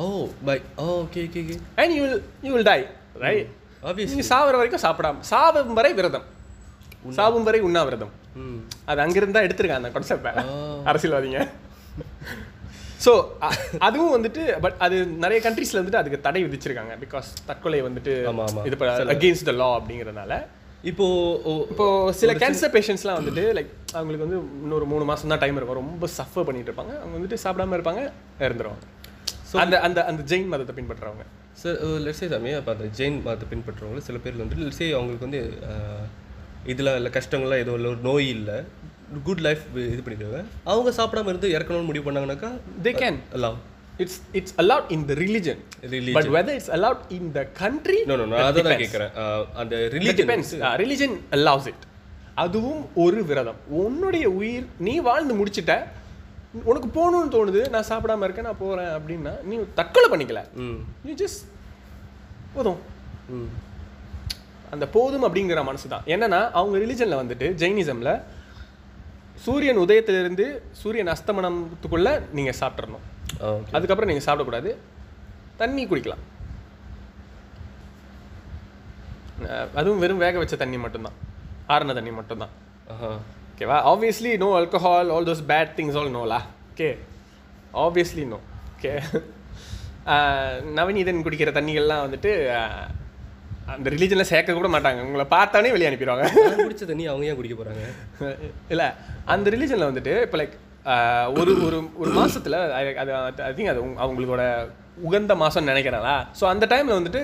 oh 0.03 0.05
bye 0.49 0.59
oh 0.83 0.85
okay 1.03 1.23
okay 1.27 1.41
okay 1.45 1.57
and 1.81 1.93
you 1.97 2.03
will 2.05 2.23
you 2.47 2.53
will 2.55 2.69
die 2.71 2.79
right 3.25 3.51
obviously 3.89 4.25
சாவர 4.33 4.55
வரைக்கும் 4.61 4.85
சாப்பிடாம 4.87 5.25
சாவும் 5.33 5.77
வரை 5.79 5.93
விரதம். 6.01 6.27
சாவும் 7.19 7.47
வரை 7.49 7.61
உண்ணாவிரதம் 7.69 8.13
அது 8.91 8.99
அங்கிருந்து 9.05 9.37
தான் 9.37 9.47
எடுத்திருக்காங்க 9.49 9.83
அந்த 9.83 9.93
கான்செப்டை. 9.97 10.33
அரசியல்வாதிங்க. 10.91 11.43
ஸோ 13.05 13.13
அதுவும் 13.87 14.15
வந்துட்டு 14.17 14.43
பட் 14.65 14.77
அது 14.87 14.97
நிறைய 15.25 15.39
கண்ட்ரீஸ்ல 15.47 15.81
வந்துட்டு 15.81 16.01
அதுக்கு 16.01 16.25
தடை 16.27 16.43
விதிச்சிருக்காங்க. 16.47 16.95
பிகாஸ் 17.05 17.29
தற்கொலை 17.51 17.81
வந்துட்டு. 17.89 18.13
இது 18.69 18.77
அகெயின்ஸ்ட் 19.17 19.49
த 19.51 19.55
லா 19.63 19.71
அப்படிங்கிறதுனால. 19.79 20.35
இப்போ 20.91 21.07
இப்போ 21.73 21.85
சில 22.21 22.33
கேன்சர் 22.43 22.73
பேஷண்ட்ஸ்லாம் 22.77 23.19
வந்துட்டு 23.19 23.43
லைக் 23.59 23.73
அவங்களுக்கு 23.99 24.25
வந்து 24.27 24.39
இன்னொரு 24.65 24.87
மூணு 24.93 25.05
மாசம் 25.11 25.33
தான் 25.33 25.43
டைம் 25.43 25.59
இருக்கும். 25.59 25.81
ரொம்ப 25.83 26.09
சஃபர் 26.19 26.47
பண்ணிட்டு 26.49 26.71
இருப்பாங்க. 26.71 26.95
அவங்க 27.03 27.15
வந்துட்டு 27.19 27.43
சாப்பிடாம 27.45 27.77
இருப்பாங்க 27.79 28.03
இறந்துருவாங்க 28.47 28.89
அந்த 29.63 29.77
அந்த 29.87 30.01
அந்த 30.11 30.23
ஜெயின் 30.31 30.51
மதத்தை 30.53 30.75
பின்பற்றுறவங்க 30.77 31.25
சார் 31.63 31.79
லெட்ஸே 32.05 32.29
சாமி 32.33 32.53
அப்போ 32.59 32.71
அந்த 32.77 32.87
ஜெயின் 32.99 33.19
மதத்தை 33.27 33.47
பின்பற்றுறவங்க 33.53 34.03
சில 34.09 34.19
பேர் 34.25 34.43
வந்து 34.43 34.59
லெட்ஸே 34.63 34.89
அவங்களுக்கு 34.99 35.27
வந்து 35.29 35.43
இதெல்லாம் 36.67 36.97
இல்லை 36.97 37.11
கஷ்டங்கள்லாம் 37.15 37.63
எதுவும் 37.63 37.79
இல்லை 37.79 37.91
ஒரு 37.91 38.01
நோய் 38.03 38.29
இல்லை. 38.29 38.57
குட் 39.25 39.41
லைஃப் 39.41 39.63
இது 39.87 40.03
பண்ணிடுவாங்க 40.05 40.41
அவங்க 40.65 40.91
சாப்பிடாம 40.99 41.29
இருந்து 41.29 41.49
இறக்கணும்னு 41.55 41.89
முடிவு 41.89 42.07
பண்ணாங்கனாக்கா 42.07 42.51
தே 42.83 42.93
கேன் 42.95 43.19
அல்லாம் 43.37 43.57
it's 43.99 44.19
it's 44.33 44.55
allowed 44.59 44.91
in 44.91 45.07
the 45.07 45.15
religion 45.21 45.61
Religion. 45.87 46.15
But 46.17 46.31
whether 46.37 46.57
it's 46.59 46.73
allowed 46.79 47.03
in 47.17 47.31
the 47.33 47.43
country 47.59 47.99
no 48.11 48.17
no 48.21 48.27
நான் 48.33 48.47
அதை 48.51 48.63
தான் 48.63 48.81
கேட்குறேன் 48.83 49.13
அந்த 49.63 49.75
ரிலீஜன் 49.97 50.31
ரிலிஜன் 50.83 51.17
அலவுஸ் 51.39 51.69
இட் 51.73 51.85
அதுவும் 52.43 52.83
ஒரு 53.05 53.19
விரதம். 53.31 53.59
உன்னுடைய 53.81 54.27
உயிர் 54.39 54.69
நீ 54.87 54.95
வாழ்ந்து 55.09 55.35
முடிச்சிட்ட 55.35 55.75
உனக்கு 56.71 56.89
போகணும்னு 56.97 57.35
தோணுது 57.35 57.61
நான் 57.75 57.89
சாப்பிடாம 57.91 58.25
இருக்கேன் 58.25 58.49
நான் 58.49 58.63
போறேன் 58.63 58.91
அப்படின்னா 58.97 59.35
நீ 59.49 59.55
தற்கொலை 59.79 60.09
பண்ணிக்கல. 60.13 60.41
நீ 61.05 61.13
ஜஸ்ட் 61.23 61.43
போதும். 62.55 62.81
ம். 63.35 63.51
அந்த 64.75 64.85
போதும் 64.97 65.25
அப்படிங்கிற 65.27 65.63
மனசு 65.71 65.87
தான் 65.95 66.07
என்னன்னா 66.15 66.41
அவங்க 66.59 66.77
ரிலிஜனில் 66.85 67.21
வந்துட்டு 67.21 67.47
ஜெயினிசமில் 67.63 68.13
சூரியன் 69.45 69.81
உதயத்திலிருந்து 69.85 70.47
சூரியன் 70.81 71.11
அஸ்தமனத்துக்குள்ள 71.15 72.11
நீங்கள் 72.39 72.59
சாப்பிட்றணும் 72.61 73.05
அதுக்கப்புறம் 73.77 74.11
நீங்கள் 74.11 74.27
சாப்பிடக்கூடாது. 74.27 74.71
தண்ணி 75.61 75.83
குடிக்கலாம். 75.91 76.23
அதுவும் 79.79 80.01
வெறும் 80.03 80.23
வேக 80.25 80.39
வச்ச 80.43 80.57
தண்ணி 80.63 80.79
மட்டும்தான். 80.85 81.17
ஆறுன 81.75 81.95
தண்ணி 81.99 82.13
மட்டும்தான். 82.19 82.53
ஓகேவா 83.53 83.79
obviously 83.93 84.33
no 84.43 84.49
alcohol 84.59 85.11
all 85.15 85.29
those 85.31 85.45
bad 85.53 85.73
things 85.79 85.97
all 86.01 86.13
நோலா 86.17 86.41
okay 86.73 86.89
obviously 87.85 88.25
no 88.33 88.39
okay 88.75 88.93
Navaneethan 90.79 91.25
குடிக்கிற 91.27 91.51
தண்ணிகள்லாம் 91.59 92.05
வந்துட்டு 92.07 92.33
அந்த 93.73 93.91
ரிலீஜனில் 93.91 94.31
சேர்க்க 94.31 94.53
கூட 94.53 94.69
மாட்டாங்க. 94.69 95.01
உங்களை 95.01 95.25
பார்த்தானே 95.27 95.71
வெளியே 95.71 95.89
அனுப்பிடுவாங்க. 95.91 96.27
குடிச்ச 96.59 96.85
தண்ணி 96.85 97.07
அவங்க 97.07 97.27
ஏன் 97.27 97.37
குடிக்க 97.37 97.57
போறாங்க? 97.57 97.85
இல்லை 98.73 98.87
அந்த 99.25 99.51
ரிலீஜனில் 99.51 99.89
வந்துட்டு 99.91 100.23
இப்போ 100.23 100.39
லைக் 100.39 100.57
ஒரு 101.41 101.53
ஒரு 101.65 101.77
ஒரு 101.95 102.11
மாசத்துல 102.13 102.57
I- 102.73 102.97
அது 102.97 103.13
ஐ 103.43 103.53
திங்க் 103.53 103.73
அது 103.73 103.81
அவங்களோட 104.05 104.45
உகந்த 105.03 105.35
மாதம்னு 105.35 105.71
நினைக்கிறேன்ல 105.73 106.13
ஸோ 106.41 106.45
அந்த 106.45 106.67
டைமில் 106.67 106.99
வந்துட்டு 106.99 107.23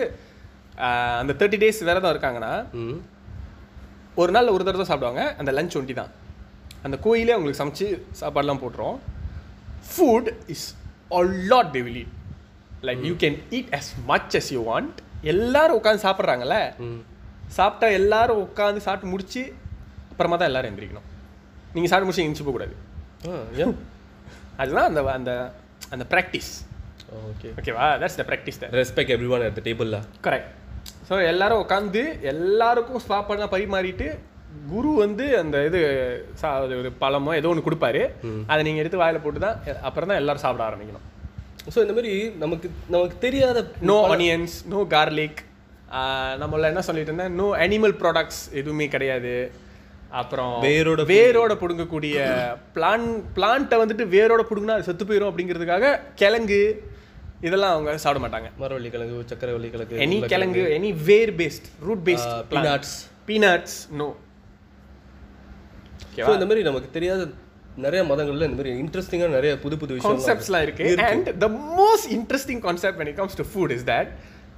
அந்த 1.20 1.32
தேர்ட்டி 1.38 1.61
டேஸ் 1.62 1.84
விரதம் 1.84 2.12
இருக்காங்கன்னா 2.14 2.53
ம். 2.72 2.99
ஒரு 4.14 4.32
நாள் 4.32 4.49
ஒரு 4.49 4.64
தடவை 4.64 4.86
தான் 4.86 4.90
சாப்பிடுவாங்க. 4.92 5.34
அந்த 5.38 5.53
லஞ்ச் 5.53 5.76
ஒண்டி 5.76 5.92
தான். 5.92 6.12
அந்த 6.82 6.96
கோயிலே 6.99 7.32
அவங்களுக்கு 7.32 7.62
சமைச்சு 7.62 7.86
சாப்பாடுலாம் 8.20 8.62
போட்டுரும். 8.62 8.99
Food 9.88 10.30
is 10.46 10.66
lot 11.46 11.72
they 11.74 11.82
will 11.82 11.99
eat. 12.03 12.12
Like 12.82 13.03
you 13.03 13.14
can 13.14 13.38
eat 13.51 13.68
as 13.72 13.86
much 14.07 14.36
as 14.36 14.53
you 14.53 14.62
want. 14.70 14.96
எல்லாரும் 15.33 15.79
உட்காந்து 15.81 16.05
சாப்பிட்றாங்கல்ல? 16.07 16.59
சாப்பிட்டா 17.59 17.87
எல்லாரும் 18.01 18.43
உட்காந்து 18.47 18.81
சாப்பிட்டு 18.87 19.12
முடிச்சு 19.12 19.43
அப்புறமா 20.11 20.37
தான் 20.41 20.51
எல்லாரும் 20.51 20.71
எந்திரிக்கணும். 20.73 21.09
நீங்கள் 21.75 21.91
சாப்பிட்டு 21.91 22.09
முடிச்சு 22.09 22.25
எந்திரிச்சு 22.25 22.47
போகக்கூடாது. 22.49 22.75
அதுதான் 24.62 24.89
அந்த 24.91 25.01
அந்த 25.19 25.33
அந்த 25.95 26.05
ப்ராக்டிஸ் 26.14 26.53
ஓகே 27.29 27.51
ஓகேவா 27.59 27.85
that's 28.01 28.19
the 28.21 28.25
practice 28.31 28.59
the 28.62 28.71
respect 28.81 29.12
everyone 29.35 29.45
at 29.49 29.59
the 29.59 29.62
டேபிள்ல 29.69 29.99
கரெக்ட் 30.27 30.51
ஸோ 31.09 31.14
எல்லாரும் 31.33 31.62
உட்காந்து 31.64 32.03
எல்லாருக்கும் 32.33 33.05
சாப்பாடுலாம் 33.11 33.55
பரிமாறிட்டு 33.55 34.09
குரு 34.73 34.91
வந்து 35.05 35.25
அந்த 35.43 35.57
இது 35.69 35.81
சா 36.41 36.49
ஒரு 36.81 36.91
பழமோ 37.03 37.33
ஏதோ 37.39 37.51
ஒன்று 37.53 37.64
கொடுப்பாரு. 37.66 38.03
அதை 38.51 38.61
நீங்கள் 38.66 38.83
எடுத்து 38.83 39.01
வாயில 39.03 39.19
போட்டு 39.25 39.41
தான் 39.47 39.57
அப்புறம் 39.89 40.11
தான் 40.11 40.21
எல்லாரும் 40.21 40.45
சாப்பிட 40.45 40.62
ஆரம்பிக்கணும். 40.69 41.07
ஸோ 41.75 41.79
இந்த 41.85 41.95
மாதிரி 41.97 42.12
நமக்கு 42.43 42.69
நமக்கு 42.95 43.16
தெரியாத 43.27 43.59
நோ 43.91 43.97
ஆனியன்ஸ் 44.14 44.57
நோ 44.73 44.81
கார்லிக் 44.95 45.41
நம்மள 46.43 46.69
என்ன 46.73 46.83
சொல்லிட்டு 46.89 47.11
இருந்தேன்? 47.12 47.35
நோ 47.41 47.47
அனிமல் 47.64 47.95
ப்ராடக்ட்ஸ் 48.03 48.43
எதுவுமே 48.61 48.87
கிடையாது. 48.95 49.35
அப்புறம் 50.21 50.53
வேரோட 50.66 51.01
வேரோட 51.14 51.53
பிடுங்கக்கூடிய 51.62 52.16
பிளான் 52.77 53.07
பிளான்ட்டை 53.37 53.79
வந்துட்டு 53.83 54.05
வேரோட 54.14 54.43
பிடுங்கினா 54.51 54.77
அது 54.77 54.89
செத்து 54.89 55.07
போயிடும் 55.09 55.31
அப்படிங்கிறதுக்காக 55.31 55.91
கிழங்கு 56.23 56.61
இதெல்லாம் 57.47 57.75
அவங்க 57.75 57.91
சாப்பிட 58.05 58.21
மாட்டாங்க. 58.25 58.49
மரவள்ளி 58.62 58.91
கிழங்கு 58.95 59.19
சக்கரவள்ளி 59.33 59.69
கிழங்கு 59.75 60.01
எனி 60.07 60.19
கிழங்கு 60.33 60.62
எனி 60.79 60.93
வேர் 61.11 61.33
based 61.41 61.69
root 61.89 62.05
based 62.09 62.33
peanuts 62.55 62.97
peanuts 63.29 63.77
no 64.01 64.09
so 66.27 66.31
இந்த 66.39 66.47
மாதிரி 66.49 66.62
நமக்கு 66.69 66.89
தெரியாத 66.97 67.23
நிறைய 67.85 68.01
மதங்கள்ல 68.11 68.47
இந்த 68.49 68.59
மாதிரி 68.61 68.72
இன்ட்ரெஸ்டிங்காக 68.83 69.33
நிறைய 69.39 69.53
புது 69.64 69.76
புது 69.81 70.01
கான்செப்ட்ஸ்லாம் 70.07 70.64
இருக்கு. 70.66 70.85
And 71.11 71.29
the 71.45 71.49
most 71.79 72.09
interesting 72.16 72.62
concept 72.66 73.01
when 73.01 73.11
it 73.12 73.16
comes 73.20 73.35
to 73.41 73.47
food 73.55 73.70
is 73.76 73.85
that 73.93 74.09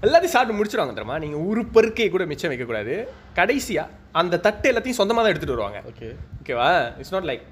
எல்லாத்தையும் 0.06 0.34
சாப்பிட்டு 0.34 0.58
முடிச்சிருவாங்க 0.58 0.94
தெரியுமா? 0.98 1.16
நீங்க 1.24 1.38
ஒரு 1.50 1.62
பருக்கை 1.76 2.08
கூட 2.16 2.24
மிச்சம் 2.30 2.52
வைக்கக்கூடாது 2.52 2.94
கடைசியா 3.38 3.84
அந்த 4.20 4.40
தட்டு 4.46 4.68
எல்லாத்தையும் 4.70 5.00
சொந்தமா 5.00 5.22
தான் 5.22 5.32
எடுத்துட்டு 5.32 5.56
வருவாங்க. 5.56 5.80
ஓகே 5.90 6.08
ஓகேவா 6.40 6.68
இட்ஸ் 7.00 7.14
நாட் 7.16 7.28
லைக் 7.30 7.44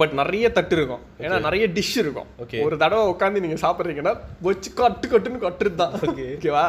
பட் 0.00 0.12
நிறைய 0.20 0.46
தட்டு 0.56 0.74
இருக்கும். 0.78 1.04
ஏன்னா 1.24 1.36
நிறைய 1.46 1.64
டிஷ் 1.76 1.94
இருக்கும். 2.02 2.28
Okay. 2.42 2.60
ஒரு 2.66 2.76
தடவை 2.82 3.04
உட்காந்து 3.12 3.44
நீங்க 3.44 3.56
சாப்பிட்றீங்கன்னா 3.62 4.12
வச்சு 4.48 4.70
கட்டு 4.80 5.06
கட்டுன்னு 5.12 5.44
கட்டுறது 5.46 5.78
தான். 5.82 5.94
ஓகேவா 6.36 6.66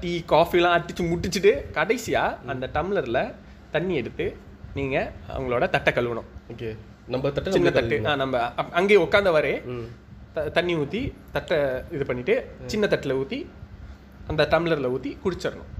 டீ 0.00 0.12
காஃபிலாம் 0.32 0.74
அடிச்சு 0.78 1.04
முட்டிச்சிட்டு 1.10 1.52
கடைசியா 1.76 2.24
அந்த 2.52 2.70
டம்ளர்ல 2.74 3.20
தண்ணி 3.74 3.94
எடுத்து 4.00 4.26
நீங்க 4.78 4.96
அவங்களோட 5.34 5.64
தட்டை 5.74 5.90
கழுவணும். 5.96 6.28
ஓகே 6.52 6.70
நம்ம 7.12 7.30
தட்டு 7.36 7.54
சின்ன 7.56 7.70
தட்டு. 7.76 7.96
நம்ம 8.22 8.38
அங்கேயே 8.80 9.00
உட்காந்த 9.04 9.30
வரே 9.36 9.52
தண்ணி 10.56 10.74
ஊற்றி 10.82 11.00
தட்டை 11.34 11.58
இது 11.96 12.04
பண்ணிட்டு 12.08 12.34
சின்ன 12.72 12.84
தட்டில் 12.92 13.18
ஊற்றி 13.20 13.38
அந்த 14.30 14.42
டம்ளரில் 14.52 14.92
ஊற்றி 14.94 15.10
குடிச்சிடணும். 15.24 15.70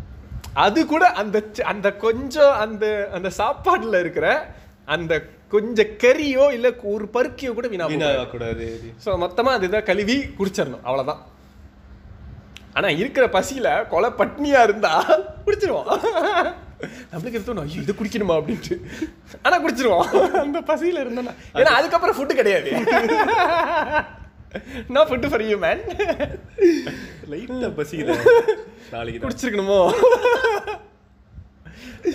அது 0.65 0.81
கூட 0.93 1.05
அந்த 1.21 1.37
அந்த 1.73 1.89
கொஞ்சம் 2.05 2.55
அந்த 2.65 2.85
அந்த 3.17 3.29
சாப்பாடுல 3.41 3.99
இருக்கிற 4.05 4.27
அந்த 4.95 5.13
கொஞ்சம் 5.55 5.91
கறியோ 6.03 6.45
இல்லை 6.57 6.71
ஒரு 6.93 7.07
பருக்கியோ 7.17 7.51
கூட 7.57 7.67
வீணா 7.73 7.89
வீணாகக்கூடாது 7.91 8.67
ஸோ 9.05 9.11
மொத்தமாக 9.25 9.59
அதுதான் 9.59 9.89
கழுவி 9.91 10.17
குடிச்சிடணும் 10.39 10.85
அவ்வளோதான் 10.89 11.23
ஆனா 12.79 12.89
இருக்கிற 13.01 13.25
பசியில 13.37 13.69
கொலை 13.93 14.11
பட்னியா 14.21 14.63
இருந்தா 14.69 14.93
குடிச்சிருவோம். 15.47 15.91
நம்மளுக்கு 17.11 17.39
எடுத்தோம் 17.39 17.63
ஐயோ 17.65 17.83
இது 17.85 17.99
குடிக்கணுமா 18.01 18.35
அப்படின்ட்டு. 18.39 18.77
ஆனா 19.45 19.57
குடிச்சிருவோம். 19.65 20.07
அந்த 20.45 20.61
பசியில 20.71 21.03
இருந்தா 21.05 21.35
ஏன்னா 21.61 21.73
அதுக்கப்புறம் 21.79 22.17
ஃபுட்டு 22.19 22.39
கிடையாது. 22.41 22.73
No 24.95 25.01
food 25.09 25.31
for 25.33 25.47
you 25.51 25.57
man 25.67 25.83
லைட்டாக 27.33 27.71
பசிக்குது. 27.79 28.17
நாளைக்கு 28.95 29.23
குடிச்சிருக்கணுமோ? 29.25 29.81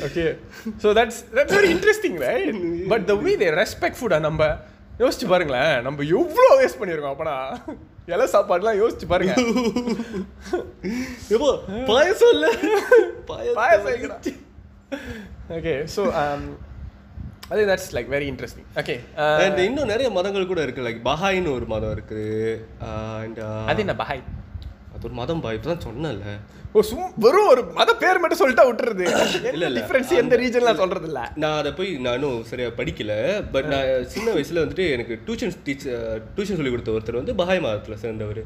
Okay 0.08 0.26
so 0.82 0.90
that's 0.98 1.22
that's 1.38 1.56
very 1.58 1.72
interesting 1.76 2.18
right 2.26 2.60
but 2.92 3.06
the 3.12 3.16
way 3.24 3.32
they 3.44 3.50
respect 3.62 4.00
ஃபுட்டை 4.02 4.20
நம்ம 4.28 4.50
யோசிச்சு 5.04 5.28
பாருங்களேன். 5.32 5.74
நம்ம 5.86 6.04
எவ்வளோ 6.18 6.50
வேஸ்ட் 6.60 6.80
பண்ணியிருக்கோம் 6.82 7.14
அப்பனா? 7.16 7.36
இலை 8.14 8.26
சாப்பாடுலாம் 8.34 8.80
யோசிச்சு 8.82 9.06
பாருங்க. 9.12 9.34
எப்போ 11.36 11.50
பாயசம் 11.90 12.34
இல்லை? 12.36 12.52
பாயசம் 13.30 13.92
ஓகே 15.58 15.74
ஸோ 15.96 16.04
அது 17.54 17.62
that's 17.70 17.92
like 17.96 18.10
very 18.16 18.28
interesting 18.32 18.68
okay 18.82 18.96
and 19.46 19.60
இன்னும் 19.68 19.92
நிறைய 19.94 20.08
மதங்கள் 20.18 20.52
கூட 20.52 20.62
இருக்கு. 20.66 20.86
லைக் 20.88 21.02
பஹாயின்னு 21.10 21.56
ஒரு 21.58 21.66
மதம் 21.74 21.94
இருக்கு. 21.96 22.22
அண்ட் 23.22 23.40
அது 23.72 23.84
என்ன 23.86 23.96
பஹாய் 24.02 24.24
அது 24.94 25.04
ஒரு 25.10 25.16
மதம் 25.20 25.42
பா 25.44 25.52
இப்போ 25.58 25.70
தான் 25.72 25.86
சொன்னேன்ல. 25.88 26.34
ஓ 26.74 26.82
சும் 26.90 27.14
வெறும் 27.24 27.50
ஒரு 27.54 27.62
மத 27.78 27.90
பேர் 28.02 28.20
மட்டும் 28.24 28.42
சொல்லிட்டா 28.42 28.66
விட்டுறது. 28.68 29.06
இல்ல. 29.56 29.70
டிஃபரன்ஸ் 29.78 30.12
எந்த 30.22 30.36
ரீஜன்லாம் 30.42 30.82
சொல்றது 30.82 31.08
இல்ல 31.12 31.22
நான் 31.44 31.58
அதை 31.62 31.72
போய் 31.80 31.90
நான் 32.06 32.18
இன்னும் 32.20 32.44
சரியாக 32.52 32.74
படிக்கல. 32.80 33.14
பட் 33.56 33.70
நான் 33.74 33.90
சின்ன 34.16 34.28
வயசில் 34.36 34.62
வந்துட்டு 34.64 34.86
எனக்கு 34.98 35.16
டியூஷன் 35.28 35.56
டீச்சர் 35.68 36.22
டியூஷன் 36.36 36.60
சொல்லி 36.60 36.74
கொடுத்த 36.76 36.96
ஒருத்தர் 36.98 37.22
வந்து 37.22 37.36
பஹாய் 37.42 37.64
மதத்தில் 37.68 38.02
சேர்ந்தவர். 38.06 38.42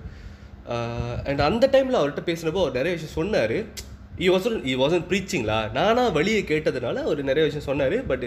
அண்ட் 1.30 1.44
அந்த 1.50 1.66
டைமில் 1.76 2.00
அவர்கிட்ட 2.00 2.24
பேசினப்போ 2.32 2.64
அவர் 2.64 2.80
நிறைய 2.80 2.94
விஷயம் 2.98 3.18
சொன்னார். 3.20 3.58
ஈ 4.24 4.28
வாசன் 4.34 4.58
ஈ 4.72 4.74
வாசன் 4.82 5.06
ப்ரீச்சிங்களா 5.10 5.60
நானாக 5.78 6.10
வழியை 6.18 6.42
கேட்டதுனால 6.52 7.02
அவர் 7.08 7.22
நிறைய 7.30 7.44
விஷயம் 7.48 7.68
சொன்னார் 7.70 7.96
பட் 8.12 8.26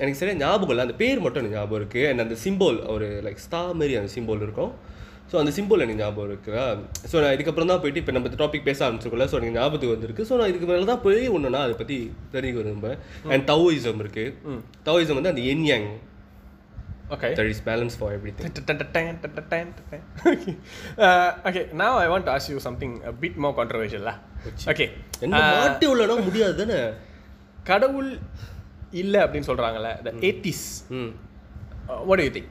எனக்கு 0.00 0.18
சரியாக 0.20 0.38
ஞாபகம் 0.44 0.72
இல்லை. 0.74 0.84
அந்த 0.86 0.96
பேர் 1.02 1.24
மட்டும் 1.24 1.42
எனக்கு 1.42 1.58
ஞாபகம் 1.58 1.80
இருக்குது 1.80 2.06
அண்ட் 2.10 2.24
அந்த 2.24 2.38
சிம்போல் 2.44 2.78
ஒரு 2.94 3.08
லைக் 3.26 3.44
ஸ்டா 3.46 3.60
மாரி 3.80 3.96
அந்த 4.00 4.12
சிம்போல் 4.16 4.44
இருக்கும். 4.46 4.72
ஸோ 5.30 5.36
அந்த 5.42 5.52
சிம்பிள் 5.56 5.82
எனக்கு 5.84 6.02
ஞாபகம் 6.02 6.28
இருக்குதா 6.30 6.66
ஸோ 7.10 7.16
நான் 7.22 7.34
இதுக்கப்புறம் 7.36 7.70
தான் 7.72 7.80
போயிட்டு 7.84 8.00
இப்போ 8.02 8.12
நம்ம 8.16 8.34
டாபிக் 8.42 8.66
பேச 8.68 8.78
ஆரம்பிச்சிருக்கோம்ல 8.86 9.28
ஸோ 9.32 9.36
எனக்கு 9.38 9.56
ஞாபகத்துக்கு 9.60 9.96
வந்திருக்கு. 9.96 10.26
ஸோ 10.28 10.36
நான் 10.40 10.50
இதுக்கு 10.52 10.68
மேலே 10.70 10.86
தான் 10.92 11.02
போய் 11.06 11.20
ஒன்று 11.36 11.54
நான் 11.54 11.66
அதை 11.68 11.74
பற்றி 11.80 11.98
தெரிஞ்சுக்க 12.34 12.62
விரும்புவேன் 12.62 13.00
அண்ட் 13.34 13.46
தவோயிசம் 13.52 14.00
இருக்கு. 14.04 14.26
தவோயிசம் 14.88 15.18
வந்து 15.20 15.32
அந்த 15.34 15.44
yin 15.54 15.66
yang 15.72 15.90
okay 17.16 17.28
that 17.36 17.50
is 17.52 17.62
balance 17.68 17.94
for 17.98 18.14
everything 18.38 18.46
okay. 20.32 20.54
Uh, 21.06 21.30
okay, 21.48 21.64
now 21.82 21.92
I 22.04 22.08
want 22.12 22.24
to 22.28 22.32
ask 22.36 22.48
you 22.52 22.58
something 22.66 22.92
a 23.10 23.12
Okay. 24.72 24.88
என்ன 25.24 25.40
மாட்டி 25.60 25.86
உள்ளனா 25.92 26.16
முடியாது 26.28 26.54
தானே 26.60 26.78
கடவுள் 27.70 28.10
இல்ல 29.02 29.14
அப்படின்னு 29.24 29.48
சொல்றாங்கல்ல 29.50 29.90
the 30.06 30.12
atheists 30.30 30.70
ம். 30.98 31.12
Uh, 31.90 32.00
what 32.08 32.18
do 32.20 32.24
you 32.28 32.32
think? 32.38 32.50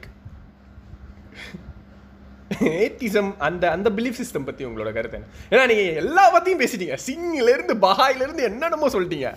Atheism 2.84 3.30
அந்த 3.46 3.64
அந்த 3.70 3.88
பிலீஃப் 3.96 4.18
சிஸ்டம் 4.20 4.46
பத்தி 4.46 4.62
உங்களோட 4.68 4.90
கருத்து 4.96 5.18
என்ன? 5.18 5.28
ஏன்னா 5.52 5.64
நீங்க 5.70 5.82
எல்லா 6.02 6.24
பத்தியும் 6.34 6.60
பேசிட்டீங்க. 6.62 6.96
சிங்ல 7.06 7.48
இருந்து 7.56 7.74
பஹாயில 7.86 8.24
இருந்து 8.26 8.42
என்னென்னமோ 8.50 8.88
சொல்லிட்டீங்க. 8.94 9.30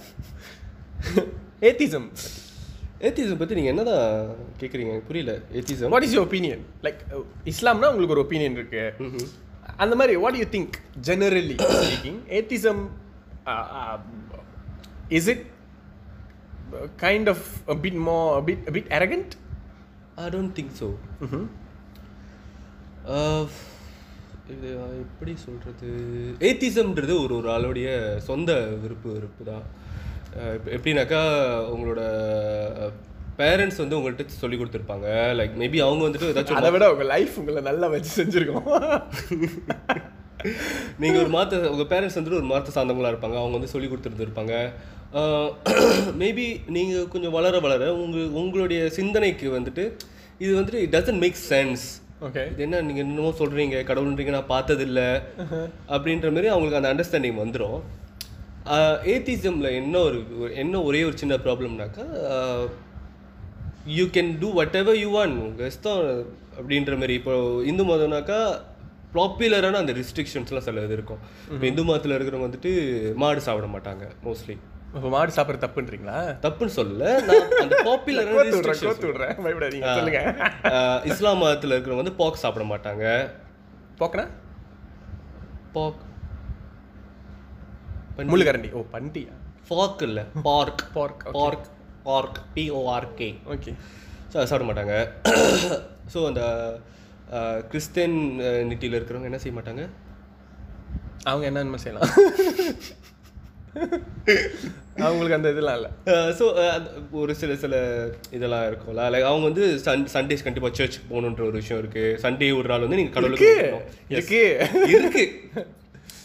ஏத்திசம் 1.70 2.08
ஏத்திசம் 3.08 3.42
பற்றி 3.42 3.58
நீங்கள் 3.60 3.74
என்னதான் 3.74 4.06
கேட்குறீங்க 4.62 4.92
எனக்கு 4.94 5.10
புரியல. 5.12 5.34
Atheism 5.60 5.94
what 5.96 6.08
is 6.08 6.16
your 6.18 6.26
opinion 6.28 6.64
like 6.88 7.02
இஸ்லாம்னா 7.54 7.90
உங்களுக்கு 7.94 8.16
ஒரு 8.18 8.26
ஒப்பீனியன் 8.26 8.58
இருக்கு. 8.60 8.84
அந்த 9.82 9.94
மாதிரி 9.96 10.16
what 10.24 10.38
you 10.42 10.48
think 10.56 10.76
generally 11.10 11.58
speaking 11.78 12.20
atheism 12.40 12.82
is 15.10 15.30
it 15.34 15.46
kind 17.04 17.30
of 17.30 17.48
bit 17.82 18.00
more 18.08 18.18
bit 18.50 18.64
bit 18.72 18.90
arrogant 19.00 19.34
I 20.18 20.30
don't 20.30 20.56
think 20.60 20.74
so 20.82 20.90
இது 24.52 24.70
எப்படி 25.04 25.34
சொல்கிறது 25.44 25.90
ஏத்திசம்ன்றது 26.42 27.14
ஒரு 27.24 27.34
ஒரு 27.36 27.48
ஆளுடைய 27.52 27.90
சொந்த 28.22 28.52
விருப்பு 28.82 29.10
விருப்பு 29.10 29.44
தான் 29.44 29.66
எப்படின்னாக்கா 30.76 31.22
உங்களோட 31.72 32.02
பேரண்ட்ஸ் 33.38 33.78
வந்து 33.78 33.98
உங்கள்கிட்ட 33.98 34.36
சொல்லி 34.36 34.58
கொடுத்துருப்பாங்க. 34.58 35.34
லைக் 35.38 35.58
மேபி 35.58 35.80
அவங்க 35.80 36.06
வந்துட்டு 36.06 36.32
ஏதாச்சும் 36.32 36.54
அதை 36.54 36.72
விட 36.72 36.92
உங்க 36.92 37.12
லைஃப் 37.12 37.38
உங்களை 37.38 37.62
நல்லா 37.62 37.88
வச்சு 37.88 38.18
செஞ்சிருக்கோம். 38.18 38.70
நீங்கள் 40.98 41.22
ஒரு 41.22 41.30
மாத்த 41.30 41.68
உங்கள் 41.68 41.86
பேரண்ட்ஸ் 41.86 42.16
வந்துட்டு 42.16 42.40
ஒரு 42.40 42.46
மாத்த 42.46 42.76
சார்ந்தவங்களா 42.76 43.14
இருப்பாங்க. 43.14 43.40
அவங்க 43.40 43.52
வந்து 43.52 43.68
சொல்லி 43.68 43.88
கொடுத்துருந்துருப்பாங்க 43.88 44.72
மேபி 46.20 46.62
நீங்கள் 46.70 47.08
கொஞ்சம் 47.08 47.32
வளர 47.32 47.60
வளர 47.60 47.96
உங்கள் 47.96 48.40
உங்களுடைய 48.40 48.90
சிந்தனைக்கு 48.90 49.52
வந்துட்டு 49.52 49.92
இது 50.40 50.60
வந்துட்டு 50.60 50.76
it 50.76 50.96
doesn't 50.96 51.18
make 51.18 51.36
sense 51.50 52.02
okay 52.22 52.52
இது 52.52 52.64
என்ன 52.64 52.82
நீங்கள் 52.82 53.06
இன்னமும் 53.06 53.38
சொல்கிறீங்க 53.38 53.84
கடவுள்ன்றீங்க 53.84 54.30
நான் 54.30 54.50
பார்த்ததில்ல. 54.50 55.22
அப்படின்ற 55.90 56.30
மாதிரி 56.30 56.48
அவங்களுக்கு 56.48 56.80
அந்த 56.80 56.92
அண்டர்ஸ்டாண்டிங் 56.92 57.38
வந்துடும் 57.38 57.82
ஏத்திசமில் 59.12 59.74
என்ன 59.74 60.00
ஒரு- 60.00 60.56
என்ன 60.56 60.82
ஒரே 60.82 61.04
ஒரு 61.04 61.18
சின்ன 61.18 61.38
ப்ராப்ளம்னாக்கா 61.38 62.04
you 63.98 64.06
can 64.16 64.32
do 64.42 64.50
whatever 64.82 64.98
you 65.04 65.10
want 65.18 65.36
இஷ்டம் 65.70 66.02
அப்படின்ற 66.58 66.94
மாதிரி. 67.02 67.14
இப்போ 67.20 67.34
இந்து 67.72 67.84
மதம்னாக்கா 67.92 68.40
பாப்புலரான 69.16 69.80
அந்த 69.84 69.94
ரெஸ்ட்ரிக்ஷன்ஸ்லாம் 70.00 70.66
சில 70.68 70.84
இது 70.88 70.96
இருக்கும். 70.98 71.22
இப்போ 71.54 71.66
இந்து 71.70 71.84
மதத்தில் 71.88 72.16
இருக்கிறவங்க 72.18 72.48
வந்துட்டு 72.50 72.72
மாடு 73.24 73.42
சாப்பிட 73.48 73.68
மாட்டாங்க 73.76 74.04
மோஸ்ட்லி 74.28 74.56
இப்போ 74.96 75.10
மாடு 75.16 75.32
சாப்பிட்றது 75.36 75.66
தப்புன்றீங்களா? 75.66 76.18
தப்புன்னு 76.46 76.76
சொல்லல. 76.78 77.04
நான் 77.28 77.58
அந்த 77.64 77.76
பாப்புலரான 77.90 78.46
இஸ்லாம் 81.10 81.42
மதத்தில் 81.44 81.76
இருக்கிறவங்க 81.76 82.04
வந்து 82.04 82.18
பாக் 82.22 82.42
சாப்பிட 82.46 82.66
மாட்டாங்க. 82.72 83.06
போக்கனா 84.00 84.26
பாக் 85.76 86.02
முள்ளுக்கரண்டி. 88.32 88.72
ஓ 88.78 88.82
பண்டியா 88.96 89.36
ஃபாக் 89.68 90.02
இல்லை 90.08 90.24
pork 90.48 90.82
okay. 91.04 91.32
Pork 91.38 91.68
pork 92.04 92.40
P O R K 92.56 93.30
okay 93.48 93.74
so 94.32 94.38
அதை 94.40 94.46
சாப்பிட 94.46 94.66
மாட்டாங்க. 94.68 94.96
ஸோ 96.14 96.20
அந்த 96.26 96.42
கிறிஸ்டியன் 97.70 98.18
நிட்டியில் 98.70 98.98
இருக்கிறவங்க 98.98 99.30
என்ன 99.32 99.38
செய்ய 99.38 99.54
மாட்டாங்க? 99.58 99.84
அவங்க 101.24 101.46
என்ன 101.50 101.78
செய்யலாம். 101.78 102.12
அவங்களுக்கு 104.98 105.38
அந்த 105.38 105.50
இதெல்லாம் 105.50 105.78
இல்லை. 105.80 105.92
ஸோ 106.40 106.46
ஒரு 107.12 107.36
சில 107.36 107.56
சில 107.56 107.76
இதெல்லாம் 108.32 108.66
இருக்கும்ல. 108.70 109.04
லைக் 109.14 109.30
அவங்க 109.32 109.46
வந்து 109.50 109.66
சன் 109.80 110.08
சண்டேஸ் 110.08 110.44
கண்டிப்பாக 110.44 110.76
சர்ச்சுக்கு 110.76 111.12
போகணுன்ற 111.14 111.44
ஒரு 111.50 111.58
விஷயம் 111.62 111.82
இருக்கு. 111.84 112.06
சண்டே 112.22 112.50
ஒரு 112.58 112.68
நாள் 112.68 112.86
வந்து 112.86 112.96
நீங்கள் 112.96 113.18
கடவுளுக்கு. 113.18 113.52
இருக்கு. 114.16 114.42
இருக்கு. 114.98 115.26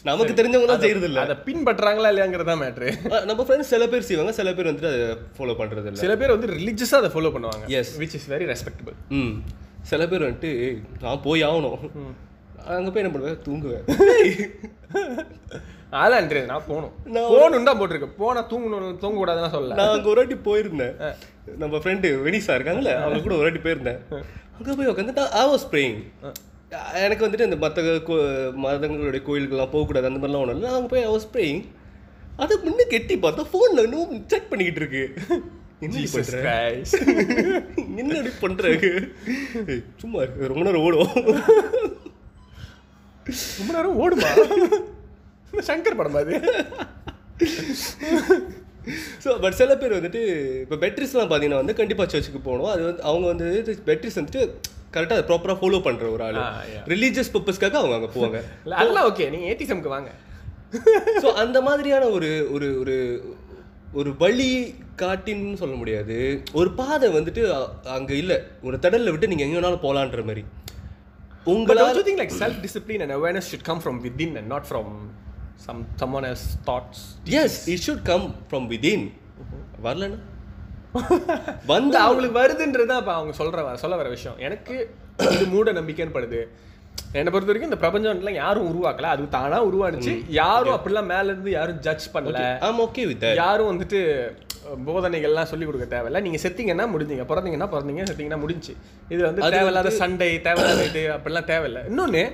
நமக்கு 0.06 0.34
தெரிஞ்சவங்க 0.34 0.68
தான் 0.68 0.82
செய்யறது 0.82 1.06
இல்ல 1.08 1.20
அதை 1.22 1.34
பின்பற்றாங்களா 1.46 2.10
இல்லையாங்கிறது 2.12 2.50
தான் 2.50 2.60
மேட்ரு 2.62 2.88
நம்ம 3.28 3.44
ஃப்ரெண்ட்ஸ் 3.44 3.70
சில 3.72 3.88
பேர் 3.88 4.06
செய்வாங்க 4.08 4.32
சில 4.38 4.52
பேர் 4.56 4.68
வந்துட்டு 4.70 4.90
அதை 4.92 5.16
ஃபாலோ 5.36 5.54
பண்றது 5.60 5.86
இல்ல. 5.86 6.00
சில 6.02 6.16
பேர் 6.16 6.34
வந்து 6.34 6.48
ரிலீஜியஸாக 6.54 7.00
அதை 7.02 7.10
ஃபாலோ 7.14 7.30
பண்ணுவாங்க 7.34 7.64
Yes. 7.74 7.98
Which 8.02 8.16
is 8.18 8.28
very 8.32 8.46
respectable 8.52 8.96
ம். 9.18 9.42
சில 9.90 10.06
பேர் 10.10 10.24
வந்துட்டு 10.24 10.50
"ஏய், 10.64 10.78
நான் 11.02 11.22
போய் 11.24 11.44
ஆகணும். 11.46 11.78
அங்கே 12.74 12.90
போய் 12.90 13.02
என்ன 13.02 13.12
பண்ணுவேன் 13.14 13.42
தூங்குவேன். 13.46 13.84
தெரியாது 16.24 16.46
நான் 16.46 16.64
போகணும். 16.66 16.92
நான் 17.08 17.28
போகணும் 17.32 17.64
தான் 17.64 17.80
போட்டிருக்கு 17.80 18.16
போனா 18.16 18.40
தூங்கணும் 18.50 18.98
தூங்கக்கூடாதுன்னு 19.02 19.54
சொல்லல. 19.54 19.76
நான் 19.78 19.92
அங்கே 19.92 20.08
ஒரு 20.12 20.20
வாட்டி 20.20 20.36
போயிருந்தேன். 20.46 20.94
நம்ம 21.58 21.78
ஃப்ரெண்டு 21.78 22.08
வெனிசா 22.24 22.56
இருக்காங்கல்ல 22.56 22.92
அவங்க 23.02 23.20
கூட 23.20 23.34
ஒரு 23.36 23.46
வாட்டி 23.46 23.60
போயிருந்தேன். 23.66 24.00
அங்கே 24.56 24.72
போய் 24.78 24.88
உட்காந்துட்டு 24.88 25.22
ஐ 25.36 25.44
வாஸ் 25.50 25.64
ப்ரேயிங் 25.72 25.96
எனக்கு 27.00 27.24
வந்துட்டு 27.24 27.40
இந்த 27.40 27.56
மற்ற 27.56 27.82
மதங்களுடைய 28.64 29.22
கோயிலுக்கெல்லாம் 29.22 29.70
போகக்கூடாது 29.70 30.06
அந்த 30.06 30.18
மாதிரிலாம் 30.18 30.44
ஒன்றும் 30.44 30.56
இல்லை. 30.56 30.72
அங்கே 30.72 30.86
போய் 30.86 31.02
ஐ 31.02 31.12
வாஸ் 31.12 31.34
ப்ரேயிங் 31.34 31.64
அதை 32.36 32.56
முன்ன 32.64 32.84
கெட்டி 32.88 33.16
பார்த்தா 33.16 33.44
ஃபோனில் 33.50 33.84
இன்னும் 33.84 34.26
செக் 34.26 34.50
பண்ணிக்கிட்டு 34.50 34.82
இருக்கு. 34.82 35.16
என்ன 35.86 36.02
பண்ற? 36.12 36.50
என்ன 38.00 38.14
ஏய், 39.66 39.82
சும்மா 40.02 40.22
ரொம்ப 40.50 40.62
நேரம் 40.62 40.82
ஓடும் 40.82 41.10
ரொம்ப 43.58 43.72
நேரம் 43.72 44.02
ஓடுமா? 44.02 44.28
சங்கர் 45.68 45.98
படம் 45.98 46.20
அது 46.20 46.34
ஸோ 49.22 49.42
பட் 49.42 49.52
சில 49.52 49.76
பேர் 49.76 49.96
வந்துட்டு 49.96 50.20
இப்போ 50.62 50.76
பெட்ரிஸ்லாம் 50.82 51.24
பார்த்தீங்கன்னா 51.24 51.62
வந்து 51.62 51.74
கண்டிப்பாக 51.74 52.10
சர்ச்சுக்கு 52.10 52.40
போகணும். 52.40 52.72
அது 52.74 52.82
வந்து 52.88 53.02
அவங்க 53.02 53.26
வந்து 53.26 53.76
பெட்ரிஸ் 53.88 54.20
வந்துட்டு 54.20 54.54
கரெக்டாக 54.94 55.16
அதை 55.16 55.24
ப்ராப்பராக 55.30 55.58
ஃபாலோ 55.60 55.80
பண்ணுற 55.86 56.04
ஒரு 56.14 56.22
ஆள். 56.26 56.38
ரிலீஜியஸ் 56.92 57.32
பர்பஸ்க்காக 57.34 57.78
அவங்க 57.82 57.96
அங்கே 57.98 58.10
போவாங்க. 58.16 58.40
அதெல்லாம் 58.80 59.08
ஓகே 59.10 59.26
நீங்க 59.34 59.46
ஏடிசம்க்கு 59.52 59.94
வாங்க. 59.96 60.10
ஸோ 61.22 61.28
அந்த 61.44 61.58
மாதிரியான 61.68 62.04
ஒரு 62.18 62.30
ஒரு 62.54 62.68
ஒரு 62.82 62.96
ஒரு 63.98 64.10
வழி 64.22 64.50
காட்டின்னு 65.02 65.58
சொல்ல 65.62 65.74
முடியாது. 65.80 66.16
ஒரு 66.60 66.70
பாதை 66.80 67.08
வந்துட்டு 67.16 67.42
அங்க 67.96 68.12
இல்ல. 68.22 68.34
ஒரு 68.62 68.76
தடல்ல 68.84 69.12
விட்டு 69.12 69.30
நீங்க 69.32 69.44
எங்க 69.46 69.56
வேணாலும் 69.58 69.84
போலான்ற 69.86 70.24
மாதிரி. 70.30 70.44
உங்களால் 71.54 71.88
don't 71.88 71.98
you 72.00 72.06
think 72.08 72.20
like 72.22 72.32
self-discipline 72.42 73.02
and 73.04 73.12
awareness 73.16 73.46
should 73.50 73.64
come 73.68 73.80
from 73.84 73.96
within 74.06 74.30
and 74.38 74.46
not 74.52 74.64
from 74.70 74.86
some 75.66 75.80
someone 76.00 76.24
else's 76.30 76.54
thoughts? 76.68 76.98
Yes 77.42 77.58
it 77.72 77.84
should 77.86 78.02
come 78.10 78.24
from 78.48 78.66
within 78.72 79.04
வரலன்னா 79.84 80.18
வந்து 81.74 81.98
அவங்களுக்கு 81.98 82.38
வருதுன்றது 82.40 82.86
தான் 82.86 82.98
இப்போ 82.98 83.12
அவங்க 83.12 83.34
சொல்ற 83.38 83.64
வ- 83.66 83.74
சொல்ல 83.74 83.96
வர 83.96 84.08
விஷயம். 84.08 84.38
எனக்கு 84.38 84.74
இது 85.32 85.46
மூட 85.46 85.72
நம்பிக்கைன்னு 85.72 86.16
படுது. 86.16 86.40
என்னை 87.12 87.32
பொறுத்த 87.32 87.52
வரைக்கும் 87.52 87.70
இந்த 87.72 87.80
பிரபஞ்சம்லாம் 87.82 88.30
யாரும் 88.30 88.68
உருவாக்கல. 88.70 89.02
அது 89.02 89.28
தானா 89.28 89.64
உருவானுச்சு. 89.64 90.12
யாரும் 90.28 90.76
அப்படிலாம் 90.76 91.06
மேல 91.06 91.24
இருந்து 91.24 91.50
யாரும் 91.50 91.78
ஜட்ஜ் 91.78 92.08
பண்ணல. 92.14 92.40
ஐம் 92.60 92.80
ஓகே 92.80 93.06
வித் 93.06 93.26
யாரும் 93.36 93.70
வந்துட்டு 93.72 94.00
போதனைகள்லாம் 94.86 95.42
சொல்லி 95.42 95.66
கொடுக்க 95.66 95.96
தேவையில்ல. 95.96 96.20
நீங்க 96.20 96.38
செத்தீங்கன்னா 96.42 96.86
முடிஞ்சீங்க. 96.94 97.24
பிறந்தீங்கன்னா 97.30 97.68
பிறந்தீங்க 97.74 98.02
செத்தீங்கன்னா 98.02 98.40
முடிஞ்சு 98.40 98.72
இது 99.08 99.22
வந்து 99.24 99.42
தேவையில்லாத 99.50 99.90
சண்டை 100.02 100.40
தேவையில்லாத 100.40 100.84
இது 100.84 101.10
அப்படிலாம் 101.12 101.50
தேவையில்ல. 101.52 101.82
இன்னொன்னு 101.92 102.24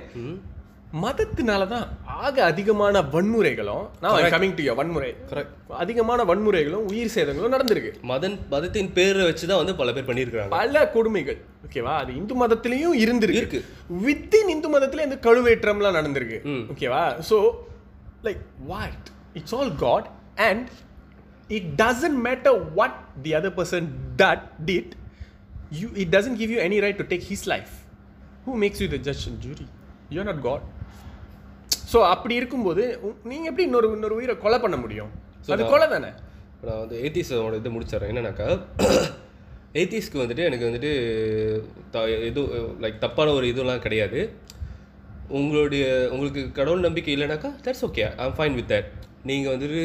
மதத்தினால 1.01 1.63
தான் 1.73 1.85
ஆக 2.25 2.35
அதிகமான 2.49 2.95
வன்முறைகளும் 3.13 3.85
நான் 4.01 4.33
கமிங் 4.33 4.55
டு 4.57 4.73
வன்முறை. 4.79 5.09
கரெக்ட் 5.29 5.71
அதிகமான 5.83 6.23
வன்முறைகளும் 6.29 6.83
உயிர் 6.91 7.13
சேதங்களும் 7.15 7.53
நடந்திருக்கு. 7.55 7.91
மதன் 8.11 8.35
மதத்தின் 8.51 8.91
பேரை 8.97 9.23
வச்சு 9.29 9.45
தான் 9.51 9.61
வந்து 9.61 9.75
பல 9.79 9.93
பேர் 9.95 10.07
பண்ணியிருக்கிறாங்க. 10.09 10.53
பல 10.59 10.83
கொடுமைகள். 10.95 11.39
ஓகேவா 11.67 11.93
அது 12.01 12.11
இந்து 12.19 12.35
மதத்திலையும் 12.43 12.95
இருந்திருக்கு. 13.03 13.41
இருக்கு. 13.43 13.61
வித்தின் 14.05 14.51
இந்து 14.55 14.69
மதத்துல 14.75 15.05
இந்த 15.07 15.17
கழுவேற்றம்லாம் 15.27 15.97
நடந்திருக்கு. 15.99 16.39
ஓகேவா 16.73 17.03
so 17.29 17.39
like 18.27 18.43
what 18.71 19.07
it's 19.41 19.55
all 19.59 19.73
God 19.85 20.09
and 20.49 20.69
it 21.59 21.71
doesn't 21.83 22.19
matter 22.27 22.59
what 22.79 22.99
the 23.25 23.33
other 23.39 23.55
person 23.59 23.87
that 24.23 24.45
did 24.69 24.93
you 25.81 25.89
it 26.03 26.13
doesn't 26.17 26.39
give 26.43 26.53
you 26.55 26.61
any 26.69 26.81
right 26.87 27.01
to 27.03 27.07
take 27.13 27.25
his 27.31 27.47
life 27.55 27.73
who 28.47 28.59
makes 28.65 28.83
you 28.85 28.89
the 28.95 29.01
judge 29.09 29.25
and 29.31 29.41
jury 29.47 29.67
you 30.15 30.27
not 30.29 30.43
God 30.49 30.65
so 31.93 31.99
அப்படி 32.11 32.35
இருக்கும்போது 32.35 32.83
உ- 33.03 33.17
நீங்க 33.23 33.45
எப்படி 33.49 33.65
இன்னொரு 33.65 33.87
இன்னொரு 33.93 34.15
உயிரை 34.15 34.35
கொலை 34.37 34.59
பண்ண 34.59 34.77
முடியும்? 34.77 35.09
அது 35.47 35.63
கொலை 35.65 35.87
தானே? 35.87 36.09
நான் 36.63 36.81
வந்து 36.81 36.95
ஏத்திஸோட 37.03 37.55
இது 37.55 37.69
முடிச்சிடறேன். 37.69 38.11
என்னன்னாக்கா 38.11 38.47
ஏத்திஸ்க்கு 39.81 40.21
வந்துட்டு 40.21 40.43
எனக்கு 40.43 40.67
வந்துட்டு 40.67 40.91
த 41.93 41.99
இது 42.27 42.41
லைக் 42.81 43.03
தப்பான 43.03 43.33
ஒரு 43.33 43.45
இதுலாம் 43.51 43.85
கிடையாது. 43.85 44.19
உங்களுடைய 45.31 45.83
உங்களுக்கு 46.13 46.41
கடவுள் 46.51 46.85
நம்பிக்கை 46.85 47.13
இல்லைனாக்கா 47.15 47.49
that's 47.63 47.85
okay 47.87 48.03
I'm 48.23 48.35
fine 48.37 48.57
with 48.57 48.71
that 48.71 48.89
நீங்கள் 49.25 49.53
வந்துட்டு 49.53 49.81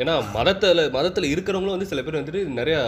ஏன்னா 0.00 0.14
மதத்தில் 0.34 0.82
மதத்தில் 0.90 1.32
இருக்கிறவங்களும் 1.32 1.76
வந்து 1.76 1.90
சில 1.90 2.02
பேர் 2.02 2.20
வந்துட்டு 2.20 2.42
நிறையா 2.58 2.80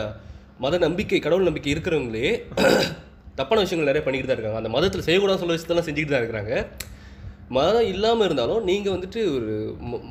மத 0.61 0.79
நம்பிக்கை 0.79 1.19
கடவுள் 1.21 1.49
நம்பிக்கை 1.49 1.71
இருக்கிறவங்களே 1.75 2.29
தப்பான 3.39 3.63
விஷயங்கள் 3.63 3.91
நிறைய 3.91 4.03
பண்ணிக்கிட்டு 4.03 4.31
தான் 4.31 4.39
இருக்காங்க. 4.39 4.61
அந்த 4.63 4.73
மதத்தில் 4.75 5.07
செய்யக்கூடாது 5.07 5.41
சொல்ல 5.41 5.55
விஷயத்தெல்லாம் 5.55 5.87
செஞ்சுக்கிட்டு 5.87 6.15
தான் 6.15 6.23
இருக்கிறாங்க. 6.23 6.53
மதம் 7.51 7.89
இல்லாமல் 7.93 8.27
இருந்தாலும் 8.27 8.63
நீங்கள் 8.65 8.95
வந்துட்டு 8.95 9.21
ஒரு 9.37 9.51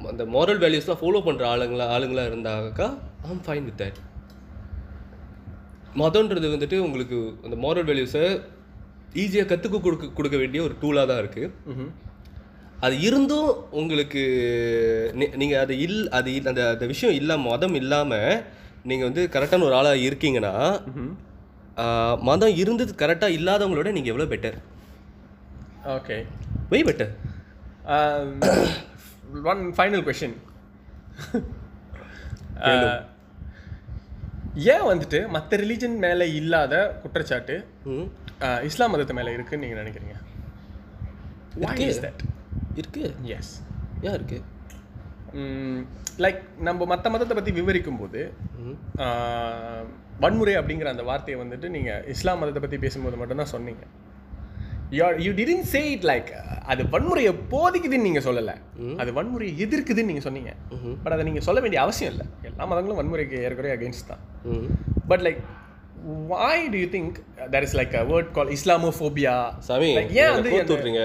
அந்த 0.09 0.23
moral 0.33 0.57
வேல்யூஸ்லாம் 0.63 0.99
ஃபாலோ 1.01 1.21
பண்ணுற 1.27 1.43
ஆளுங்களா 1.51 1.85
ஆளுங்களா 1.95 2.23
இருந்தாக்கா 2.29 2.87
ஐம் 3.29 3.43
ஃபைன் 3.45 3.65
வித் 3.69 3.79
தட் 3.81 3.99
மதம்ன்றது 5.95 6.53
வந்துட்டு 6.53 6.77
உங்களுக்கு 6.79 7.17
அந்த 7.43 7.57
moral 7.65 7.85
வேல்யூஸை 7.89 8.25
ஈஸியாக 9.23 9.49
கற்றுக்க 9.49 9.79
கொடுக்க 9.79 10.11
கொடுக்க 10.17 10.37
வேண்டிய 10.37 10.61
ஒரு 10.63 10.75
டூலாக 10.81 11.09
தான் 11.11 11.21
இருக்குது 11.23 11.89
அது 12.85 12.95
இருந்தும் 13.01 13.49
உங்களுக்கு 13.81 14.23
நீங்கள் 15.35 15.61
அது 15.63 15.73
இல் 15.79 15.99
அது 16.09 16.31
அந்த 16.51 16.61
அந்த 16.69 16.85
விஷயம் 16.85 17.17
இல்லாமல் 17.19 17.51
மதம் 17.51 17.77
இல்லாமல் 17.81 18.41
நீங்கள் 18.85 19.09
வந்து 19.09 19.23
கரெக்டான 19.35 19.67
ஒரு 19.69 19.77
ஆளாக 19.79 20.05
இருக்கீங்கன்னா 20.07 20.53
மதம் 22.21 22.55
இருந்தது 22.55 22.93
கரெக்டாக 23.03 23.37
இல்லாதவங்களோட 23.39 23.91
நீங்கள் 23.91 24.13
எவ்வளோ 24.13 24.29
better 24.33 24.57
okay 25.93 26.17
why 26.71 26.81
better 26.87 27.11
one 29.51 29.63
final 29.77 30.05
question 30.07 30.35
ஏன் 34.67 34.87
வந்துட்டு 34.89 35.19
மற்ற 35.29 35.57
ரிலீஜன் 35.57 35.95
மேலே 36.03 36.25
இல்லாத 36.33 36.73
குற்றச்சாட்டு 37.03 37.55
uh, 38.43 38.57
இஸ்லாம் 38.67 38.91
மதத்து 38.93 39.13
மேலே 39.13 39.31
இருக்குன்னு 39.35 39.63
நீங்கள் 39.63 39.81
நினைக்கிறீங்க? 39.81 40.15
Is 41.85 41.99
that? 42.03 42.19
இருக்கு? 42.79 43.03
எஸ் 43.35 43.53
ஏன் 44.03 44.15
இருக்கு? 44.17 44.37
லைக் 46.17 46.39
நம்ம 46.59 46.85
மற்ற 46.85 47.09
மதத்தை 47.09 47.35
பற்றி 47.35 47.51
விவரிக்கும் 47.51 47.99
போது 47.99 48.21
ஆஹ், 49.05 49.85
வன்முறை 50.19 50.55
அப்படிங்கிற 50.59 50.89
அந்த 50.91 51.05
வார்த்தையை 51.09 51.37
வந்துட்டு 51.39 51.67
நீங்கள் 51.75 52.03
இஸ்லாம் 52.13 52.41
மதத்தை 52.41 52.61
பற்றி 52.61 52.79
பேசும்போது 52.83 53.19
மட்டும்தான் 53.21 53.53
சொன்னீங்க. 53.53 53.83
You 54.97 55.07
you 55.25 55.31
didn't 55.39 55.67
say 55.75 55.81
it 55.95 56.05
like 56.11 56.29
அது 56.71 56.81
வன்முறையை 56.93 57.33
போதிக்குதுன்னு 57.53 58.07
நீங்கள் 58.07 58.25
சொல்லலை. 58.27 58.55
அது 59.01 59.11
வன்முறையை 59.17 59.53
எதிர்க்குதுன்னு 59.65 60.09
நீங்கள் 60.11 60.27
சொன்னீங்க. 60.27 60.53
பட் 61.03 61.15
அதை 61.15 61.25
நீங்கள் 61.29 61.45
சொல்ல 61.49 61.61
வேண்டிய 61.65 61.81
அவசியம் 61.85 62.13
இல்லை. 62.13 62.27
எல்லா 62.51 62.65
மதங்களும் 62.71 63.01
வன்முறைக்கு 63.01 63.43
ஏற்கனவே 63.47 63.75
அகேன்ஸ்ட் 63.79 64.09
தான். 64.13 64.23
But 65.11 65.25
like 65.27 65.41
why 66.29 66.55
do 66.71 66.77
you 66.81 66.87
think 66.93 67.11
there 67.51 67.63
is 67.65 67.73
like 67.79 67.93
a 67.99 68.01
word 68.09 68.27
called 68.35 68.49
islamophobia? 68.55 69.33
சாமி 69.67 69.89
ஏன் 70.21 70.31
வந்து 70.35 70.49
விட்றீங்க 70.73 71.03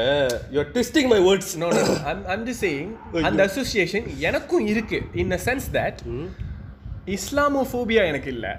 you 0.55 0.59
are 0.63 0.71
twisting 0.77 1.09
my 1.13 1.19
words 1.27 1.53
no 1.63 1.67
no 1.75 1.83
no. 1.89 1.95
I'm, 2.11 2.21
I'm 2.33 2.43
just 2.49 2.61
saying 2.67 2.89
அந்த 3.29 3.43
அசோசியேஷன் 3.49 4.07
எனக்கும் 4.29 4.67
இருக்கு 4.73 4.99
in 5.23 5.37
a 5.39 5.41
sense 5.49 5.67
that 5.79 5.99
Islamophobia 7.17 8.03
எனக்கு 8.13 8.31
இல்லை. 8.37 8.53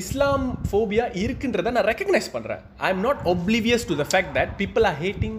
இஸ்லாம் 0.00 0.44
phobia 0.68 1.04
இருக்குன்றதை 1.22 1.70
நான் 1.76 1.88
ரெக்கக்னைஸ் 1.90 2.28
பண்ணுறேன் 2.34 2.62
I 2.86 2.88
am 2.94 3.02
not 3.06 3.20
oblivious 3.32 3.86
to 3.90 3.96
the 4.00 4.06
fact 4.12 4.32
that 4.38 4.52
people 4.60 4.86
are 4.90 4.98
hating 5.04 5.38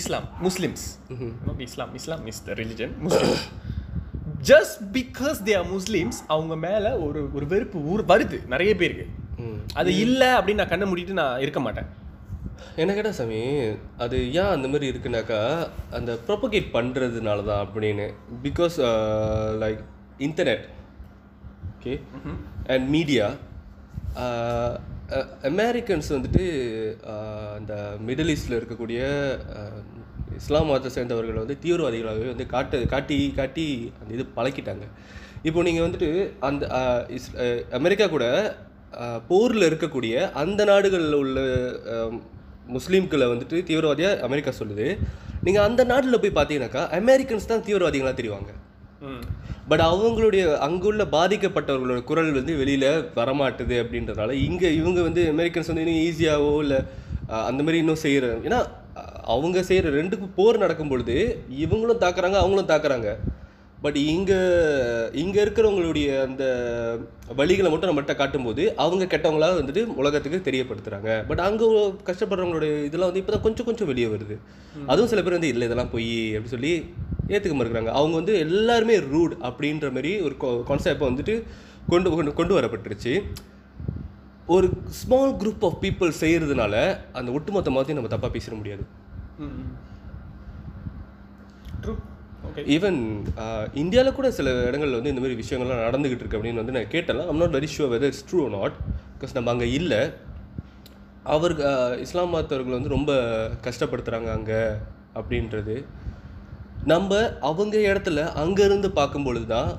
Islam 0.00 0.26
Muslims 0.46 0.84
not 1.46 1.62
Islam 1.66 1.92
Islam 2.00 2.22
is 2.32 2.40
the 2.48 2.54
religion 2.60 2.94
Muslim 3.06 3.34
just 4.50 4.78
because 4.96 5.38
they 5.48 5.52
are 5.60 5.68
Muslims 5.74 6.18
அவங்க 6.34 6.54
மேலே 6.66 6.90
ஒரு 7.06 7.20
ஒரு 7.36 7.46
வெறுப்பு 7.52 7.78
ஊர் 7.92 8.02
வருது 8.12 8.38
நிறைய 8.54 8.72
பேருக்கு. 8.80 9.06
அது 9.74 9.90
இல்லை 10.04 10.28
அப்படின்னு 10.38 10.62
நான் 10.62 10.72
கண்ணை 10.72 10.86
மூடிட்டு 10.90 11.14
நான் 11.20 11.40
இருக்க 11.44 11.60
மாட்டேன். 11.60 11.88
என்ன 12.82 12.90
கேட்டால் 12.94 13.16
சாமி 13.18 13.40
அது 14.04 14.16
ஏன் 14.40 14.52
அந்த 14.56 14.66
மாதிரி 14.68 14.86
இருக்குனாக்கா 14.92 15.40
அந்த 15.98 16.10
ப்ரொபகேட் 16.28 16.68
பண்ணுறதுனால 16.76 17.44
தான் 17.48 17.62
அப்படின்னு 17.66 18.06
because 18.46 18.76
like 19.62 19.80
internet 20.26 20.64
okay 21.72 21.94
and 22.74 22.86
media 22.96 23.26
Americans 25.50 26.10
வந்துட்டு 26.16 26.44
அந்த 27.58 27.72
மிடில் 28.06 28.32
ஈஸ்டில் 28.34 28.58
இருக்கக்கூடிய 28.58 29.00
இஸ்லாம் 30.40 30.68
மதத்தை 30.68 30.90
சேர்ந்தவர்களை 30.96 31.38
வந்து 31.42 31.56
தீவிரவாதிகளாகவே 31.64 32.28
வந்து 32.32 32.46
காட்டு 32.52 32.78
காட்டி 32.92 33.18
காட்டி 33.38 33.66
அந்த 34.00 34.10
இது 34.16 34.24
பழக்கிட்டாங்க. 34.38 34.84
இப்போ 35.48 35.62
நீங்கள் 35.66 35.86
வந்துட்டு 35.86 36.10
அந்த 36.48 36.64
இஸ் 37.16 37.28
அமெரிக்கா 37.78 38.06
கூட 38.14 38.26
போரில் 39.30 39.68
இருக்கக்கூடிய 39.70 40.14
அந்த 40.42 40.60
நாடுகளில் 40.70 41.20
உள்ள 41.22 41.38
முஸ்லீம்களை 42.76 43.26
வந்துட்டு 43.32 43.56
தீவிரவாதியாக 43.70 44.20
அமெரிக்கா 44.28 44.52
சொல்லுது. 44.60 44.86
நீங்கள் 45.46 45.66
அந்த 45.68 45.82
நாட்டில் 45.92 46.22
போய் 46.22 46.38
பார்த்தீங்கன்னாக்கா 46.38 46.84
அமெரிக்கன்ஸ் 47.00 47.50
தான் 47.52 47.64
தீவிரவாதிகளாக 47.66 48.16
தெரிவாங்க. 48.20 48.50
பட் 49.68 49.80
அவங்களுடைய 49.80 50.58
அங்குள்ள 50.58 51.04
பாதிக்கப்பட்டவர்களோட 51.04 52.04
குரல் 52.04 52.32
வந்து 52.32 52.56
வெளியில் 52.56 52.88
வரமாட்டுது 53.14 53.76
அப்படின்றதுனால 53.82 54.32
இங்கே 54.48 54.74
இவங்க 54.76 55.02
வந்து 55.02 55.22
அமெரிக்கன்ஸ் 55.32 55.66
வந்து 55.66 55.84
இன்னும் 55.84 56.02
ஈஸியாகவோ 56.06 56.60
இல்லை 56.62 56.80
அந்த 57.28 57.60
மாதிரி 57.62 57.78
இன்னும் 57.78 58.02
செய்கிற 58.04 58.26
ஏன்னா 58.44 58.60
அவங்க 59.24 59.62
செய்கிற 59.62 59.90
ரெண்டுக்கும் 59.90 60.34
போர் 60.34 60.58
நடக்கும் 60.58 60.88
பொழுது 60.88 61.16
இவங்களும் 61.58 62.02
தாக்குறாங்க 62.04 62.38
அவங்களும் 62.40 62.70
தாக்குறாங்க. 62.70 63.10
பட் 63.84 63.98
இங்கே 64.10 64.38
இங்கே 65.22 65.40
இருக்கிறவங்களுடைய 65.44 66.08
அந்த 66.26 66.44
வழிகளை 67.40 67.68
மட்டும் 67.70 67.90
நம்மகிட்ட 67.90 68.14
காட்டும்போது 68.20 68.62
அவங்க 68.84 69.08
கெட்டவங்களா 69.14 69.48
வந்துட்டு 69.58 69.82
உலகத்துக்கு 70.02 70.38
தெரியப்படுத்துகிறாங்க 70.48 71.10
பட் 71.30 71.42
அங்கே 71.46 71.66
கஷ்டப்படுறவங்களுடைய 72.08 72.72
இதெல்லாம் 72.88 73.10
வந்து 73.10 73.22
இப்போ 73.22 73.34
தான் 73.34 73.44
கொஞ்சம் 73.46 73.68
கொஞ்சம் 73.68 73.90
வெளியே 73.90 74.08
வருது. 74.14 74.36
அதுவும் 74.92 75.10
சில 75.12 75.22
பேர் 75.24 75.36
வந்து 75.38 75.52
இல்லை 75.54 75.66
இதெல்லாம் 75.68 75.92
பொய் 75.96 76.08
அப்படி 76.36 76.54
சொல்லி 76.54 76.72
ஏற்றுக்க 77.34 77.56
மறுக்கிறாங்க. 77.58 77.92
அவங்க 77.98 78.14
வந்து 78.20 78.36
எல்லாருமே 78.46 78.96
ரூட் 79.12 79.34
அப்படின்ற 79.48 79.90
மாதிரி 79.96 80.12
ஒரு 80.28 80.36
கான்செப்ட் 80.70 81.08
வந்துட்டு 81.08 81.36
கொண்டு 81.92 82.14
கொண்டு 82.16 82.34
கொண்டு 82.40 82.56
வரப்பட்டுருச்சு. 82.58 83.14
ஒரு 84.54 84.66
ஸ்மால் 85.00 85.36
குரூப் 85.42 85.62
ஆஃப் 85.68 85.78
பீப்புள் 85.84 86.18
செய்கிறதுனால 86.22 86.74
அந்த 87.18 87.28
ஒட்டுமொத்த 87.36 87.70
மதத்தையும் 87.74 88.00
நம்ம 88.00 88.14
தப்பாக 88.14 88.32
பேசிட 88.34 88.56
முடியாது. 88.62 88.84
ட்ரூ 91.84 91.94
ஈவன் 92.74 92.98
இந்தியாவில் 93.74 94.14
கூட 94.14 94.28
சில 94.30 94.50
இடங்கள்ல 94.66 94.98
வந்து 94.98 95.12
இந்த 95.12 95.22
மாதிரி 95.22 95.40
விஷயங்கள்லாம் 95.40 95.84
நடந்துகிட்டு 95.84 96.22
இருக்கு 96.22 96.38
அப்படின்னு 96.38 96.62
வந்து 96.62 96.76
நான் 96.76 96.92
கேட்டலாம் 96.92 97.28
I'm 97.28 97.42
not 97.42 97.56
very 97.56 97.68
sure 97.72 97.92
whether 97.92 98.10
it's 98.10 98.26
true 98.28 98.42
not 98.54 98.76
because 99.14 99.34
நம்ம 99.34 99.50
அங்கே 99.50 99.68
இல்லை. 99.72 100.00
அவர் 101.26 101.54
அஹ், 101.68 101.96
இஸ்லாம் 102.00 102.32
மதத்தவர்கள் 102.32 102.76
வந்து 102.76 102.94
ரொம்ப 102.94 103.12
கஷ்டப்படுத்துகிறாங்க 103.64 104.30
அங்கே 104.34 104.60
அப்படின்றது. 105.14 105.76
நம்ம 106.84 107.10
அவங்க 107.42 107.76
இடத்துல 107.84 108.22
அங்கேருந்து 108.40 108.90
பார்க்கும் 108.92 109.24
பொழுது 109.24 109.46
தான் 109.48 109.70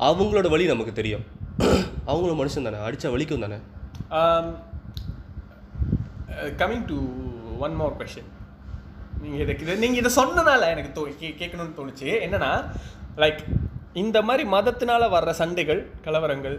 அவங்களோட 0.00 0.48
வழி 0.48 0.64
நமக்கு 0.66 0.94
தெரியும். 0.94 1.24
அவங்களும் 2.10 2.40
மனுஷன் 2.40 2.66
தானே 2.66 2.80
அடித்தா 2.86 3.12
வலிக்கும் 3.12 3.44
தானே? 3.44 3.58
Coming 6.60 6.86
to 6.86 6.96
one 7.60 7.76
more 7.76 7.98
question 7.98 8.30
நீங்கள் 9.26 9.44
இதை 9.44 9.54
இதை 9.64 9.76
நீங்கள் 9.84 10.00
இதை 10.02 10.12
சொன்னனால 10.18 10.68
எனக்கு 10.74 10.90
தோ 10.96 11.02
கே 11.20 11.28
கேட்கணும்னு 11.40 11.76
தோணுச்சு. 11.78 12.08
என்னன்னா 12.26 12.50
லைக் 13.22 13.40
இந்த 14.02 14.18
மாதிரி 14.28 14.44
மதத்தினால 14.54 15.02
வர்ற 15.14 15.30
சண்டைகள் 15.40 15.80
கலவரங்கள் 16.06 16.56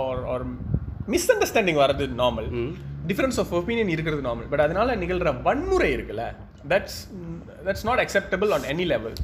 ஆர் 0.00 0.22
ஆர் 0.32 0.44
மிஸ் 1.14 1.28
அண்டர்ஸ்டாண்டிங் 1.34 1.80
வர்றது 1.82 2.06
நார்மல் 2.22 2.48
டிஃப்ரென்ஸ் 3.10 3.38
ஆஃப் 3.42 3.52
ஒப்பீனியன் 3.58 3.92
இருக்கிறது 3.94 4.22
நார்மல் 4.28 4.50
பட் 4.52 4.64
அதனால 4.66 4.96
நிகழ்கிற 5.02 5.32
வன்முறை 5.46 5.90
இருக்குல்ல 5.96 6.24
that's 6.72 6.98
that's 7.66 7.86
not 7.88 8.02
acceptable 8.04 8.52
on 8.56 8.66
any 8.72 8.86
level 8.92 9.16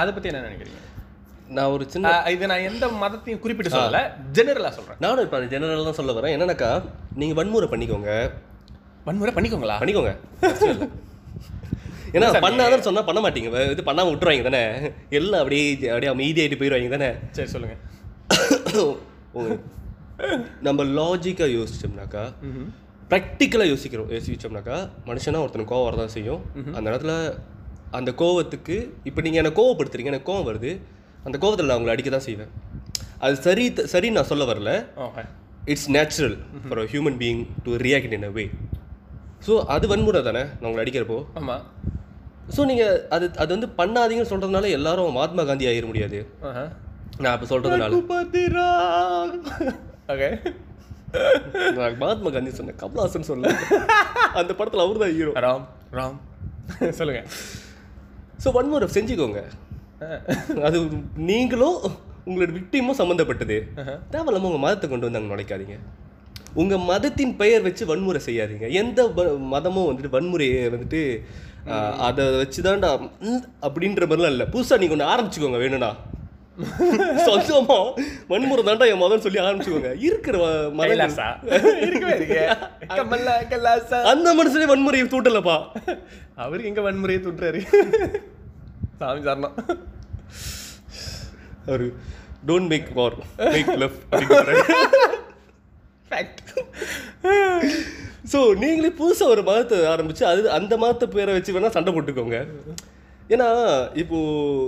அதை 0.00 0.10
பற்றி 0.10 0.30
என்ன 0.30 0.44
நினைக்கிறீங்க? 0.48 0.80
நான் 1.56 1.72
ஒரு 1.74 1.84
சின்ன 1.92 2.08
இது 2.34 2.50
நான் 2.52 2.66
எந்த 2.70 2.84
மதத்தையும் 3.02 3.42
குறிப்பிட்டு 3.44 3.74
சொல்லல 3.74 4.00
ஜெனரலாக 4.36 4.72
சொல்கிறேன் 4.76 5.00
நானும் 5.04 5.24
இப்போ 5.26 5.36
அந்த 5.38 5.48
ஜெனரல் 5.54 5.88
தான் 5.88 5.98
சொல்ல 6.00 6.12
வரேன். 6.18 6.34
என்னன்னாக்கா 6.36 6.70
நீங்கள் 7.20 7.38
வன்முறை 7.40 7.68
பண்ணிக்கோங்க. 7.72 8.10
வன்முறை 9.06 9.32
பண்ணிக்கோங்களா? 9.36 9.76
பண்ணிக்கோங்க. 9.82 10.14
ஏன்னா 12.12 12.28
பண்ணாதான் 12.40 12.80
சொன்னா 12.80 13.02
பண்ண 13.02 13.20
மாட்டீங்க. 13.20 13.48
இது 13.70 13.82
பண்ணாம 13.82 14.10
விட்டுருவாங்க 14.10 14.42
தானே? 14.42 14.62
எல்லாம் 15.10 15.40
அப்படியே 15.40 15.64
அப்படியே 15.88 16.12
அமைதியாயிட்டு 16.14 16.60
போயிடுவாங்க 16.60 16.88
தானே? 16.88 17.10
சரி 17.30 17.48
சொல்லுங்கள் 17.48 17.80
உங்க- 19.32 19.58
நம்ம 20.60 20.84
லாஜிக்காக 20.98 21.50
யோசிச்சோம்னாக்கா 21.56 22.22
ப்ராக்டிக்கலாக 23.10 23.68
யோசிக்கிறோம். 23.68 24.08
யோசிச்சோம்னாக்கா 24.10 24.76
மனுஷனா 25.06 25.42
ஒருத்தனுக்கு 25.42 25.72
கோவம் 25.72 25.86
வரதான் 25.86 26.06
செய்யும். 26.08 26.40
அந்த 26.74 26.86
இடத்துல 26.90 27.12
அந்த 27.90 28.10
கோவத்துக்கு 28.12 28.76
இப்போ 29.04 29.20
நீங்கள் 29.20 29.44
என்னை 29.44 29.52
கோவப்படுத்துறீங்க 29.54 30.04
எனக்கு 30.04 30.32
கோவம் 30.32 30.48
வருது 30.48 30.72
அந்த 31.24 31.36
கோவத்தில் 31.38 31.66
நான் 31.66 31.76
உங்களை 31.76 31.94
அடிக்க 31.94 32.10
தான் 32.10 32.20
செய்வேன். 32.20 32.50
அது 33.18 33.36
சரி 33.38 33.72
த- 33.72 33.86
சரி 33.86 34.10
நான் 34.10 34.24
சொல்ல 34.24 34.44
வரல. 34.44 34.72
It's 35.64 35.90
natural 35.90 36.36
for 36.68 36.78
a 36.78 36.88
human 36.92 37.18
being 37.18 37.40
to 37.64 37.76
react 37.76 38.12
in 38.12 38.22
a 38.22 38.30
way 38.30 38.44
so 39.46 39.62
அது 39.66 39.88
வன்முறை 39.88 40.22
தானே? 40.22 40.42
நான் 40.52 40.68
உங்களை 40.68 40.82
அடிக்கிறப்போ? 40.84 41.18
ஆமாம் 41.34 41.64
ஸோ 42.56 42.60
நீங்கள் 42.70 42.94
அது 43.14 43.26
அது 43.42 43.50
வந்து 43.56 43.68
பண்ணாதீங்கன்னு 43.80 44.30
சொல்கிறதுனால 44.32 44.70
எல்லாரும் 44.78 45.16
மகாத்மா 45.18 45.42
காந்தி 45.50 45.68
ஆகிட 45.70 45.86
முடியாது. 45.90 46.18
நான் 47.22 47.34
இப்போ 47.36 47.48
சொல்கிறதுனால 47.52 47.92
ஓகே 50.14 50.30
நான் 51.76 52.00
மகாத்மா 52.02 52.30
காந்தி 52.34 52.52
சொன்னேன் 52.58 52.78
கமல்ஹாசன் 52.82 53.30
சொல்ல 53.30 53.52
அந்த 54.40 54.52
படத்தில் 54.58 54.84
அவர் 54.84 55.02
தான் 55.04 55.14
ஹீரோ 55.18 55.32
ராம் 55.46 55.64
ராம். 55.98 56.18
சொல்லுங்க. 56.98 57.22
ஸோ 58.42 58.48
வன்முறை 58.56 58.88
செஞ்சுக்கோங்க. 58.96 59.40
அது 60.66 60.78
நீங்களும் 61.30 61.78
உங்களோட 62.28 62.50
விக்டிமும் 62.58 62.98
சம்மந்தப்பட்டது 63.00 63.56
தேவையில்லாம 64.12 64.48
உங்கள் 64.50 64.64
மதத்தை 64.64 64.86
கொண்டு 64.88 65.06
வந்து 65.06 65.20
அங்கே 65.20 65.32
நுழைக்காதீங்க 65.32 65.76
உங்கள் 66.60 66.84
மதத்தின் 66.90 67.32
பெயர் 67.40 67.64
வச்சு 67.66 67.84
வன்முறை 67.90 68.20
செய்யாதீங்க. 68.26 68.66
எந்த 68.82 69.00
மதமும் 69.54 69.88
வந்துட்டு 69.88 70.14
வன்முறையை 70.16 70.60
வந்துட்டு 70.74 71.00
அதை 71.98 72.36
வச்சு 72.36 72.62
தான்டா 72.62 73.10
அப்படின்ற 73.62 74.06
மாதிரிலாம் 74.06 74.34
இல்லை. 74.34 74.46
புதுசாக 74.52 74.78
நீங்கள் 74.78 74.98
ஒன்று 74.98 75.12
ஆரம்பிச்சுக்கோங்க 75.14 75.58
வேணும்னா. 75.58 75.92
சொந்தமா 77.26 77.76
வன்முறை 78.28 78.62
தான்டா 78.64 78.86
என் 78.86 78.98
மதம் 78.98 79.20
சொல்லி 79.20 79.40
ஆரம்பிச்சுக்கோங்க. 79.40 79.90
இருக்கிற 79.98 80.36
அந்த 84.12 84.34
மனுஷனே 84.34 84.66
வன்முறையை 84.72 85.06
தூட்டலப்பா. 85.12 85.56
அவருக்கு 86.34 86.74
எங்க 86.74 86.92
வன்முறையை 86.92 87.20
தூட்டுறாரு? 87.20 87.60
சாமி 88.98 89.20
சாரணம். 89.20 89.56
ஒரு 91.66 91.94
don't 92.46 92.66
make 92.66 92.90
war 92.94 93.16
make 93.36 93.74
love 93.74 93.96
so 98.32 98.38
நீங்களே 98.56 98.90
புதுசாக 98.98 99.28
ஒரு 99.28 99.42
மதத்தை 99.42 99.78
ஆரம்பிச்சு 99.86 100.24
அது 100.24 100.50
அந்த 100.50 100.76
மதத்தை 100.76 101.08
பேரை 101.08 101.32
வச்சு 101.32 101.52
வேணால் 101.52 101.68
சண்டை 101.68 101.92
போட்டுக்கோங்க. 101.92 102.38
ஏன்னா 103.30 103.46
இப்போ 103.94 104.18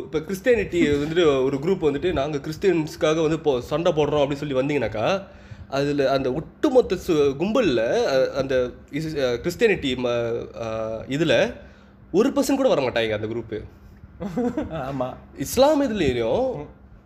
இப்போ 0.04 0.18
கிறிஸ்டியானிட்டி 0.18 0.80
வந்துட்டு 0.94 1.42
ஒரு 1.44 1.56
குரூப் 1.58 1.86
வந்துட்டு 1.88 2.12
நாங்கள் 2.12 2.40
கிறிஸ்டியன்ஸ்க்காக 2.40 3.22
வந்து 3.22 3.36
இப்போ 3.36 3.60
சண்டை 3.60 3.92
போடுறோம் 3.92 4.22
அப்படின்னு 4.22 4.42
சொல்லி 4.42 4.60
வந்தீங்கன்னாக்கா 4.60 5.06
அதில் 5.70 6.06
அந்த 6.06 6.32
ஒட்டுமொத்த 6.32 6.96
சு 7.06 7.14
கும்பலில் 7.36 7.84
அந்த 8.34 8.54
கிறிஸ்டியானிட்டி 9.42 9.90
இதில் 11.08 11.36
ஒரு 12.12 12.28
பர்சன்ட் 12.30 12.56
கூட 12.56 12.68
வர 12.68 12.80
மாட்டாங்க 12.80 13.12
அந்த 13.12 13.26
குரூப்பு 13.26 13.58
ஆமா. 14.82 15.08
இஸ்லாம் 15.38 15.82
இதுலேயும் 15.82 16.44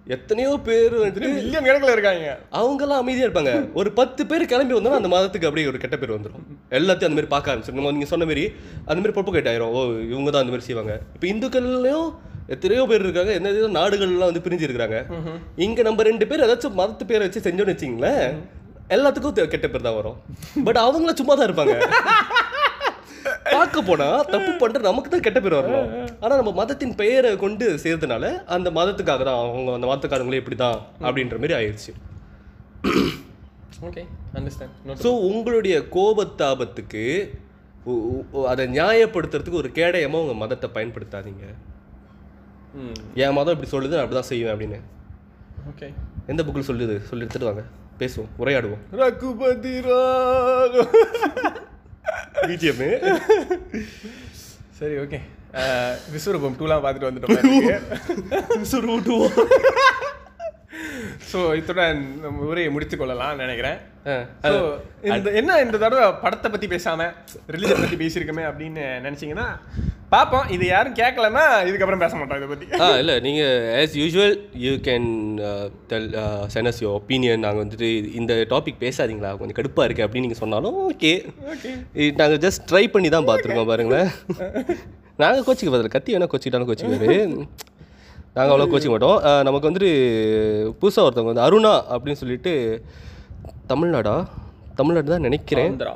எத்தனையோ 0.06 0.50
பேர் 0.66 0.94
வந்துட்டு 1.02 1.28
மில்லியன் 1.36 1.66
கணக்குல 1.66 1.92
இருக்காங்க. 1.96 2.24
அவங்கெல்லாம் 2.58 3.00
அமைதியாக 3.02 3.26
இருப்பாங்க. 3.28 3.52
ஒரு 3.80 3.90
பத்து 3.98 4.22
பேர் 4.30 4.42
கிளம்பி 4.50 4.76
வந்தாலும் 4.76 4.98
அந்த 5.00 5.10
மதத்துக்கு 5.12 5.48
அப்படியே 5.48 5.68
ஒரு 5.70 5.78
கெட்ட 5.84 5.96
பேர் 6.02 6.12
வந்துடும் 6.16 6.44
எல்லாத்தையும் 6.78 7.08
அந்த 7.10 7.18
மாதிரி 7.18 7.30
பார்க்க 7.34 7.52
ஆரம்பிச்சிடும் 7.52 7.96
நீங்கள் 7.96 8.12
சொன்ன 8.12 8.26
மாதிரி 8.30 8.44
அந்த 8.88 8.98
மாதிரி 9.00 9.14
ப்ரொபோகேட் 9.18 9.48
ஆயிரும் 9.52 9.72
ஓ 9.76 9.82
இவங்க 10.12 10.28
தான் 10.30 10.42
அந்த 10.44 10.54
மாதிரி 10.54 10.68
செய்வாங்க. 10.68 10.94
இப்போ 11.16 11.26
இந்துக்கள்லையும் 11.32 12.08
எத்தனையோ 12.54 12.82
பேர் 12.90 13.06
இருக்காங்க. 13.06 13.32
எந்த 13.38 13.70
நாடுகள்லாம் 13.78 14.30
வந்து 14.30 14.44
பிரிஞ்சு 14.46 14.66
இருக்கிறாங்க. 14.68 14.98
இங்கே 15.66 15.88
நம்ம 15.88 16.02
ரெண்டு 16.10 16.28
பேர் 16.32 16.44
ஏதாச்சும் 16.48 16.78
மதத்து 16.82 17.10
பேரை 17.12 17.22
வச்சு 17.26 17.46
செஞ்சோன்னு 17.46 17.74
வச்சிங்களேன் 17.74 18.26
எல்லாத்துக்கும் 18.96 19.52
கெட்ட 19.54 19.66
பேர் 19.68 19.88
தான் 19.88 19.98
வரும். 20.00 20.18
பட் 20.68 20.80
அவங்கள 20.86 21.14
சும்மா 21.22 21.36
தான் 21.40 21.48
இருப்பாங்க. 21.50 21.76
பார்க்க 23.52 23.82
போனா 23.88 24.06
தப்பு 24.32 24.50
பண்ற 24.60 24.78
நமக்கு 24.88 25.08
தான் 25.12 25.24
கெட்ட 25.26 25.38
பேர் 25.44 25.56
வரணும். 25.58 25.88
ஆனா 26.22 26.32
நம்ம 26.40 26.52
மதத்தின் 26.60 26.94
பெயரை 27.00 27.30
கொண்டு 27.42 27.66
சேர்த்தனால 27.84 28.24
அந்த 28.56 28.68
மதத்துக்காக 28.78 29.24
தான் 29.28 29.40
அவங்க 29.42 29.72
அந்த 29.78 29.88
மதத்துக்காரங்களே 29.90 30.40
இப்படி 30.42 30.58
தான் 30.62 30.78
அப்படின்ற 31.06 31.38
மாதிரி 31.42 31.56
ஆயிடுச்சு 31.58 31.92
ஓகே 33.88 34.02
அண்டர்ஸ்டாண்ட் 34.38 35.02
ஸோ 35.04 35.10
உங்களுடைய 35.30 35.76
கோபத்தாபத்துக்கு 35.96 37.04
அதை 38.50 38.64
நியாயப்படுத்துறதுக்கு 38.76 39.60
ஒரு 39.62 39.70
கேடயமா 39.78 40.18
உங்க 40.24 40.34
மதத்தை 40.42 40.68
பயன்படுத்தாதீங்க. 40.76 41.44
என் 43.24 43.36
மதம் 43.38 43.54
இப்படி 43.56 43.70
சொல்லுது 43.72 43.96
நான் 43.96 44.04
அப்படி 44.04 44.18
தான் 44.18 44.30
செய்வேன் 44.30 44.52
அப்படின்னு. 44.54 44.78
ஓகே 45.70 45.88
எந்த 46.32 46.40
புக்கில் 46.46 46.68
சொல்லுது? 46.68 46.96
சொல்லி 47.08 47.24
எடுத்துட்டு 47.24 47.50
வாங்க. 47.50 47.64
பேசுவோம் 48.00 48.32
உரையாடுவோம். 48.42 48.82
ரகுபதி 49.02 49.74
பிஜிஎம் 52.42 52.82
சரி 54.78 54.96
ஓகே 54.98 55.20
விஸ்வரூபம் 56.12 56.58
டூலாம் 56.58 56.82
பார்த்துட்டு 56.84 57.10
வந்துட்டோம் 57.10 57.32
ஸோ 61.30 61.40
இத்துடன் 61.56 62.00
நம்ம 62.22 62.46
உரையை 62.50 62.70
முடித்துக் 62.70 63.00
கொள்ளலாம் 63.00 63.42
நினைக்கிறேன் 63.42 63.78
இந்த 65.10 65.28
என்ன 65.40 65.58
இந்த 65.62 65.76
தடவை 65.78 66.06
படத்தை 66.22 66.48
பத்தி 66.50 66.66
பேசாம 66.68 67.08
ரிலீஜன் 67.54 67.82
பத்தி 67.82 67.98
பேசியிருக்கோமே 68.02 68.44
அப்படின்னு 68.48 68.84
நினைச்சீங்கன்னா 69.00 69.46
பார்ப்போம் 70.12 70.48
இது 70.54 70.64
யாரும் 70.66 70.96
கேட்கலன்னா 70.98 71.44
இதுக்கப்புறம் 71.68 72.02
பேச 72.02 72.14
மாட்டோம் 72.16 72.38
இதை 72.40 72.48
பத்தி. 72.50 72.66
ஆ 72.78 72.88
இல்லை 73.00 73.14
நீங்கள் 73.20 73.54
as 73.78 73.94
usual 74.00 74.34
you 74.64 74.72
can 74.88 75.08
tell 75.90 76.08
செனஸ் 76.54 76.80
your 76.82 76.96
opinion 76.98 77.44
நாங்கள் 77.44 77.64
வந்துட்டு 77.64 77.88
இந்த 78.20 78.34
டாபிக் 78.52 78.82
பேசாதீங்களா? 78.84 79.30
கொஞ்சம் 79.40 79.58
கடுப்பாக 79.58 79.86
இருக்குது 79.86 80.06
அப்படின்னு 80.06 80.26
நீங்கள் 80.26 80.42
சொன்னாலும் 80.42 80.76
ஓகே 80.84 81.12
நாங்கள் 82.20 82.42
ஜஸ்ட் 82.44 82.66
ட்ரை 82.70 82.84
பண்ணி 82.88 83.10
தான் 83.10 83.28
பார்த்துருக்கோம் 83.30 83.72
பாருங்களேன். 83.72 84.10
நாங்கள் 85.20 85.44
கோச்சிக்க 85.46 85.72
பதில் 85.72 85.92
கத்தி 85.92 86.12
வேணால் 86.12 86.30
கோச்சிக்கிட்டாலும் 86.30 86.70
கோச்சிக்காரு 86.70 87.18
நாங்கள் 88.36 88.52
அவ்வளோ 88.54 88.68
கோச்சிக்க 88.70 88.92
மாட்டோம். 88.92 89.18
நமக்கு 89.48 89.68
வந்துட்டு 89.70 89.90
புதுசாக 90.82 91.06
ஒருத்தவங்க 91.06 91.32
வந்து 91.32 91.46
அருணா 91.46 91.72
அப்படின்னு 91.94 92.20
சொல்லிட்டு 92.22 92.52
தமிழ்நாடா? 93.72 94.14
தமிழ்நாடு 94.78 95.12
தான் 95.12 95.26
நினைக்கிறேன். 95.28 95.74
ஆந்திரா. 95.74 95.94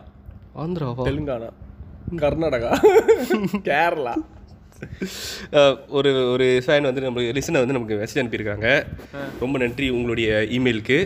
ஆந்திராவா? 0.62 1.06
தெலுங்கானா. 1.08 1.48
கர்நாடகா. 2.24 2.70
கேரளா. 3.68 4.14
ஒரு 5.98 6.10
ஒரு 6.32 6.46
ஃபேன் 6.66 6.88
வந்து 6.88 7.04
நம்ம 7.06 7.24
லிசனர் 7.38 7.62
வந்து 7.62 7.76
நமக்கு 7.76 7.96
மெசேஜ் 8.02 8.20
அனுப்பியிருக்காங்க. 8.22 8.68
ரொம்ப 9.42 9.54
நன்றி 9.64 9.88
உங்களுடைய 9.96 10.30
இமெயிலுக்கு 10.58 10.98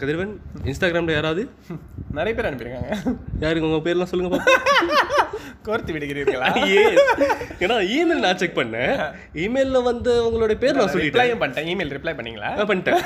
கதிரவன் 0.00 0.30
இன்ஸ்டாகிராமில் 0.68 1.14
யாராவது? 1.14 1.42
நிறைய 2.18 2.32
பேர் 2.36 2.46
அனுப்பியிருக்காங்க. 2.48 2.92
யாருக்கு 3.42 3.68
உங்கள் 3.68 3.82
பேர்லாம் 3.86 4.10
சொல்லுங்க 4.10 4.30
பாப்போம். 4.34 4.62
கோர்த்து 5.66 5.94
விடுகிறீர்களா? 5.94 6.48
Yes. 6.72 6.96
ஏன்னா 7.64 7.76
இமெயில் 7.96 8.22
நான் 8.24 8.38
செக் 8.42 8.56
பண்ணேன். 8.58 8.94
இமெயிலில் 9.44 9.82
வந்து 9.82 10.12
உங்களுடைய 10.26 10.56
பேர் 10.62 10.78
நான் 10.78 10.92
சொல்லிட்டேன். 10.94 11.40
பண்ணிட்டேன். 11.42 11.68
இமெயில் 11.72 11.92
ரிப்ளை 11.96 12.14
பண்ணீங்களா? 12.18 12.50
பண்ணிட்டேன். 12.70 13.02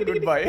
Good 0.00 0.26
boy 0.30 0.46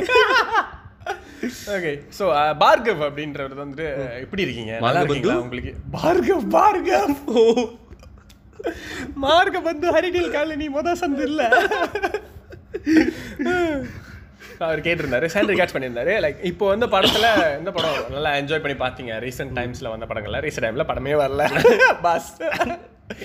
okay 1.75 1.91
so 2.17 2.25
Bhargav 2.61 3.01
அப்படின்றவர் 3.07 3.61
வந்துட்டு 3.63 3.87
எப்படி 4.23 4.45
இருக்கீங்க? 4.45 4.73
நல்லா 4.85 5.01
இருக்கீங்களா 5.01 5.41
உங்களுக்கு? 5.45 5.73
பார்கவ் 5.97 6.45
பார்கவ். 6.57 7.15
ஓ. 7.35 7.43
மார்க 9.23 9.55
பந்து 9.61 9.87
ஹரிடில் 9.95 10.33
காலனி 10.35 10.67
மொத 10.75 10.93
சந்து 11.01 11.25
இல்ல 11.29 11.41
அவர் 14.59 14.79
கேட்டிருந்தாரு. 14.87 15.27
சேண்டரி 15.33 15.57
கேட்ச் 15.59 15.73
பண்ணியிருந்தாரு. 15.75 16.13
லைக் 16.25 16.39
இப்போ 16.51 16.65
வந்து 16.67 16.87
படத்துல 16.87 17.27
இந்த 17.59 17.71
படம் 17.71 17.99
நல்லா 18.15 18.31
என்ஜாய் 18.41 18.63
பண்ணி 18.65 18.77
பார்த்தீங்க. 18.83 19.13
ரீசெண்ட் 19.25 19.55
டைம்ஸ்ல 19.59 19.93
வந்த 19.93 20.07
படங்கள்ல. 20.11 20.41
ரீசெண்ட் 20.45 20.67
டைம்ல 20.67 20.85
படமே 20.91 21.15
வரல. 21.23 21.45
பாஸ் 22.07 22.31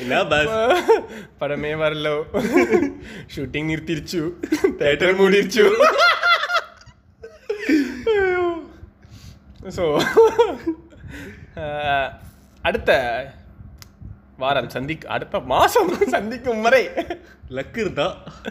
என்ன 0.03 0.23
பஸ் 0.33 0.55
படமே 1.41 1.73
வரல. 1.85 2.09
ஷூட்டிங் 3.35 3.71
நிறுத்திருச்சு. 3.73 4.23
தேட்டர் 4.83 5.19
மூடிருச்சு. 5.21 5.65
ஸோ 9.77 9.85
அடுத்த 12.69 12.93
வாரம் 14.43 14.69
சந்திக் 14.75 15.07
அடுத்த 15.15 15.41
மாசம் 15.53 15.89
சந்திக்கும் 16.15 16.61
வரை 16.67 16.83
லக்கு 17.57 17.79
இருந்தா 17.85 18.07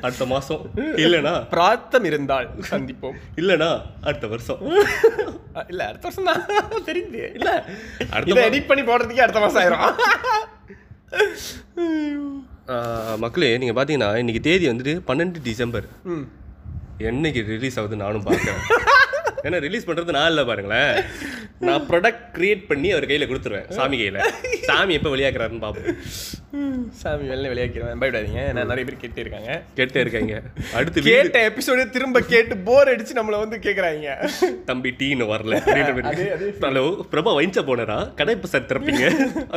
அடுத்த 0.06 0.26
மாதம் 0.32 0.64
இல்லைனா 1.04 1.34
பிரார்த்தம் 1.54 2.06
இருந்தால் 2.10 2.48
சந்திப்போம். 2.70 3.18
இல்லைனா 3.42 3.70
அடுத்த 4.08 4.28
வருஷம். 4.34 4.62
இல்ல 5.72 5.82
அடுத்த 5.90 6.06
வருஷம் 6.08 6.30
தான் 6.30 6.86
தெரியுது. 6.90 7.22
இல்லை 7.38 7.54
அடுத்த 8.16 8.40
எடிட் 8.50 8.70
பண்ணி 8.72 8.84
போடுறதுக்கே 8.90 9.26
அடுத்த 9.26 9.44
மாசம் 9.46 9.62
ஆயிரும். 9.64 9.86
மக்களே 13.26 13.52
நீங்கள் 13.62 13.78
பார்த்தீங்கன்னா 13.78 14.12
இன்னைக்கு 14.24 14.42
தேதி 14.50 14.66
வந்துட்டு 14.72 14.96
பன்னெண்டு 15.10 15.42
டிசம்பர். 15.50 15.88
என்னைக்கு 17.10 17.42
ரிலீஸ் 17.54 17.80
ஆகுது 17.80 18.04
நானும் 18.04 18.28
பார்க்குறேன். 18.30 18.64
ஏன்னா 19.48 19.58
ரிலீஸ் 19.66 19.86
பண்ணுறது 19.88 20.16
நான் 20.18 20.30
இல்லை 20.32 20.44
பாருங்களேன். 20.50 20.96
நான் 21.68 21.86
ப்ராடக்ட் 21.90 22.24
கிரியேட் 22.38 22.64
பண்ணி 22.70 22.90
அவர் 22.96 23.08
கையில் 23.10 23.28
கொடுத்துருவேன் 23.30 23.68
சாமி 23.78 23.98
கையில். 24.02 24.20
சாமி 24.70 24.96
எப்போ 25.00 25.12
வெளியாக்குறாருன்னு 25.14 25.64
பார்ப்போம் 25.66 25.98
சாமி 27.02 27.26
வெளில 27.32 27.50
விளையாக்கிறேன் 27.52 28.02
பயப்படாதீங்க. 28.02 28.44
நான் 28.58 28.70
நிறைய 28.72 28.84
பேர் 28.88 29.02
கேட்டே 29.04 29.24
இருக்காங்க. 29.24 29.52
கேட்டே 29.80 30.04
இருக்காங்க. 30.06 30.36
அடுத்து 30.80 31.06
கேட்ட 31.10 31.40
எபிசோடு 31.50 31.86
திரும்ப 31.96 32.22
கேட்டு 32.34 32.58
போர் 32.70 32.92
அடிச்சு 32.94 33.18
நம்மள 33.20 33.40
வந்து 33.44 33.60
கேக்குறாங்க. 33.68 34.16
தம்பி 34.70 34.92
டீ 35.02 35.10
இன்னும் 35.16 35.34
வரல. 35.36 35.60
ஹலோ 36.68 36.86
பிரபா 37.14 37.34
வைன்ச்சா 37.40 37.64
போனரா 37.72 38.00
கடை 38.22 38.36
இப்போ 38.38 38.50
சார் 38.54 38.70
திறப்பீங்க? 38.72 39.06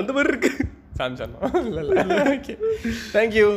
அந்த 0.01 0.11
மாதிரி 0.17 0.33
இருக்கு. 0.35 0.53
சாம்சங் 1.01 1.37
இல்ல 1.69 1.81
இல்ல. 1.87 2.25
Okay 2.37 2.57
thank 3.17 3.37
you 3.41 3.49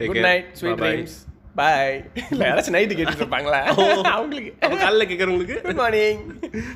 Take 0.00 0.10
good. 0.12 0.24
Night 0.28 0.46
sweet. 0.60 0.80
Dreams 0.82 1.16
bye 1.60 1.68
இல்ல 2.30 2.42
யாராச்சும் 2.48 2.76
நைட்டு 2.76 2.96
கேட்டுட்டு 2.98 3.24
இருப்பாங்களா? 3.24 3.60
அவங்களுக்கு. 4.16 4.52
காலைல 4.82 5.06
கேட்குறவங்களுக்கு 5.10 5.56
குட் 5.66 5.80
மார்னிங் 5.82 6.22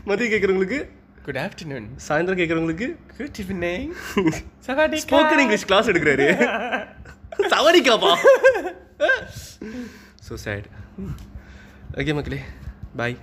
மதியம் 0.09 0.32
கேட்குறவங்களுக்கு 0.35 0.80
குட் 1.26 1.41
ஆஃப்டர்நூன் 1.43 1.87
சாயந்தரம் 2.07 2.41
கேட்குறவங்களுக்கு 2.41 2.89
குட் 3.16 3.39
ஈவினிங் 3.43 3.93
சவாடி 4.66 4.99
ஸ்போக்கன் 5.05 5.43
இங்கிலீஷ் 5.45 5.68
கிளாஸ் 5.70 5.91
எடுக்கிறாரு. 5.93 6.26
சவரிக்காப்பா 7.53 8.12
ஸோ 10.26 10.35
சேட் 10.45 10.66
ஓகே 12.01 12.12
மக்களே. 12.14 12.41
பாய் 12.97 13.16